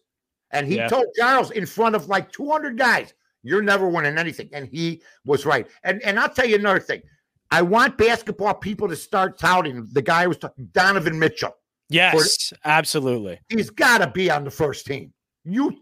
And 0.52 0.66
he 0.66 0.76
Yeah. 0.76 0.88
told 0.88 1.06
Charles 1.16 1.50
in 1.50 1.66
front 1.66 1.96
of 1.96 2.08
like 2.08 2.30
200 2.30 2.78
guys, 2.78 3.14
you're 3.42 3.62
never 3.62 3.88
winning 3.88 4.18
anything. 4.18 4.48
And 4.52 4.68
he 4.68 5.02
was 5.24 5.46
right. 5.46 5.66
And 5.84 6.02
and 6.02 6.18
I'll 6.18 6.32
tell 6.32 6.46
you 6.46 6.56
another 6.56 6.80
thing. 6.80 7.02
I 7.50 7.62
want 7.62 7.98
basketball 7.98 8.54
people 8.54 8.88
to 8.88 8.96
start 8.96 9.38
touting 9.38 9.88
the 9.92 10.02
guy 10.02 10.26
was 10.26 10.38
talking, 10.38 10.68
Donovan 10.72 11.18
Mitchell. 11.18 11.56
Yes, 11.88 12.52
absolutely. 12.64 13.40
He's 13.48 13.70
got 13.70 13.98
to 13.98 14.06
be 14.06 14.30
on 14.30 14.44
the 14.44 14.50
first 14.50 14.86
team. 14.86 15.12
You 15.44 15.76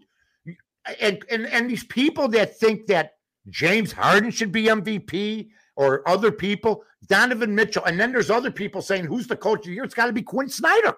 and 0.99 1.23
and 1.29 1.45
and 1.47 1.69
these 1.69 1.83
people 1.83 2.27
that 2.29 2.57
think 2.57 2.87
that 2.87 3.11
James 3.49 3.91
Harden 3.91 4.31
should 4.31 4.51
be 4.51 4.65
MVP 4.65 5.49
or 5.75 6.07
other 6.07 6.31
people, 6.31 6.83
Donovan 7.07 7.53
Mitchell, 7.53 7.85
and 7.85 7.99
then 7.99 8.11
there's 8.11 8.29
other 8.29 8.51
people 8.51 8.81
saying 8.81 9.05
who's 9.05 9.27
the 9.27 9.37
coach 9.37 9.59
of 9.59 9.65
the 9.65 9.73
year? 9.73 9.83
It's 9.83 9.93
got 9.93 10.07
to 10.07 10.13
be 10.13 10.23
Quin 10.23 10.49
Snyder. 10.49 10.97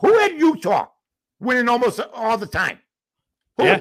Who 0.00 0.18
had 0.18 0.32
Utah 0.32 0.86
winning 1.40 1.68
almost 1.68 2.00
all 2.14 2.38
the 2.38 2.46
time? 2.46 2.78
Who? 3.56 3.64
Yeah. 3.64 3.80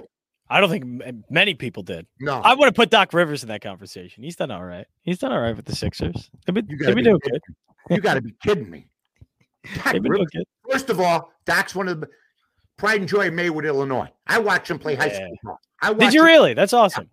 I 0.49 0.59
don't 0.61 0.69
think 0.69 0.85
many 1.29 1.55
people 1.55 1.81
did. 1.83 2.05
No. 2.19 2.39
I 2.39 2.53
want 2.53 2.73
to 2.73 2.79
put 2.79 2.89
Doc 2.91 3.13
Rivers 3.13 3.41
in 3.43 3.49
that 3.49 3.61
conversation. 3.61 4.23
He's 4.23 4.35
done 4.35 4.51
all 4.51 4.63
right. 4.63 4.85
He's 5.01 5.17
done 5.17 5.31
all 5.31 5.39
right 5.41 5.55
with 5.55 5.65
the 5.65 5.75
Sixers. 5.75 6.29
They've 6.45 6.53
been, 6.53 6.67
You 6.69 6.77
gotta 6.77 6.95
be 6.95 7.01
good. 7.03 7.19
you 7.89 7.99
got 7.99 8.13
to 8.15 8.21
be 8.21 8.33
kidding 8.43 8.69
me. 8.69 8.87
Doc 9.83 9.93
Rivers- 9.93 10.27
good. 10.31 10.45
First 10.69 10.89
of 10.91 10.99
all, 10.99 11.31
Doc's 11.45 11.73
one 11.73 11.87
of 11.87 11.99
the 12.01 12.07
pride 12.77 12.99
and 12.99 13.09
joy 13.09 13.27
of 13.29 13.33
Maywood, 13.33 13.65
Illinois. 13.65 14.09
I 14.27 14.37
watch 14.39 14.69
him 14.69 14.77
play 14.77 14.93
high 14.95 15.07
Yeah. 15.07 15.15
school 15.15 15.37
ball. 15.43 15.59
I 15.81 15.93
Did 15.93 16.13
you 16.13 16.21
him- 16.21 16.27
really? 16.27 16.53
That's 16.53 16.73
awesome. 16.73 17.09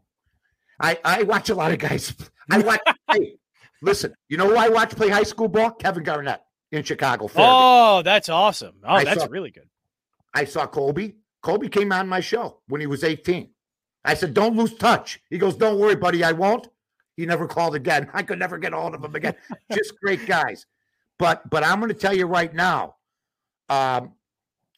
I, 0.80 0.98
I 1.04 1.22
watch 1.22 1.48
a 1.48 1.54
lot 1.54 1.72
of 1.72 1.78
guys. 1.78 2.14
I 2.50 2.58
watch. 2.58 2.80
hey, 3.10 3.34
listen, 3.80 4.14
you 4.28 4.36
know 4.36 4.48
who 4.48 4.56
I 4.56 4.68
watch 4.68 4.90
play 4.90 5.08
high 5.08 5.22
school 5.22 5.48
ball? 5.48 5.70
Kevin 5.70 6.02
Garnett 6.02 6.42
in 6.70 6.82
Chicago. 6.82 7.28
Fairview. 7.28 7.50
Oh, 7.50 8.02
that's 8.02 8.28
awesome. 8.28 8.74
Oh, 8.84 8.94
I 8.94 9.04
that's 9.04 9.20
saw- 9.22 9.28
really 9.30 9.50
good. 9.50 9.68
I 10.34 10.44
saw 10.44 10.66
Kobe. 10.66 11.12
Kobe 11.42 11.68
came 11.68 11.92
on 11.92 12.08
my 12.08 12.20
show 12.20 12.60
when 12.68 12.80
he 12.80 12.86
was 12.86 13.04
18. 13.04 13.50
I 14.04 14.14
said, 14.14 14.34
"Don't 14.34 14.56
lose 14.56 14.74
touch." 14.74 15.20
He 15.30 15.38
goes, 15.38 15.56
"Don't 15.56 15.78
worry, 15.78 15.96
buddy. 15.96 16.24
I 16.24 16.32
won't." 16.32 16.68
He 17.16 17.26
never 17.26 17.46
called 17.46 17.74
again. 17.74 18.08
I 18.14 18.22
could 18.22 18.38
never 18.38 18.58
get 18.58 18.72
a 18.72 18.76
hold 18.76 18.94
of 18.94 19.04
him 19.04 19.14
again. 19.14 19.34
Just 19.72 20.00
great 20.00 20.26
guys. 20.26 20.66
But 21.18 21.48
but 21.50 21.64
I'm 21.64 21.78
going 21.78 21.88
to 21.88 21.94
tell 21.94 22.16
you 22.16 22.26
right 22.26 22.52
now. 22.52 22.96
Um, 23.68 24.12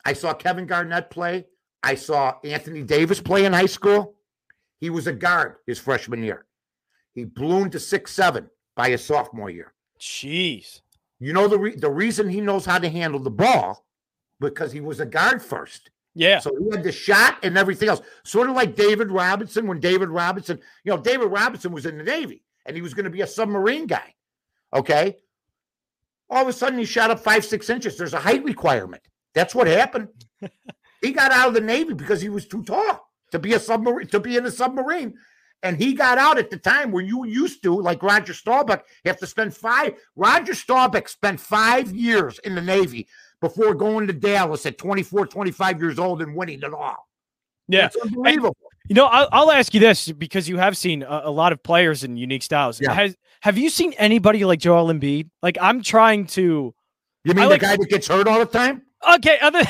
I 0.04 0.12
saw 0.12 0.34
Kevin 0.34 0.66
Garnett 0.66 1.10
play. 1.10 1.46
I 1.82 1.94
saw 1.94 2.36
Anthony 2.44 2.82
Davis 2.82 3.20
play 3.20 3.44
in 3.44 3.52
high 3.52 3.66
school. 3.66 4.14
He 4.80 4.90
was 4.90 5.06
a 5.06 5.12
guard 5.12 5.56
his 5.66 5.78
freshman 5.78 6.22
year. 6.22 6.46
He 7.14 7.24
bloomed 7.24 7.72
to 7.72 7.80
six 7.80 8.12
seven 8.12 8.50
by 8.74 8.90
his 8.90 9.04
sophomore 9.04 9.50
year. 9.50 9.72
Jeez. 9.98 10.80
You 11.20 11.32
know 11.32 11.48
the 11.48 11.58
re- 11.58 11.76
the 11.76 11.90
reason 11.90 12.28
he 12.28 12.40
knows 12.40 12.66
how 12.66 12.78
to 12.78 12.88
handle 12.88 13.20
the 13.20 13.30
ball 13.30 13.86
because 14.40 14.72
he 14.72 14.80
was 14.80 15.00
a 15.00 15.06
guard 15.06 15.42
first. 15.42 15.90
Yeah. 16.14 16.38
So 16.38 16.52
he 16.56 16.70
had 16.70 16.84
the 16.84 16.92
shot 16.92 17.38
and 17.42 17.58
everything 17.58 17.88
else. 17.88 18.00
Sort 18.22 18.48
of 18.48 18.56
like 18.56 18.76
David 18.76 19.10
Robinson 19.10 19.66
when 19.66 19.80
David 19.80 20.08
Robinson, 20.08 20.60
you 20.84 20.92
know, 20.92 21.00
David 21.00 21.26
Robinson 21.26 21.72
was 21.72 21.86
in 21.86 21.98
the 21.98 22.04
Navy 22.04 22.42
and 22.66 22.76
he 22.76 22.82
was 22.82 22.94
going 22.94 23.04
to 23.04 23.10
be 23.10 23.22
a 23.22 23.26
submarine 23.26 23.86
guy. 23.86 24.14
Okay. 24.72 25.16
All 26.30 26.42
of 26.42 26.48
a 26.48 26.52
sudden 26.52 26.78
he 26.78 26.84
shot 26.84 27.10
up 27.10 27.20
five, 27.20 27.44
six 27.44 27.68
inches. 27.68 27.98
There's 27.98 28.14
a 28.14 28.20
height 28.20 28.44
requirement. 28.44 29.02
That's 29.34 29.54
what 29.54 29.66
happened. 29.66 30.08
he 31.02 31.12
got 31.12 31.32
out 31.32 31.48
of 31.48 31.54
the 31.54 31.60
Navy 31.60 31.94
because 31.94 32.20
he 32.20 32.28
was 32.28 32.46
too 32.46 32.62
tall 32.62 33.10
to 33.32 33.38
be 33.38 33.54
a 33.54 33.58
submarine, 33.58 34.06
to 34.08 34.20
be 34.20 34.36
in 34.36 34.46
a 34.46 34.50
submarine. 34.50 35.14
And 35.62 35.78
he 35.78 35.94
got 35.94 36.18
out 36.18 36.38
at 36.38 36.50
the 36.50 36.58
time 36.58 36.92
where 36.92 37.02
you 37.02 37.24
used 37.24 37.62
to, 37.62 37.80
like 37.80 38.02
Roger 38.02 38.34
Staubach, 38.34 38.84
have 39.06 39.18
to 39.18 39.26
spend 39.26 39.56
five. 39.56 39.94
Roger 40.14 40.54
Staubach 40.54 41.08
spent 41.08 41.40
five 41.40 41.90
years 41.90 42.38
in 42.40 42.54
the 42.54 42.60
Navy 42.60 43.08
before 43.44 43.74
going 43.74 44.06
to 44.06 44.12
Dallas 44.14 44.64
at 44.64 44.78
24, 44.78 45.26
25 45.26 45.80
years 45.80 45.98
old 45.98 46.22
and 46.22 46.34
winning 46.34 46.62
it 46.62 46.72
all. 46.72 47.08
Yeah. 47.68 47.86
It's 47.86 47.96
unbelievable. 47.96 48.56
You 48.88 48.94
know, 48.94 49.04
I'll, 49.04 49.28
I'll 49.32 49.50
ask 49.50 49.74
you 49.74 49.80
this 49.80 50.10
because 50.10 50.48
you 50.48 50.56
have 50.56 50.78
seen 50.78 51.02
a, 51.02 51.22
a 51.24 51.30
lot 51.30 51.52
of 51.52 51.62
players 51.62 52.04
in 52.04 52.16
unique 52.16 52.42
styles. 52.42 52.80
Yeah. 52.80 52.94
Has 52.94 53.14
have 53.42 53.58
you 53.58 53.68
seen 53.68 53.92
anybody 53.94 54.46
like 54.46 54.60
Joel 54.60 54.86
Embiid? 54.86 55.28
Like 55.42 55.58
I'm 55.60 55.82
trying 55.82 56.26
to. 56.28 56.74
You 57.24 57.34
mean 57.34 57.38
I 57.40 57.44
the 57.44 57.50
like- 57.50 57.60
guy 57.60 57.76
that 57.76 57.88
gets 57.90 58.08
hurt 58.08 58.26
all 58.26 58.38
the 58.38 58.46
time? 58.46 58.82
Okay, 59.16 59.38
other 59.42 59.62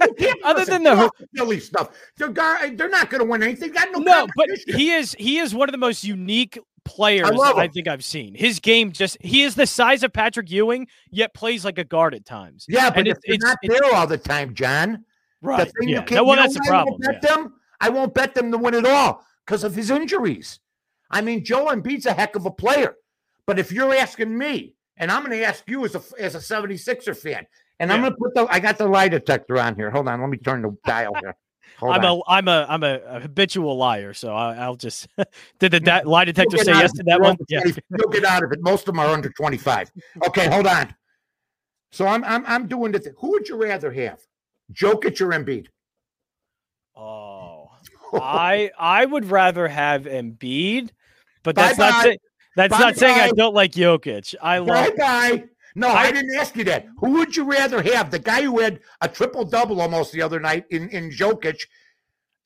other 0.44 0.64
than 0.64 0.82
the 0.82 1.10
Philly 1.34 1.60
stuff, 1.60 1.90
they're, 2.16 2.30
they're 2.30 2.88
not 2.88 3.10
going 3.10 3.20
to 3.20 3.28
win 3.28 3.42
anything. 3.42 3.72
Got 3.72 3.92
no, 3.92 3.98
no, 3.98 4.28
but 4.36 4.48
he 4.66 4.90
is 4.90 5.14
he 5.18 5.38
is 5.38 5.54
one 5.54 5.68
of 5.68 5.72
the 5.72 5.78
most 5.78 6.04
unique 6.04 6.58
players 6.84 7.28
love 7.30 7.56
I, 7.56 7.68
think 7.68 7.86
I've 7.86 8.04
seen. 8.04 8.34
His 8.34 8.60
game 8.60 8.92
just 8.92 9.18
he 9.20 9.42
is 9.42 9.54
the 9.54 9.66
size 9.66 10.02
of 10.02 10.12
Patrick 10.12 10.50
Ewing, 10.50 10.88
yet 11.10 11.34
plays 11.34 11.64
like 11.64 11.78
a 11.78 11.84
guard 11.84 12.14
at 12.14 12.24
times. 12.24 12.66
yeah, 12.68 12.90
but 12.90 13.00
and 13.00 13.08
if 13.08 13.18
it's- 13.18 13.34
it's- 13.34 13.42
not 13.42 13.58
it's- 13.62 13.80
there 13.80 13.94
all 13.94 14.06
the 14.06 14.18
time, 14.18 14.54
John. 14.54 15.04
Right. 15.40 15.66
The 15.66 15.72
thing 15.80 15.88
yeah. 15.90 16.04
No, 16.10 16.24
well, 16.24 16.36
that's 16.36 16.54
the 16.54 16.60
why 16.66 16.80
I 16.80 16.84
won't. 16.84 17.00
Bet 17.00 17.20
yeah. 17.22 17.36
them. 17.36 17.54
I 17.80 17.88
won't 17.90 18.12
bet 18.12 18.34
them 18.34 18.50
to 18.50 18.58
win 18.58 18.74
at 18.74 18.86
all 18.86 19.24
because 19.46 19.62
of 19.62 19.74
his 19.74 19.90
injuries. 19.90 20.58
I 21.10 21.20
mean, 21.20 21.44
Joe 21.44 21.66
Embiid's 21.66 22.06
a 22.06 22.12
heck 22.12 22.34
of 22.34 22.44
a 22.44 22.50
player, 22.50 22.96
but 23.46 23.58
if 23.58 23.70
you're 23.70 23.94
asking 23.94 24.36
me, 24.36 24.74
and 24.96 25.12
I'm 25.12 25.24
going 25.24 25.38
to 25.38 25.44
ask 25.44 25.62
you 25.68 25.84
as 25.84 25.94
a 25.94 26.02
as 26.18 26.34
a 26.34 26.38
76er 26.38 27.16
fan, 27.16 27.46
and 27.80 27.92
I'm 27.92 28.00
going 28.00 28.12
to 28.12 28.18
put 28.18 28.34
the 28.34 28.46
I 28.50 28.60
got 28.60 28.78
the 28.78 28.86
lie 28.86 29.08
detector 29.08 29.58
on 29.58 29.74
here. 29.76 29.90
Hold 29.90 30.08
on, 30.08 30.20
let 30.20 30.30
me 30.30 30.38
turn 30.38 30.62
the 30.62 30.76
dial 30.84 31.14
here. 31.20 31.34
Hold 31.78 31.94
I'm 31.94 32.04
on. 32.04 32.18
a 32.18 32.22
I'm 32.28 32.48
a 32.48 32.66
I'm 32.68 32.82
a, 32.82 33.00
a 33.06 33.20
habitual 33.20 33.76
liar, 33.76 34.12
so 34.14 34.34
I, 34.34 34.56
I'll 34.56 34.76
just 34.76 35.06
did 35.58 35.72
the 35.72 35.80
da- 35.80 36.02
lie 36.04 36.24
detector 36.24 36.58
say 36.58 36.72
yes 36.72 36.92
to 36.94 37.02
that 37.04 37.20
one? 37.20 37.36
Yeah. 37.48 37.60
You'll 37.64 38.08
get 38.10 38.24
out 38.24 38.42
of 38.42 38.52
it. 38.52 38.60
Most 38.62 38.82
of 38.88 38.94
them 38.94 38.98
are 39.00 39.08
under 39.08 39.30
25. 39.30 39.90
Okay, 40.26 40.48
hold 40.48 40.66
on. 40.66 40.94
So 41.92 42.06
I'm 42.06 42.24
I'm 42.24 42.44
I'm 42.46 42.66
doing 42.66 42.92
the 42.92 42.98
thing. 42.98 43.14
Who 43.18 43.30
would 43.30 43.48
you 43.48 43.56
rather 43.56 43.92
have? 43.92 44.20
Jokic 44.72 45.20
or 45.20 45.28
Embiid? 45.28 45.68
Oh, 46.96 47.70
I 48.12 48.70
I 48.78 49.04
would 49.04 49.26
rather 49.26 49.68
have 49.68 50.02
Embiid, 50.02 50.90
but 51.42 51.54
that's 51.54 51.78
not 51.78 51.92
Bye-bye. 51.92 52.02
say, 52.02 52.18
that's 52.56 52.78
not 52.78 52.96
saying 52.96 53.18
I 53.18 53.30
don't 53.30 53.54
like 53.54 53.72
Jokic. 53.72 54.34
I 54.42 54.58
love 54.58 54.96
Bye 54.96 54.96
bye. 54.96 55.44
No, 55.78 55.88
I, 55.88 56.04
I- 56.04 56.12
didn't 56.12 56.34
ask 56.36 56.56
you 56.56 56.64
that. 56.64 56.86
Who 56.98 57.12
would 57.12 57.36
you 57.36 57.44
rather 57.44 57.82
have? 57.82 58.10
The 58.10 58.18
guy 58.18 58.42
who 58.42 58.58
had 58.60 58.80
a 59.00 59.08
triple 59.08 59.44
double 59.44 59.80
almost 59.80 60.12
the 60.12 60.22
other 60.22 60.40
night 60.40 60.64
in 60.70 60.88
in 60.90 61.10
Jokic, 61.10 61.60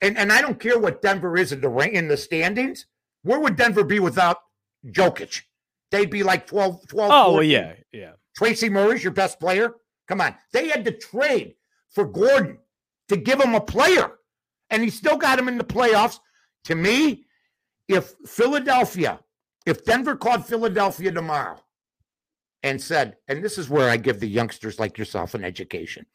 and 0.00 0.16
and 0.18 0.32
I 0.32 0.40
don't 0.42 0.60
care 0.60 0.78
what 0.78 1.02
Denver 1.02 1.36
is 1.36 1.52
in 1.52 1.60
the 1.60 1.68
rank 1.68 1.94
in 1.94 2.08
the 2.08 2.16
standings. 2.16 2.86
Where 3.22 3.40
would 3.40 3.56
Denver 3.56 3.84
be 3.84 4.00
without 4.00 4.38
Jokic? 4.86 5.42
They'd 5.90 6.10
be 6.10 6.22
like 6.22 6.46
12, 6.46 6.88
12 6.88 7.10
Oh 7.10 7.14
well, 7.14 7.32
14. 7.34 7.50
yeah, 7.50 7.74
yeah. 7.92 8.12
Tracy 8.36 8.68
Murray's 8.70 9.04
your 9.04 9.12
best 9.12 9.38
player. 9.38 9.74
Come 10.08 10.20
on. 10.20 10.34
They 10.52 10.68
had 10.68 10.84
to 10.86 10.92
trade 10.92 11.54
for 11.90 12.04
Gordon 12.06 12.58
to 13.08 13.16
give 13.16 13.40
him 13.40 13.54
a 13.54 13.60
player, 13.60 14.12
and 14.70 14.82
he 14.82 14.88
still 14.90 15.16
got 15.18 15.38
him 15.38 15.48
in 15.48 15.58
the 15.58 15.64
playoffs. 15.64 16.18
To 16.64 16.74
me, 16.74 17.26
if 17.88 18.14
Philadelphia, 18.26 19.20
if 19.66 19.84
Denver 19.84 20.16
called 20.16 20.46
Philadelphia 20.46 21.12
tomorrow 21.12 21.60
and 22.62 22.80
said, 22.80 23.16
and 23.28 23.44
this 23.44 23.58
is 23.58 23.68
where 23.68 23.88
I 23.88 23.96
give 23.96 24.20
the 24.20 24.28
youngsters 24.28 24.78
like 24.78 24.96
yourself 24.96 25.34
an 25.34 25.44
education. 25.44 26.06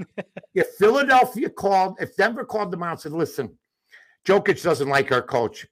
if 0.54 0.68
Philadelphia 0.78 1.50
called, 1.50 1.96
if 2.00 2.16
Denver 2.16 2.44
called 2.44 2.70
tomorrow 2.70 2.92
and 2.92 3.00
said, 3.00 3.12
listen, 3.12 3.56
Jokic 4.26 4.62
doesn't 4.62 4.88
like 4.88 5.10
our 5.10 5.22
coach. 5.22 5.66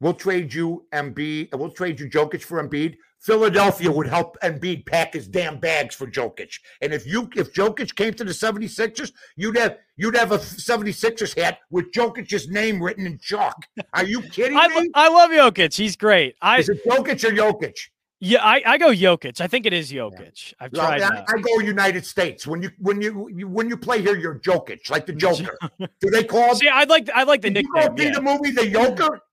We'll 0.00 0.14
trade 0.14 0.52
you 0.52 0.86
Embiid. 0.92 1.54
We'll 1.54 1.70
trade 1.70 2.00
you 2.00 2.08
Jokic 2.08 2.42
for 2.42 2.62
Embiid. 2.62 2.96
Philadelphia 3.20 3.90
would 3.90 4.06
help 4.06 4.36
Embiid 4.42 4.84
pack 4.84 5.14
his 5.14 5.26
damn 5.26 5.58
bags 5.58 5.94
for 5.94 6.06
Jokic. 6.06 6.52
And 6.82 6.92
if 6.92 7.06
you 7.06 7.30
if 7.36 7.54
Jokic 7.54 7.94
came 7.94 8.12
to 8.14 8.24
the 8.24 8.32
76ers, 8.32 9.12
you'd 9.36 9.56
have 9.56 9.78
you'd 9.96 10.16
have 10.16 10.32
a 10.32 10.38
76ers 10.38 11.38
hat 11.40 11.58
with 11.70 11.90
Jokic's 11.92 12.48
name 12.48 12.82
written 12.82 13.06
in 13.06 13.18
chalk. 13.18 13.56
Are 13.94 14.04
you 14.04 14.20
kidding 14.20 14.58
I, 14.58 14.68
me? 14.68 14.90
I 14.94 15.08
love 15.08 15.30
Jokic. 15.30 15.74
He's 15.74 15.96
great. 15.96 16.36
I 16.42 16.58
Is 16.58 16.68
it 16.68 16.84
Jokic 16.84 17.24
or 17.24 17.32
Jokic? 17.32 17.74
Yeah, 18.20 18.42
I, 18.42 18.62
I 18.64 18.78
go 18.78 18.88
Jokic. 18.88 19.40
I 19.40 19.46
think 19.46 19.66
it 19.66 19.72
is 19.72 19.92
Jokic. 19.92 20.54
I've 20.58 20.72
tried. 20.72 21.02
I. 21.02 21.24
I 21.28 21.40
go 21.40 21.58
United 21.60 22.06
States. 22.06 22.46
When 22.46 22.62
you 22.62 22.70
when 22.78 23.00
you, 23.00 23.28
you 23.28 23.48
when 23.48 23.68
you 23.68 23.76
play 23.76 24.00
here, 24.00 24.16
you're 24.16 24.38
Jokic, 24.38 24.90
like 24.90 25.06
the 25.06 25.12
Joker. 25.24 25.58
Do 25.78 26.10
they 26.10 26.24
call? 26.24 26.54
See, 26.54 26.68
I 26.68 26.84
like 26.84 27.10
I 27.14 27.24
like 27.24 27.42
the 27.42 27.50
Did 27.50 27.64
you 27.64 27.72
nickname. 27.74 27.98
see 27.98 28.04
yeah. 28.04 28.12
the 28.12 28.22
movie 28.22 28.50
The 28.50 28.70
Joker? 28.70 29.20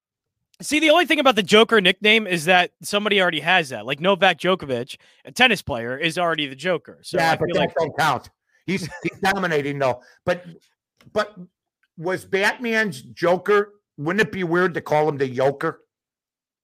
See, 0.61 0.79
the 0.79 0.91
only 0.91 1.07
thing 1.07 1.19
about 1.19 1.35
the 1.35 1.41
Joker 1.41 1.81
nickname 1.81 2.27
is 2.27 2.45
that 2.45 2.69
somebody 2.83 3.19
already 3.19 3.39
has 3.39 3.69
that. 3.69 3.87
Like 3.87 3.99
Novak 3.99 4.37
Djokovic, 4.37 4.97
a 5.25 5.31
tennis 5.31 5.63
player, 5.63 5.97
is 5.97 6.19
already 6.19 6.45
the 6.45 6.55
Joker. 6.55 6.99
So 7.01 7.17
yeah, 7.17 7.31
I 7.31 7.35
but 7.35 7.47
that 7.53 7.59
like 7.59 7.73
don't 7.73 7.97
count. 7.97 8.29
He's 8.67 8.87
he's 9.01 9.19
dominating 9.23 9.79
though. 9.79 10.01
But 10.23 10.45
but 11.13 11.35
was 11.97 12.25
Batman's 12.25 13.01
Joker? 13.01 13.73
Wouldn't 13.97 14.21
it 14.21 14.31
be 14.31 14.43
weird 14.43 14.75
to 14.75 14.81
call 14.81 15.09
him 15.09 15.17
the 15.17 15.27
Joker? 15.27 15.81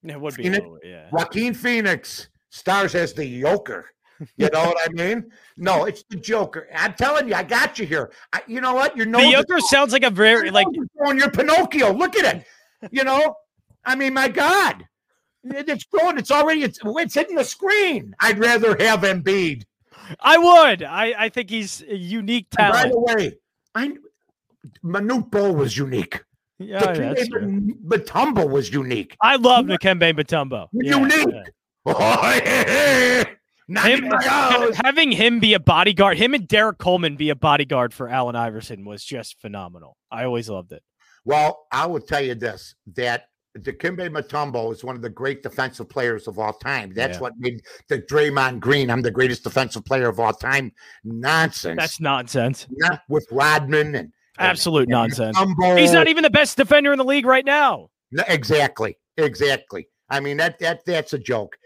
It 0.09 0.19
would 0.19 0.35
be. 0.35 0.47
a 0.47 0.51
it? 0.51 0.53
little- 0.53 0.79
yeah. 0.83 1.09
Joaquin 1.11 1.53
Phoenix 1.53 2.29
stars 2.49 2.95
as 2.95 3.13
the 3.13 3.41
Joker. 3.41 3.85
You 4.35 4.49
know 4.51 4.65
what 4.65 4.77
I 4.83 4.91
mean? 4.93 5.31
No, 5.57 5.85
it's 5.89 6.03
the 6.09 6.15
Joker. 6.17 6.67
I'm 6.75 6.93
telling 6.93 7.27
you, 7.27 7.35
I 7.35 7.43
got 7.43 7.77
you 7.77 7.85
here. 7.85 8.11
I, 8.33 8.41
you 8.47 8.61
know 8.61 8.73
what? 8.73 8.97
You're 8.97 9.05
The 9.05 9.11
no 9.11 9.31
Joker 9.31 9.59
sounds 9.59 9.93
like 9.93 10.03
a 10.03 10.09
very 10.09 10.49
like 10.49 10.67
on 11.05 11.17
your 11.17 11.29
Pinocchio. 11.29 11.93
Look 11.93 12.15
at 12.15 12.35
it. 12.35 12.45
You 12.91 13.03
know, 13.03 13.35
I 13.85 13.95
mean, 13.95 14.13
my 14.13 14.27
God, 14.27 14.85
it's 15.43 15.85
going. 15.85 16.17
It's 16.17 16.31
already. 16.31 16.63
It's, 16.63 16.79
oh, 16.83 16.97
it's 16.97 17.13
hitting 17.13 17.35
the 17.35 17.43
screen. 17.43 18.15
I'd 18.19 18.39
rather 18.39 18.75
have 18.79 19.01
Embiid. 19.01 19.63
I 20.19 20.37
would. 20.37 20.83
I 20.83 21.13
I 21.17 21.29
think 21.29 21.49
he's 21.49 21.81
a 21.81 21.95
unique 21.95 22.47
And 22.57 22.73
By 22.73 22.89
the 22.89 22.99
way, 22.99 23.37
I 23.75 23.93
Manute 24.83 25.31
Bol 25.31 25.53
was 25.55 25.77
unique. 25.77 26.23
Yeah, 26.59 26.81
Dikembe 26.81 28.33
true. 28.35 28.47
Was 28.47 28.71
unique. 28.73 29.15
I 29.21 29.35
love 29.35 29.65
Dikembe 29.65 30.13
Mutombo. 30.17 30.67
Yeah, 30.73 30.97
unique. 30.97 31.35
Oh, 31.89 32.41
yeah. 32.43 33.23
Oh, 33.25 33.31
in 33.69 33.75
Him, 34.03 34.07
my 34.09 34.17
ha- 34.21 34.57
house. 34.59 34.75
having 34.83 35.11
him 35.11 35.39
be 35.39 35.53
a 35.53 35.59
bodyguard, 35.59 36.17
him 36.17 36.33
and 36.33 36.45
Derrick 36.47 36.77
Coleman 36.79 37.15
be 37.15 37.29
a 37.29 37.35
bodyguard 37.35 37.93
for 37.93 38.09
Allen 38.09 38.35
Iverson 38.35 38.83
was 38.85 39.03
just 39.05 39.39
phenomenal. 39.39 39.95
I 40.11 40.25
always 40.25 40.49
loved 40.49 40.73
it. 40.73 40.83
Well, 41.23 41.65
I 41.71 41.85
will 41.85 42.01
tell 42.01 42.21
you 42.21 42.35
this: 42.35 42.75
that 42.95 43.25
Dikembe 43.57 44.09
Mutombo 44.09 44.71
is 44.73 44.83
one 44.83 44.95
of 44.97 45.01
the 45.01 45.09
great 45.09 45.43
defensive 45.43 45.87
players 45.89 46.27
of 46.27 46.39
all 46.39 46.53
time. 46.53 46.93
That's 46.93 47.15
Yeah. 47.17 47.21
what 47.21 47.33
made 47.37 47.61
the 47.89 47.99
Draymond 47.99 48.59
Green. 48.59 48.89
I'm 48.89 49.01
the 49.01 49.11
greatest 49.11 49.43
defensive 49.43 49.85
player 49.85 50.09
of 50.09 50.19
all 50.19 50.33
time. 50.33 50.71
Nonsense. 51.03 51.77
That's 51.79 51.99
nonsense. 52.01 52.67
not 52.69 53.01
with 53.09 53.25
Rodman 53.31 53.95
and- 53.95 54.13
Absolute 54.37 54.89
nonsense. 54.89 55.37
He's 55.75 55.91
not 55.91 56.07
even 56.07 56.23
the 56.23 56.29
best 56.29 56.57
defender 56.57 56.91
in 56.91 56.97
the 56.97 57.05
league 57.05 57.25
right 57.25 57.45
now. 57.45 57.89
No, 58.11 58.23
exactly, 58.27 58.97
exactly. 59.17 59.87
I 60.09 60.19
mean 60.19 60.37
that 60.37 60.59
that 60.59 60.85
that's 60.85 61.13
a 61.13 61.19
joke. 61.19 61.57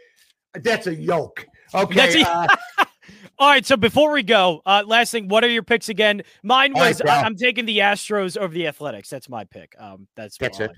That's 0.53 0.88
a 0.88 0.95
yoke. 0.95 1.45
Okay. 1.74 2.24
Uh, 2.24 2.47
All 3.39 3.49
right, 3.49 3.65
so 3.65 3.76
before 3.76 4.11
we 4.11 4.22
go, 4.22 4.61
uh, 4.67 4.84
last 4.86 5.11
thing, 5.11 5.28
what 5.28 5.43
are 5.43 5.49
your 5.49 5.63
picks 5.63 5.89
again? 5.89 6.22
Mine 6.43 6.74
was 6.76 7.01
bro. 7.01 7.11
I- 7.11 7.22
I'm 7.24 7.36
taking 7.36 7.65
the 7.65 7.80
Astros 7.80 8.38
over 8.38 8.53
the 8.53 8.67
Athletics. 8.67 9.09
That's 9.09 9.30
my 9.30 9.45
pick. 9.45 9.74
Um, 9.80 10.07
that's 10.15 10.38
That's 10.38 10.59
all 10.59 10.65
it? 10.67 10.72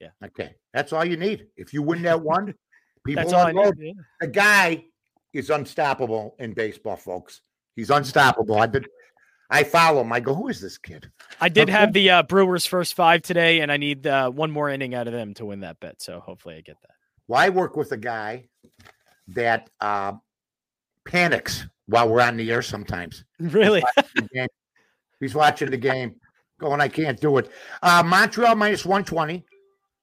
Got. 0.00 0.10
okay, 0.26 0.54
that's 0.74 0.92
all 0.92 1.04
you 1.04 1.16
need. 1.16 1.46
If 1.56 1.72
you 1.72 1.82
win 1.82 2.02
that 2.02 2.20
one, 2.20 2.54
people 3.06 3.22
That's 3.22 3.32
all 3.32 3.50
need. 3.52 3.72
yeah. 3.78 3.92
the 4.20 4.26
guy 4.26 4.84
is 5.32 5.48
unstoppable 5.50 6.34
in 6.38 6.52
baseball, 6.52 6.96
folks. 6.96 7.40
He's 7.76 7.88
unstoppable. 7.90 8.58
I 8.58 8.66
did. 8.66 8.86
I 9.50 9.64
follow 9.64 10.02
him. 10.02 10.12
I 10.12 10.20
go, 10.20 10.34
who 10.34 10.48
is 10.48 10.60
this 10.60 10.78
kid? 10.78 11.10
I 11.40 11.48
did 11.48 11.62
Okay. 11.64 11.72
have 11.72 11.92
the 11.92 12.10
uh, 12.10 12.22
Brewers 12.22 12.66
first 12.66 12.94
five 12.94 13.22
today, 13.22 13.60
and 13.60 13.72
I 13.72 13.76
need 13.78 14.06
uh, 14.06 14.30
one 14.30 14.50
more 14.50 14.70
inning 14.70 14.94
out 14.94 15.08
of 15.08 15.12
them 15.12 15.34
to 15.34 15.44
win 15.44 15.60
that 15.60 15.80
bet. 15.80 16.00
So 16.00 16.20
hopefully 16.20 16.54
I 16.54 16.60
get 16.60 16.76
that. 16.82 16.90
Well, 17.26 17.40
I 17.40 17.48
work 17.48 17.76
with 17.76 17.90
a 17.92 17.96
guy 17.96 18.46
that 19.28 19.68
uh, 19.80 20.12
panics 21.04 21.66
while 21.86 22.08
we're 22.08 22.20
on 22.20 22.36
the 22.36 22.50
air 22.50 22.62
sometimes. 22.62 23.24
Really? 23.40 23.82
He's 25.18 25.34
watching 25.34 25.70
the 25.70 25.76
game, 25.76 26.14
going, 26.58 26.80
I 26.80 26.88
can't 26.88 27.20
do 27.20 27.36
it. 27.38 27.50
Uh, 27.82 28.02
Montreal 28.06 28.54
minus 28.54 28.84
120. 28.86 29.44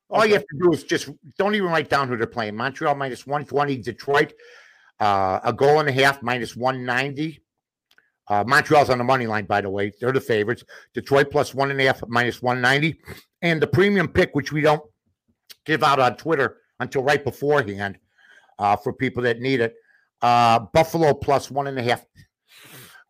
All 0.10 0.26
you 0.26 0.34
have 0.34 0.44
to 0.44 0.58
do 0.62 0.72
is 0.74 0.84
just 0.84 1.10
don't 1.38 1.56
even 1.56 1.70
write 1.70 1.90
down 1.90 2.08
who 2.08 2.16
they're 2.18 2.28
playing. 2.28 2.56
Montreal 2.56 2.96
minus 2.96 3.26
120. 3.28 3.78
Detroit, 3.78 4.34
uh, 5.00 5.40
a 5.44 5.52
goal 5.54 5.80
and 5.80 5.90
a 5.90 5.92
half 5.92 6.22
minus 6.22 6.56
190. 6.56 7.42
Uh, 8.30 8.44
Montreal's 8.46 8.90
on 8.90 8.98
the 8.98 9.04
money 9.04 9.26
line, 9.26 9.46
by 9.46 9.62
the 9.62 9.70
way. 9.70 9.92
They're 10.00 10.12
the 10.12 10.22
favorites. 10.22 10.64
Detroit 10.94 11.32
plus 11.32 11.54
one 11.54 11.72
and 11.72 11.80
a 11.80 11.86
half 11.86 12.02
minus 12.08 12.42
190. 12.42 13.00
And 13.42 13.62
the 13.62 13.68
premium 13.68 14.08
pick, 14.08 14.32
which 14.34 14.52
we 14.52 14.62
don't 14.62 14.82
give 15.66 15.84
out 15.84 16.00
on 16.00 16.18
Twitter 16.18 16.58
until 16.80 17.04
right 17.04 17.24
beforehand 17.24 17.98
uh, 18.60 18.76
for 18.76 18.94
people 18.94 19.24
that 19.24 19.40
need 19.40 19.62
it. 19.62 19.76
Uh, 20.22 20.60
Buffalo 20.74 21.14
plus 21.14 21.52
one 21.52 21.68
and 21.68 21.78
a 21.78 21.84
half 21.84 22.06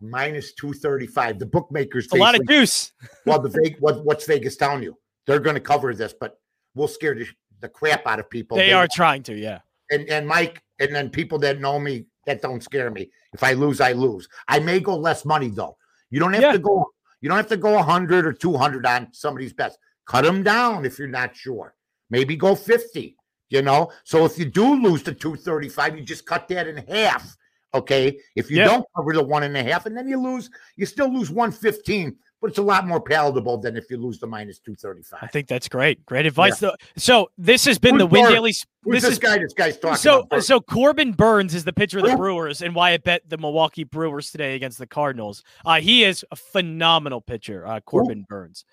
minus 0.02 0.54
235. 0.54 1.40
The 1.40 1.46
bookmakers 1.46 2.08
a 2.12 2.18
lot 2.18 2.36
of 2.36 2.48
juice. 2.48 2.92
well, 3.26 3.40
the 3.40 3.50
Vegas, 3.50 3.80
what, 3.80 4.06
what's 4.06 4.26
Vegas 4.26 4.56
telling 4.58 4.84
you? 4.84 4.98
They're 5.26 5.40
going 5.40 5.56
to 5.56 5.62
cover 5.62 5.94
this, 5.94 6.14
but 6.14 6.40
we'll 6.76 6.88
scare 6.88 7.16
the, 7.16 7.26
the 7.60 7.70
crap 7.70 8.06
out 8.06 8.20
of 8.20 8.30
people. 8.30 8.58
They 8.58 8.74
are 8.74 8.88
trying 8.88 9.24
to, 9.24 9.36
yeah. 9.36 9.60
and 9.92 10.08
and 10.10 10.28
Mike, 10.28 10.62
and 10.80 10.94
then 10.96 11.10
people 11.10 11.38
that 11.40 11.60
know 11.60 11.80
me 11.80 12.06
that 12.28 12.42
don't 12.42 12.62
scare 12.62 12.92
me. 12.92 13.10
If 13.34 13.44
I 13.44 13.54
lose, 13.54 13.82
I 13.82 13.94
lose. 13.94 14.30
I 14.48 14.60
may 14.60 14.80
go 14.80 14.96
less 14.96 15.26
money 15.26 15.50
though. 15.50 15.78
You 16.12 16.20
don't 16.20 16.34
have 16.34 16.42
Yeah. 16.44 16.52
to 16.52 16.60
go. 16.60 16.92
You 17.22 17.30
don't 17.30 17.38
have 17.38 17.50
to 17.50 17.58
go 17.58 17.82
hundred 17.82 18.28
or 18.28 18.34
two 18.34 18.56
hundred 18.56 18.86
on 18.86 19.12
somebody's 19.12 19.54
bets. 19.54 19.78
Cut 20.06 20.24
them 20.24 20.44
down 20.44 20.86
if 20.86 21.00
you're 21.00 21.08
not 21.08 21.36
sure. 21.36 21.74
Maybe 22.12 22.36
go 22.36 22.54
fifty. 22.54 23.18
You 23.50 23.64
know. 23.64 23.92
So 24.04 24.26
if 24.26 24.38
you 24.38 24.46
do 24.46 24.76
lose 24.76 25.02
to 25.04 25.14
two 25.14 25.36
thirty 25.36 25.70
five, 25.70 25.98
you 25.98 26.04
just 26.04 26.26
cut 26.28 26.48
that 26.50 26.68
in 26.68 26.78
half. 26.78 27.36
Okay. 27.74 28.20
If 28.36 28.52
you 28.52 28.58
Yeah. 28.58 28.66
don't 28.66 28.86
cover 28.96 29.14
the 29.14 29.24
one 29.24 29.44
and 29.44 29.58
a 29.58 29.64
half, 29.64 29.86
and 29.86 29.98
then 29.98 30.08
you 30.08 30.22
lose, 30.22 30.50
you 30.76 30.86
still 30.86 31.12
lose 31.12 31.32
one 31.32 31.52
fifteen, 31.52 32.18
but 32.42 32.50
it's 32.50 32.60
a 32.60 32.64
lot 32.64 32.86
more 32.88 33.02
palatable 33.02 33.58
than 33.58 33.76
if 33.76 33.90
you 33.90 33.98
lose 33.98 34.20
the 34.20 34.28
235. 34.28 35.20
I 35.22 35.28
think 35.28 35.48
that's 35.48 35.68
great. 35.68 36.06
Great 36.06 36.26
advice. 36.26 36.60
though. 36.60 36.76
So 36.96 37.30
this 37.38 37.66
has 37.66 37.80
been 37.80 37.98
the 37.98 38.06
Who's 38.06 38.12
Win 38.14 38.24
Bert? 38.26 38.32
Daily. 38.34 38.54
Who's 38.84 38.94
This 38.94 39.04
this, 39.04 39.12
is 39.14 39.20
guy? 39.20 39.38
This 39.40 39.54
guy's 39.54 39.78
talking. 39.80 39.98
so 39.98 40.28
so 40.40 40.60
Corbin 40.60 41.14
Burnes 41.14 41.56
is 41.56 41.64
the 41.64 41.74
pitcher 41.74 41.98
of 42.00 42.06
the 42.06 42.12
Who? 42.12 42.18
Brewers 42.18 42.62
and 42.62 42.76
why 42.76 42.92
I 42.92 42.98
bet 42.98 43.24
the 43.28 43.38
Milwaukee 43.38 43.84
Brewers 43.84 44.32
today 44.32 44.56
against 44.56 44.78
the 44.78 44.88
Cardinals. 44.88 45.44
Uh, 45.66 45.82
he 45.82 46.04
is 46.04 46.24
a 46.32 46.36
phenomenal 46.36 47.22
pitcher, 47.22 47.66
uh, 47.66 47.80
Corbin 47.82 48.26
Burnes. 48.30 48.66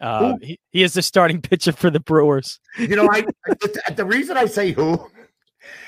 Uh, 0.00 0.36
he, 0.42 0.58
he 0.70 0.82
is 0.82 0.94
the 0.94 1.02
starting 1.02 1.40
pitcher 1.42 1.72
for 1.72 1.90
the 1.90 2.00
Brewers. 2.00 2.60
You 2.78 2.96
know, 2.96 3.08
I 3.10 3.22
the, 3.46 3.94
the 3.96 4.04
reason 4.04 4.36
I 4.36 4.46
say 4.46 4.72
who 4.72 5.10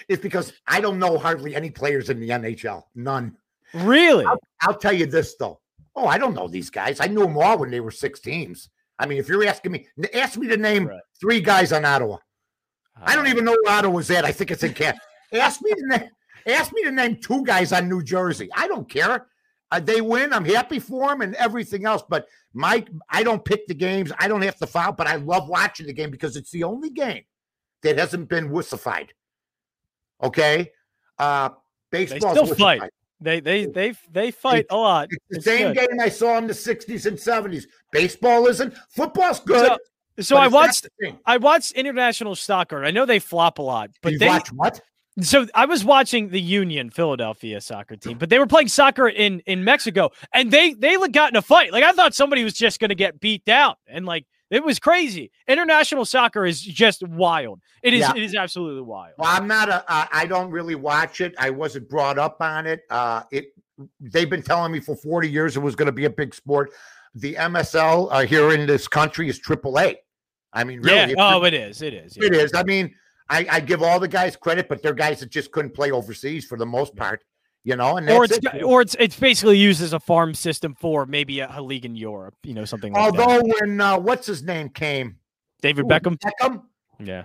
is 0.09 0.19
because 0.19 0.53
I 0.67 0.81
don't 0.81 0.99
know 0.99 1.19
hardly 1.19 1.55
any 1.55 1.71
players 1.71 2.11
in 2.11 2.21
the 2.21 2.29
NHL. 2.31 2.85
None. 2.95 3.37
Really? 3.73 4.25
I'll 4.63 4.77
tell 4.79 4.93
you 4.93 5.07
this 5.07 5.35
though. 5.37 5.61
Oh, 5.97 6.07
I 6.07 6.19
don't 6.19 6.35
know 6.35 6.49
these 6.49 6.71
guys. 6.71 7.01
I 7.01 7.07
knew 7.07 7.21
them 7.23 7.39
all 7.39 7.59
when 7.59 7.71
they 7.71 7.81
were 7.81 7.91
six 7.91 8.21
teams. 8.21 8.69
I 8.99 9.07
mean, 9.07 9.19
if 9.19 9.29
you're 9.29 9.45
asking 9.47 9.73
me, 9.73 9.87
ask 10.15 10.37
me 10.39 10.47
to 10.49 10.57
name 10.57 10.87
Right. 10.87 11.01
three 11.21 11.41
guys 11.41 11.73
on 11.73 11.85
Ottawa. 11.85 12.19
I 12.97 13.17
don't 13.17 13.27
Uh, 13.27 13.31
even 13.31 13.45
know 13.45 13.57
where 13.65 13.75
Ottawa's 13.75 14.11
at. 14.11 14.25
I 14.25 14.33
think 14.33 14.51
it's 14.51 14.63
in 14.63 14.75
Canada. 14.75 15.01
ask 15.33 15.61
me 15.63 15.71
to 15.73 15.87
name. 15.87 16.11
Ask 16.47 16.73
me 16.73 16.83
to 16.85 16.93
name 16.93 17.17
two 17.17 17.45
guys 17.45 17.73
on 17.73 17.89
New 17.89 18.03
Jersey. 18.03 18.49
I 18.55 18.69
don't 18.69 18.89
care. 18.89 19.27
Uh, 19.71 19.81
they 19.81 20.01
win. 20.01 20.33
I'm 20.33 20.45
happy 20.45 20.79
for 20.79 21.09
them 21.09 21.23
and 21.23 21.35
everything 21.37 21.87
else. 21.87 22.03
But 22.09 22.29
Mike, 22.53 22.89
I 23.09 23.23
don't 23.25 23.45
pick 23.45 23.67
the 23.67 23.75
games. 23.75 24.13
I 24.19 24.29
don't 24.29 24.43
have 24.43 24.57
to 24.59 24.67
foul, 24.67 24.93
but 24.93 25.07
I 25.09 25.17
love 25.17 25.49
watching 25.49 25.87
the 25.87 25.93
game 25.93 26.11
because 26.11 26.37
it's 26.37 26.51
the 26.51 26.63
only 26.65 26.91
game 26.91 27.25
that 27.83 27.99
hasn't 27.99 28.29
been 28.29 28.51
wussified. 28.51 29.09
Okay, 30.23 30.71
uh, 31.19 31.51
baseball's 31.91 32.39
still 32.39 32.55
fight. 32.55 32.93
They 33.25 33.41
they 33.41 33.67
they 33.67 33.95
they 34.13 34.31
fight 34.31 34.67
a 34.71 34.77
lot. 34.77 35.09
It's 35.11 35.25
the 35.31 35.37
It's 35.37 35.45
same 35.45 35.75
good. 35.75 35.89
game 35.89 36.01
I 36.01 36.09
saw 36.09 36.39
in 36.39 36.47
the 36.47 36.53
'60s 36.53 37.07
and 37.07 37.17
'70s. 37.17 37.65
Baseball 37.91 38.47
isn't. 38.47 38.75
Football's 38.91 39.41
good. 39.41 39.67
So, 39.67 39.79
so 40.21 40.37
I 40.37 40.47
watched. 40.47 40.87
I 41.27 41.39
watched 41.39 41.73
international 41.73 42.37
soccer. 42.37 42.85
I 42.85 42.91
know 42.91 43.07
they 43.07 43.19
flop 43.19 43.59
a 43.59 43.63
lot, 43.63 43.91
but 44.03 44.13
you 44.13 44.19
they 44.19 44.29
watch 44.29 44.53
what? 44.53 44.81
so 45.21 45.47
I 45.55 45.67
was 45.67 45.85
watching 45.85 46.29
the 46.29 46.41
Union 46.41 46.91
Philadelphia 46.91 47.61
soccer 47.61 47.97
team, 47.97 48.19
but 48.19 48.31
they 48.31 48.39
were 48.39 48.47
playing 48.47 48.69
soccer 48.69 49.09
in 49.09 49.41
in 49.41 49.65
Mexico, 49.65 50.11
and 50.33 50.51
they 50.51 50.75
they 50.75 50.97
got 51.09 51.33
in 51.33 51.37
a 51.37 51.43
fight. 51.43 51.73
Like 51.73 51.85
I 51.85 51.93
thought 51.93 52.15
somebody 52.15 52.45
was 52.45 52.55
just 52.55 52.81
going 52.81 52.91
to 52.91 52.95
get 52.95 53.21
beat 53.21 53.45
down, 53.45 53.75
and 53.87 54.07
like 54.07 54.27
it 54.51 54.65
was 54.65 54.79
crazy. 54.79 55.31
International 55.49 56.05
soccer 56.05 56.45
is 56.47 56.61
just 56.61 57.03
wild. 57.07 57.61
It 57.83 57.95
is 57.95 58.01
Yeah. 58.01 58.13
it 58.17 58.23
is 58.23 58.35
absolutely 58.35 58.83
wild. 58.83 59.15
Well, 59.19 59.31
I'm 59.31 59.47
not 59.47 59.69
a. 59.69 59.85
Uh, 59.91 60.07
I 60.13 60.27
don't 60.27 60.51
really 60.51 60.75
watch 60.75 61.21
it. 61.21 61.35
I 61.39 61.51
wasn't 61.51 61.89
brought 61.89 62.19
up 62.19 62.37
on 62.41 62.67
it. 62.67 62.81
Uh, 62.91 63.23
it. 63.31 63.47
They've 64.01 64.31
been 64.31 64.43
telling 64.43 64.71
me 64.71 64.81
for 64.81 64.95
40 64.95 65.29
years 65.29 65.57
it 65.57 65.61
was 65.61 65.75
going 65.75 65.87
to 65.87 65.93
be 65.93 66.05
a 66.05 66.11
big 66.11 66.35
sport. 66.35 66.71
The 67.17 67.35
MSL 67.35 68.09
uh, 68.11 68.21
here 68.27 68.53
in 68.53 68.67
this 68.67 68.87
country 68.87 69.29
is 69.29 69.41
AAA. 69.41 69.97
I 70.53 70.63
mean, 70.65 70.81
really. 70.81 71.13
yeah. 71.13 71.35
Oh, 71.35 71.43
it 71.45 71.55
is. 71.55 71.83
It 71.83 71.93
is. 71.95 72.17
yeah. 72.17 72.27
it 72.27 72.35
is. 72.35 72.55
I 72.55 72.63
mean, 72.63 72.95
I, 73.29 73.47
I 73.51 73.61
give 73.61 73.83
all 73.83 73.99
the 73.99 74.09
guys 74.09 74.37
credit, 74.37 74.69
but 74.69 74.83
they're 74.83 74.93
guys 74.95 75.21
that 75.21 75.31
just 75.31 75.51
couldn't 75.51 75.75
play 75.75 75.91
overseas 75.91 76.45
for 76.45 76.57
the 76.57 76.67
most 76.67 76.95
part, 76.95 77.25
you 77.65 77.77
know. 77.77 77.97
And 77.97 78.09
Or 78.11 78.25
it's 78.25 78.39
it. 78.39 78.63
or 78.63 78.81
it's 78.83 78.95
it's 78.99 79.19
basically 79.19 79.59
used 79.59 79.83
as 79.83 79.93
a 79.93 80.01
farm 80.01 80.35
system 80.35 80.75
for 80.75 81.07
maybe 81.07 81.41
a, 81.41 81.51
a 81.57 81.63
league 81.63 81.85
in 81.85 81.97
Europe, 81.97 82.35
you 82.45 82.55
know, 82.55 82.65
something 82.65 82.93
like 82.93 83.13
that. 83.15 83.21
Although 83.29 83.43
when 83.61 83.81
uh, 83.81 83.99
what's 83.99 84.27
his 84.27 84.43
name 84.43 84.69
came, 84.69 85.17
David 85.63 85.85
Ooh, 85.87 85.89
Beckham. 85.89 86.19
Beckham, 86.19 86.63
Yeah. 87.01 87.25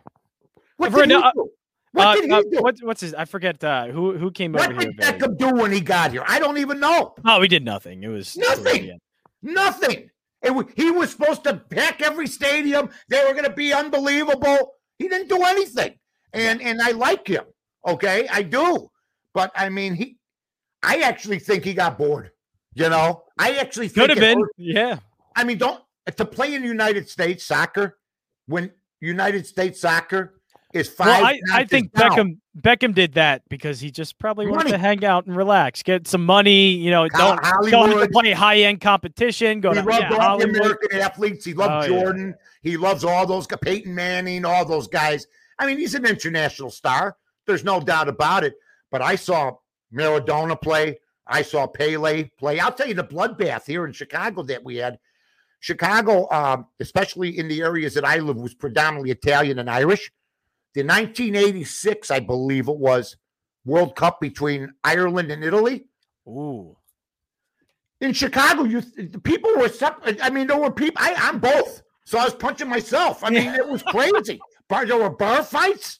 what 0.77 0.91
did 0.91 1.01
he 1.01 1.07
now, 1.07 1.21
uh, 1.21 1.31
do? 1.33 1.49
What 1.91 2.07
Uh, 2.07 2.15
did 2.15 2.25
he 2.25 2.31
uh, 2.31 2.41
do? 2.41 2.61
what, 2.61 2.75
what's 2.81 3.01
his? 3.01 3.13
I 3.13 3.25
forget 3.25 3.63
uh, 3.63 3.87
who 3.87 4.17
who 4.17 4.31
came 4.31 4.53
What 4.53 4.71
over 4.71 4.79
here. 4.81 4.91
What 4.97 5.19
did 5.19 5.19
Beckham 5.21 5.37
do 5.37 5.53
when 5.61 5.71
he 5.71 5.81
got 5.81 6.11
here? 6.11 6.23
I 6.27 6.39
don't 6.39 6.57
even 6.57 6.79
know. 6.79 7.15
Oh, 7.25 7.41
he 7.41 7.47
did 7.47 7.63
nothing. 7.65 8.03
It 8.03 8.07
was 8.09 8.35
Nothing. 8.37 8.99
Nothing. 9.41 10.09
It, 10.41 10.51
wa- 10.55 10.63
he 10.75 10.91
was 10.91 11.11
supposed 11.11 11.43
to 11.45 11.55
pack 11.69 12.01
every 12.01 12.27
stadium. 12.27 12.89
They 13.09 13.23
were 13.25 13.33
going 13.33 13.43
to 13.45 13.49
be 13.53 13.73
unbelievable. 13.73 14.75
He 14.97 15.07
didn't 15.09 15.27
do 15.29 15.41
anything, 15.43 15.95
and 16.33 16.61
and 16.61 16.81
I 16.81 16.91
like 16.91 17.27
him. 17.27 17.43
Okay, 17.85 18.27
I 18.29 18.43
do. 18.43 18.89
But 19.33 19.51
I 19.55 19.69
mean, 19.69 19.95
he. 19.95 20.17
I 20.83 20.99
actually 20.99 21.39
think 21.39 21.63
he 21.63 21.73
got 21.73 21.97
bored. 21.97 22.31
You 22.73 22.89
know, 22.89 23.23
I 23.37 23.55
actually 23.55 23.87
think 23.87 24.09
Could 24.09 24.17
have 24.17 24.19
been. 24.19 24.43
Yeah. 24.57 24.99
I 25.35 25.43
mean, 25.43 25.57
don't 25.57 25.81
to 26.15 26.25
play 26.25 26.53
in 26.55 26.63
United 26.63 27.09
States 27.09 27.43
soccer 27.43 27.97
when 28.47 28.71
United 29.01 29.45
States 29.45 29.81
soccer 29.81 30.39
is 30.73 30.87
five. 30.87 31.07
Well, 31.07 31.25
I, 31.25 31.39
I 31.51 31.65
think 31.65 31.91
down. 31.93 32.11
Beckham 32.11 32.37
Beckham 32.61 32.93
did 32.93 33.13
that 33.13 33.41
because 33.49 33.79
he 33.79 33.91
just 33.91 34.19
probably 34.19 34.47
wanted 34.47 34.69
to 34.69 34.77
hang 34.77 35.03
out 35.03 35.25
and 35.25 35.35
relax, 35.35 35.81
get 35.81 36.07
some 36.07 36.25
money. 36.25 36.71
You 36.71 36.91
know, 36.91 37.07
don't 37.09 37.41
don't 37.69 37.89
have 37.89 38.01
to 38.01 38.09
play 38.09 38.31
high 38.31 38.59
end 38.59 38.81
competition. 38.81 39.61
Go 39.61 39.73
He 39.73 39.81
to 39.81 39.87
loved 39.87 40.05
yeah, 40.09 40.17
all 40.17 40.37
the 40.37 40.45
American 40.49 40.99
athletes. 40.99 41.45
He 41.45 41.53
loved 41.53 41.89
Oh, 41.89 41.93
yeah. 41.93 42.01
Jordan. 42.01 42.35
He 42.61 42.77
loves 42.77 43.03
all 43.03 43.25
those 43.25 43.47
Peyton 43.47 43.93
Manning, 43.93 44.45
all 44.45 44.65
those 44.65 44.87
guys. 44.87 45.25
I 45.57 45.65
mean, 45.65 45.77
he's 45.77 45.95
an 45.95 46.05
international 46.05 46.69
star. 46.69 47.17
There's 47.45 47.63
no 47.63 47.79
doubt 47.79 48.07
about 48.07 48.43
it. 48.43 48.55
But 48.91 49.01
I 49.01 49.15
saw 49.15 49.57
Maradona 49.93 50.59
play. 50.59 50.99
I 51.27 51.41
saw 51.43 51.67
Pele 51.67 52.23
play. 52.37 52.59
I'll 52.59 52.71
tell 52.71 52.87
you 52.87 52.95
the 52.95 53.03
bloodbath 53.03 53.65
here 53.65 53.85
in 53.85 53.93
Chicago 53.93 54.43
that 54.43 54.63
we 54.63 54.77
had. 54.77 54.99
Chicago, 55.59 56.27
um, 56.31 56.67
especially 56.79 57.37
in 57.37 57.47
the 57.47 57.61
areas 57.61 57.93
that 57.93 58.05
I 58.05 58.17
live, 58.17 58.37
was 58.37 58.53
predominantly 58.53 59.11
Italian 59.11 59.59
and 59.59 59.69
Irish. 59.69 60.11
The 60.73 60.83
1986, 60.83 62.11
I 62.11 62.19
believe 62.19 62.67
it 62.67 62.77
was, 62.77 63.17
World 63.65 63.95
Cup 63.95 64.21
between 64.21 64.73
Ireland 64.83 65.31
and 65.31 65.43
Italy 65.43 65.85
Ooh. 66.27 66.77
in 67.99 68.13
Chicago, 68.13 68.63
you 68.63 68.81
the 68.81 69.19
people 69.19 69.51
were 69.57 69.69
separate. 69.69 70.19
I 70.23 70.29
mean, 70.29 70.47
there 70.47 70.57
were 70.57 70.71
people. 70.71 71.01
I, 71.03 71.13
I'm 71.17 71.39
both, 71.39 71.81
so 72.05 72.17
I 72.17 72.25
was 72.25 72.33
punching 72.33 72.69
myself. 72.69 73.23
I 73.23 73.29
mean, 73.29 73.53
it 73.53 73.67
was 73.67 73.83
crazy. 73.83 74.39
Bar, 74.67 74.85
there 74.85 74.97
were 74.97 75.09
bar 75.09 75.43
fights. 75.43 75.99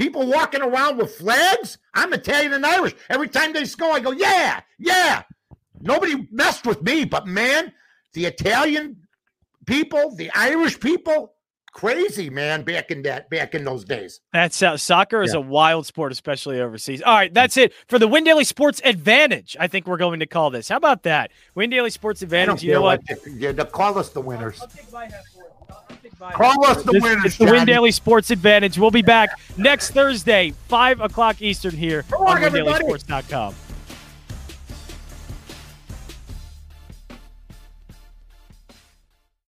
People 0.00 0.26
walking 0.26 0.62
around 0.62 0.96
with 0.96 1.14
flags. 1.14 1.76
I'm 1.92 2.14
Italian 2.14 2.54
and 2.54 2.64
Irish. 2.64 2.94
Every 3.10 3.28
time 3.28 3.52
they 3.52 3.66
score, 3.66 3.92
I 3.92 4.00
go, 4.00 4.12
yeah, 4.12 4.60
yeah. 4.78 5.24
Nobody 5.78 6.26
messed 6.32 6.66
with 6.66 6.82
me, 6.82 7.04
but 7.04 7.26
man, 7.26 7.70
the 8.14 8.24
Italian 8.24 8.96
people, 9.66 10.16
the 10.16 10.30
Irish 10.34 10.80
people, 10.80 11.34
crazy 11.74 12.30
man. 12.30 12.62
Back 12.62 12.90
in 12.90 13.02
that, 13.02 13.28
back 13.28 13.54
in 13.54 13.62
those 13.62 13.84
days. 13.84 14.22
That's 14.32 14.62
uh, 14.62 14.78
soccer 14.78 15.20
is 15.22 15.34
Yeah. 15.34 15.40
a 15.40 15.42
wild 15.42 15.84
sport, 15.84 16.12
especially 16.12 16.62
overseas. 16.62 17.02
All 17.02 17.14
right, 17.14 17.32
that's 17.34 17.58
it 17.58 17.74
for 17.86 17.98
the 17.98 18.08
Win 18.08 18.24
Daily 18.24 18.44
Sports 18.44 18.80
Advantage. 18.82 19.54
I 19.60 19.66
think 19.66 19.86
we're 19.86 19.98
going 19.98 20.20
to 20.20 20.26
call 20.26 20.48
this. 20.48 20.70
How 20.70 20.76
about 20.78 21.02
that? 21.02 21.30
Win 21.54 21.68
Daily 21.68 21.90
Sports 21.90 22.22
Advantage. 22.22 22.62
You 22.62 22.72
know 22.72 22.80
what? 22.80 23.02
yeah, 23.34 23.52
they 23.52 23.64
call 23.66 23.98
us 23.98 24.08
the 24.08 24.22
winners. 24.22 24.62
Call 26.34 26.66
us 26.66 26.82
the 26.82 26.92
This- 26.92 27.02
winners. 27.02 27.24
It's 27.24 27.36
the 27.38 27.46
Win 27.46 27.64
Daily 27.66 27.90
Sports 27.92 28.30
Advantage. 28.30 28.78
We'll 28.78 28.90
be 28.90 29.02
back 29.02 29.30
next 29.56 29.90
Thursday, 29.92 30.52
5 30.68 31.00
o'clock 31.00 31.40
Eastern 31.40 31.72
here 31.76 32.04
Go 32.10 32.18
on 32.26 32.42
on. 32.44 32.50
WinDailySports.com. 32.52 33.54